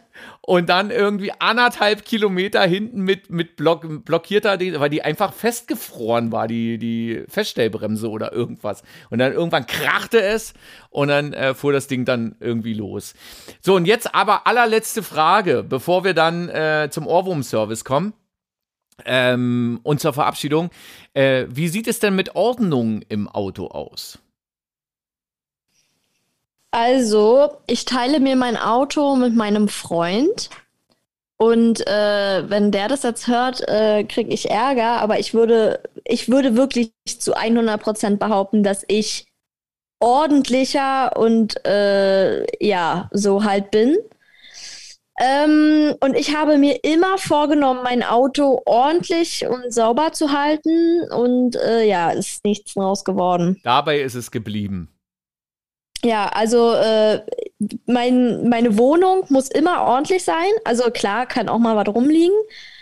Und 0.42 0.70
dann 0.70 0.92
irgendwie 0.92 1.32
anderthalb 1.40 2.06
Kilometer 2.06 2.62
hinten 2.64 3.02
mit, 3.02 3.32
mit 3.32 3.56
Block, 3.56 4.06
blockierter, 4.06 4.60
weil 4.80 4.90
die 4.92 5.02
einfach 5.02 5.34
festgefroren 5.34 6.32
war, 6.32 6.48
die, 6.48 6.78
die 6.78 7.24
Feststellbremse 7.28 8.08
oder 8.10 8.32
irgendwas. 8.32 8.84
Und 9.10 9.18
dann 9.18 9.34
irgendwann 9.34 9.66
krachte 9.66 10.22
es 10.22 10.54
und 10.92 11.08
dann 11.08 11.34
äh, 11.34 11.56
fuhr 11.56 11.74
das 11.74 11.88
Ding 11.88 12.06
dann 12.06 12.36
irgendwie 12.40 12.76
los. 12.76 13.16
So, 13.62 13.76
und 13.76 13.86
jetzt 13.86 14.14
aber 14.14 14.46
allerletzte 14.46 15.02
Frage, 15.02 15.64
bevor 15.68 16.04
wir 16.04 16.14
dann 16.14 16.50
äh, 16.50 16.90
zum 16.92 17.08
Ohrwurm-Service 17.08 17.84
kommen. 17.84 18.14
Ähm, 19.04 19.82
und 19.84 20.00
zur 20.00 20.14
Verabschiedung. 20.14 20.70
Äh, 21.14 21.48
wie 21.50 21.68
sieht 21.68 21.88
es 21.88 22.00
denn 22.00 22.16
mit 22.16 22.36
Ordnung 22.36 23.02
im 23.10 23.28
Auto 23.28 23.68
aus? 23.68 24.20
Also, 26.76 27.52
ich 27.68 27.86
teile 27.86 28.20
mir 28.20 28.36
mein 28.36 28.58
Auto 28.58 29.16
mit 29.16 29.34
meinem 29.34 29.70
Freund. 29.70 30.50
Und 31.38 31.88
äh, 31.88 32.50
wenn 32.50 32.72
der 32.72 32.90
das 32.90 33.04
jetzt 33.04 33.30
hört, 33.30 33.66
äh, 33.70 34.04
kriege 34.04 34.34
ich 34.34 34.50
Ärger. 34.50 35.00
Aber 35.00 35.18
ich 35.18 35.34
würde, 35.34 35.82
ich 36.04 36.28
würde 36.28 36.58
wirklich 36.58 36.92
zu 37.06 37.34
100% 37.34 38.18
behaupten, 38.18 38.62
dass 38.62 38.84
ich 38.90 39.26
ordentlicher 40.02 41.16
und 41.16 41.66
äh, 41.66 42.46
ja, 42.62 43.10
so 43.14 43.46
halt 43.46 43.72
bin. 43.72 43.96
Ähm, 45.18 45.96
und 46.02 46.14
ich 46.18 46.36
habe 46.36 46.58
mir 46.58 46.84
immer 46.84 47.18
vorgenommen, 47.18 47.84
mein 47.86 48.04
Auto 48.04 48.62
ordentlich 48.66 49.48
und 49.48 49.74
sauber 49.74 50.12
zu 50.12 50.34
halten. 50.34 51.10
Und 51.10 51.56
äh, 51.56 51.86
ja, 51.86 52.10
ist 52.10 52.44
nichts 52.44 52.74
draus 52.74 53.06
geworden. 53.06 53.62
Dabei 53.64 54.02
ist 54.02 54.16
es 54.16 54.30
geblieben. 54.30 54.90
Ja, 56.06 56.28
also 56.28 56.74
äh, 56.74 57.22
mein, 57.88 58.48
meine 58.48 58.78
Wohnung 58.78 59.26
muss 59.30 59.50
immer 59.50 59.82
ordentlich 59.86 60.24
sein. 60.24 60.52
Also 60.64 60.92
klar, 60.92 61.26
kann 61.26 61.50
auch 61.50 61.58
mal 61.58 61.76
was 61.76 61.94
rumliegen. 61.94 62.36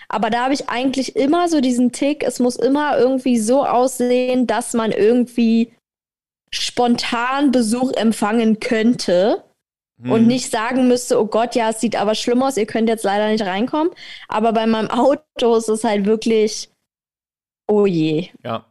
Aber 0.10 0.30
da 0.30 0.44
habe 0.44 0.54
ich 0.54 0.70
eigentlich 0.70 1.16
immer 1.16 1.48
so 1.48 1.62
diesen 1.62 1.94
Tick, 1.94 2.24
es 2.24 2.40
muss 2.40 2.58
immer 2.58 2.98
irgendwie 2.98 3.40
so 3.40 3.66
aussehen, 3.66 4.46
dass 4.46 4.74
man 4.74 4.92
irgendwie 4.92 5.72
spontan 6.52 7.52
Besuch 7.52 7.94
empfangen 7.94 8.60
könnte 8.60 9.44
und 10.04 10.22
Hm. 10.22 10.28
nicht 10.28 10.52
sagen 10.52 10.90
müsste, 10.90 11.18
oh 11.20 11.26
Gott, 11.26 11.56
ja, 11.56 11.70
es 11.70 11.80
sieht 11.80 11.96
aber 11.96 12.14
schlimm 12.16 12.44
aus, 12.44 12.58
ihr 12.58 12.66
könnt 12.66 12.90
jetzt 12.90 13.06
leider 13.06 13.30
nicht 13.30 13.46
reinkommen. 13.46 13.94
Aber 14.28 14.52
bei 14.52 14.66
meinem 14.68 14.90
Auto 14.90 15.56
ist 15.56 15.70
es 15.70 15.86
halt 15.86 16.06
wirklich, 16.06 16.70
oh 17.70 17.86
je. 17.86 18.28
Ja. 18.44 18.66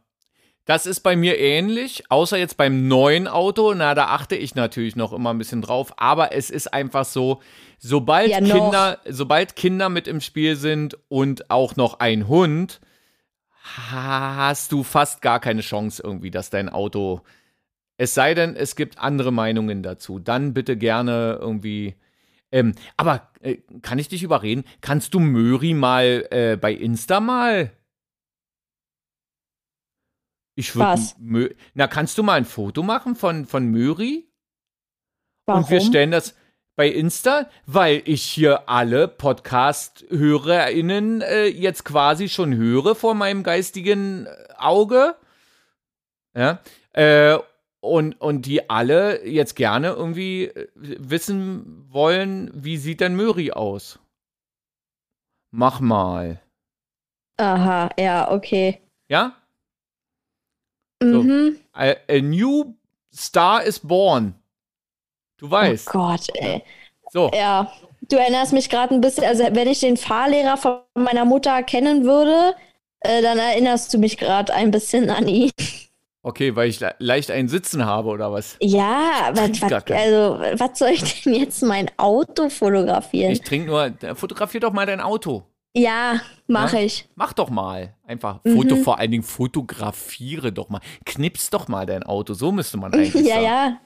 Das 0.65 0.85
ist 0.85 1.01
bei 1.01 1.17
mir 1.17 1.37
ähnlich, 1.39 2.09
außer 2.09 2.37
jetzt 2.37 2.55
beim 2.55 2.87
neuen 2.87 3.27
Auto. 3.27 3.73
Na, 3.73 3.95
da 3.95 4.05
achte 4.05 4.35
ich 4.37 4.55
natürlich 4.55 4.95
noch 4.95 5.11
immer 5.11 5.33
ein 5.33 5.37
bisschen 5.37 5.61
drauf. 5.61 5.93
Aber 5.97 6.31
es 6.33 6.49
ist 6.49 6.73
einfach 6.73 7.03
so, 7.03 7.41
sobald 7.79 8.29
Ja. 8.29 8.39
Kinder, 8.39 8.99
sobald 9.05 9.57
Kinder 9.57 9.89
mit 9.89 10.07
im 10.07 10.21
Spiel 10.21 10.55
sind 10.55 10.97
und 11.09 11.49
auch 11.51 11.75
noch 11.75 11.99
ein 11.99 12.29
Hund, 12.29 12.79
hast 13.91 14.71
du 14.71 14.83
fast 14.83 15.21
gar 15.21 15.41
keine 15.41 15.61
Chance 15.61 16.01
irgendwie, 16.03 16.31
dass 16.31 16.49
dein 16.49 16.69
Auto. 16.69 17.21
Es 17.97 18.13
sei 18.13 18.33
denn, 18.33 18.55
es 18.55 18.75
gibt 18.77 18.99
andere 18.99 19.33
Meinungen 19.33 19.83
dazu. 19.83 20.17
Dann 20.17 20.53
bitte 20.53 20.77
gerne 20.77 21.37
irgendwie. 21.41 21.95
Ähm, 22.53 22.73
aber 22.95 23.29
äh, 23.41 23.57
kann 23.81 23.99
ich 23.99 24.07
dich 24.07 24.23
überreden? 24.23 24.63
Kannst 24.79 25.13
du 25.13 25.19
Möri 25.19 25.73
mal 25.73 26.25
äh, 26.31 26.55
bei 26.55 26.71
Insta 26.71 27.19
mal 27.19 27.71
ich 30.55 30.75
würde. 30.75 30.87
Was? 30.87 31.15
Na, 31.73 31.87
kannst 31.87 32.17
du 32.17 32.23
mal 32.23 32.35
ein 32.35 32.45
Foto 32.45 32.83
machen 32.83 33.15
von, 33.15 33.45
von 33.45 33.65
Möri? 33.65 34.29
Warum? 35.45 35.63
Und 35.63 35.69
wir 35.69 35.81
stellen 35.81 36.11
das 36.11 36.35
bei 36.75 36.87
Insta, 36.87 37.49
weil 37.65 38.01
ich 38.05 38.23
hier 38.23 38.67
alle 38.67 39.07
Podcast-HörerInnen 39.07 41.21
äh, 41.21 41.45
jetzt 41.45 41.85
quasi 41.85 42.29
schon 42.29 42.55
höre 42.55 42.95
vor 42.95 43.13
meinem 43.13 43.43
geistigen 43.43 44.25
äh, 44.25 44.31
Auge. 44.57 45.15
Ja. 46.35 46.61
Äh, 46.93 47.37
und, 47.79 48.19
und 48.21 48.45
die 48.45 48.69
alle 48.69 49.27
jetzt 49.27 49.55
gerne 49.55 49.89
irgendwie 49.89 50.45
äh, 50.45 50.69
wissen 50.75 51.85
wollen, 51.89 52.49
wie 52.53 52.77
sieht 52.77 53.01
denn 53.01 53.15
Möri 53.15 53.51
aus? 53.51 53.99
Mach 55.51 55.79
mal. 55.79 56.41
Aha, 57.37 57.89
ja, 57.99 58.31
okay. 58.31 58.81
Ja? 59.09 59.35
Mhm. 61.03 61.57
A, 61.73 61.93
a 62.09 62.21
new 62.21 62.75
star 63.13 63.63
is 63.63 63.79
born. 63.79 64.35
Du 65.37 65.49
weißt. 65.49 65.87
Oh 65.89 65.91
Gott, 65.91 66.27
ey. 66.35 66.63
So. 67.11 67.29
Ja, 67.33 67.71
du 68.09 68.17
erinnerst 68.17 68.53
mich 68.53 68.69
gerade 68.69 68.93
ein 68.93 69.01
bisschen, 69.01 69.25
also 69.25 69.43
wenn 69.51 69.67
ich 69.67 69.79
den 69.79 69.97
Fahrlehrer 69.97 70.57
von 70.57 70.79
meiner 70.95 71.25
Mutter 71.25 71.61
kennen 71.63 72.05
würde, 72.05 72.55
äh, 73.01 73.21
dann 73.21 73.37
erinnerst 73.37 73.93
du 73.93 73.97
mich 73.97 74.17
gerade 74.17 74.53
ein 74.53 74.71
bisschen 74.71 75.09
an 75.09 75.27
ihn. 75.27 75.51
Okay, 76.25 76.55
weil 76.55 76.69
ich 76.69 76.79
le 76.79 76.95
leicht 76.99 77.29
einen 77.31 77.49
Sitzen 77.49 77.85
habe 77.85 78.07
oder 78.07 78.31
was? 78.31 78.55
Ja, 78.61 79.31
was, 79.33 79.61
was, 79.61 79.73
also, 79.91 80.39
was 80.57 80.79
soll 80.79 80.91
ich 80.91 81.23
denn 81.23 81.33
jetzt 81.33 81.61
mein 81.63 81.91
Auto 81.97 82.47
fotografieren? 82.47 83.31
Ich 83.33 83.41
trinke 83.41 83.67
nur. 83.67 83.93
äh, 84.01 84.15
Fotografier 84.15 84.61
doch 84.61 84.71
mal 84.71 84.85
dein 84.85 85.01
Auto. 85.01 85.43
Ja, 85.73 86.19
mache 86.47 86.77
Ja? 86.77 86.83
ich. 86.83 87.07
Mach 87.15 87.33
doch 87.33 87.49
mal. 87.49 87.95
Einfach 88.05 88.39
Mhm. 88.43 88.55
Foto, 88.55 88.75
vor 88.77 88.99
allen 88.99 89.11
Dingen 89.11 89.23
fotografiere 89.23 90.51
doch 90.51 90.69
mal. 90.69 90.81
Knips 91.05 91.49
doch 91.49 91.67
mal 91.67 91.85
dein 91.85 92.03
Auto. 92.03 92.33
So 92.33 92.51
müsste 92.51 92.77
man 92.77 92.93
eigentlich 92.93 93.13
Ja, 93.25 93.35
sagen. 93.35 93.43
ja, 93.45 93.77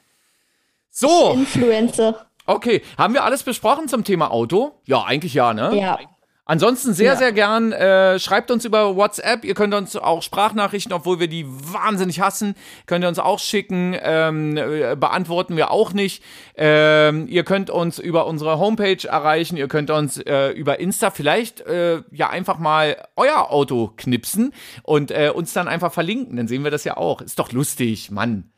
So, 0.90 1.32
Influencer. 1.34 2.26
okay. 2.46 2.82
Haben 2.98 3.14
wir 3.14 3.24
alles 3.24 3.44
besprochen 3.44 3.88
zum 3.88 4.04
Thema 4.04 4.32
Auto? 4.32 4.82
Ja, 4.86 5.04
eigentlich 5.04 5.34
ja, 5.34 5.54
ne? 5.54 5.76
Ja. 5.80 6.00
Ansonsten 6.50 6.94
sehr, 6.94 7.12
Ja. 7.14 7.16
sehr 7.18 7.34
gern. 7.34 7.74
Äh, 7.74 8.20
schreibt 8.20 8.52
uns 8.52 8.64
über 8.64 8.96
WhatsApp. 8.96 9.44
Ihr 9.44 9.54
könnt 9.54 9.74
uns 9.74 9.98
auch 9.98 10.22
Sprachnachrichten, 10.22 10.94
obwohl 10.94 11.20
wir 11.20 11.28
die 11.28 11.46
wahnsinnig 11.46 12.22
hassen, 12.22 12.56
könnt 12.86 13.04
ihr 13.04 13.10
uns 13.10 13.20
auch 13.20 13.40
schicken. 13.40 13.94
Ähm, 14.02 14.56
äh, 14.56 14.96
beantworten 14.96 15.58
wir 15.58 15.72
auch 15.72 15.92
nicht. 15.92 16.24
Ähm, 16.56 17.28
ihr 17.28 17.44
könnt 17.44 17.70
uns 17.70 18.00
über 18.00 18.28
unsere 18.28 18.60
Homepage 18.60 19.06
erreichen. 19.06 19.58
Ihr 19.58 19.68
könnt 19.68 19.92
uns 19.92 20.20
äh, 20.20 20.52
über 20.52 20.80
Insta 20.80 21.12
vielleicht 21.12 21.60
äh, 21.62 22.02
ja 22.12 22.30
einfach 22.30 22.60
mal 22.60 22.96
euer 23.18 23.52
Auto 23.52 23.92
knipsen 23.98 24.54
und 24.84 25.12
äh, 25.12 25.30
uns 25.36 25.52
dann 25.52 25.68
einfach 25.68 25.92
verlinken. 25.92 26.38
Dann 26.38 26.48
sehen 26.48 26.64
wir 26.64 26.72
das 26.72 26.86
ja 26.86 26.96
auch. 26.96 27.20
Ist 27.20 27.40
doch 27.40 27.52
lustig, 27.52 28.10
Mann. 28.10 28.52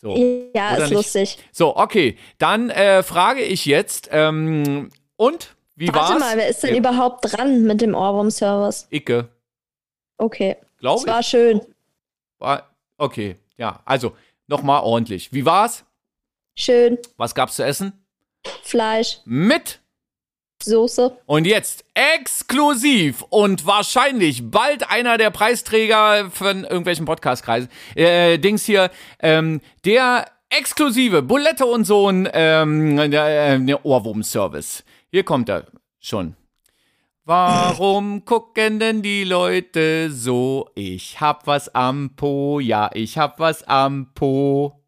So. 0.00 0.16
Ja, 0.56 0.72
ist 0.74 0.80
nicht? 0.80 0.92
lustig. 0.92 1.38
So, 1.52 1.76
okay. 1.76 2.18
Dann 2.38 2.70
äh, 2.70 3.04
frage 3.04 3.42
ich 3.42 3.64
jetzt, 3.64 4.08
ähm, 4.10 4.90
und? 5.16 5.54
Wie 5.78 5.88
Warte 5.88 6.14
war's? 6.14 6.18
mal, 6.20 6.36
wer 6.36 6.48
ist 6.48 6.62
denn 6.62 6.74
Ja. 6.74 6.80
überhaupt 6.80 7.32
dran 7.32 7.62
mit 7.62 7.80
dem 7.80 7.94
Ohrwurm-Service? 7.94 8.88
Icke. 8.90 9.28
Okay. 10.16 10.56
Glaube 10.80 10.96
Es 10.98 11.04
ich. 11.06 11.10
war 11.12 11.22
schön. 11.22 11.60
War, 12.38 12.68
okay, 12.96 13.36
ja, 13.56 13.80
also 13.84 14.16
nochmal 14.48 14.82
ordentlich. 14.82 15.32
Wie 15.32 15.44
war's? 15.44 15.84
Schön. 16.56 16.98
Was 17.16 17.34
gab's 17.34 17.56
zu 17.56 17.64
essen? 17.64 17.92
Fleisch, 18.62 19.18
Mit. 19.24 19.80
Soße. 20.60 21.16
Und 21.26 21.46
jetzt 21.46 21.84
exklusiv 21.94 23.22
und 23.30 23.64
wahrscheinlich 23.64 24.50
bald 24.50 24.90
einer 24.90 25.16
der 25.16 25.30
Preisträger 25.30 26.32
von 26.32 26.64
irgendwelchen 26.64 27.04
Podcast-Kreisen. 27.06 27.68
Äh, 27.94 28.38
Dings 28.38 28.64
hier, 28.64 28.90
ähm, 29.20 29.60
der 29.84 30.26
exklusive 30.50 31.22
Bulette 31.22 31.64
und 31.64 31.84
Sohn 31.84 32.28
ähm, 32.32 32.98
äh, 32.98 33.74
Ohrwurm-Service. 33.84 34.82
Hier 35.10 35.24
kommt 35.24 35.48
er 35.48 35.64
schon. 35.98 36.36
Warum 37.24 38.24
gucken 38.26 38.78
denn 38.78 39.00
die 39.00 39.24
Leute 39.24 40.10
so? 40.10 40.68
Ich 40.74 41.20
hab 41.20 41.46
was 41.46 41.74
am 41.74 42.14
Po, 42.14 42.60
ja, 42.60 42.90
ich 42.92 43.16
hab 43.16 43.40
was 43.40 43.62
am 43.62 44.12
Po. 44.14 44.84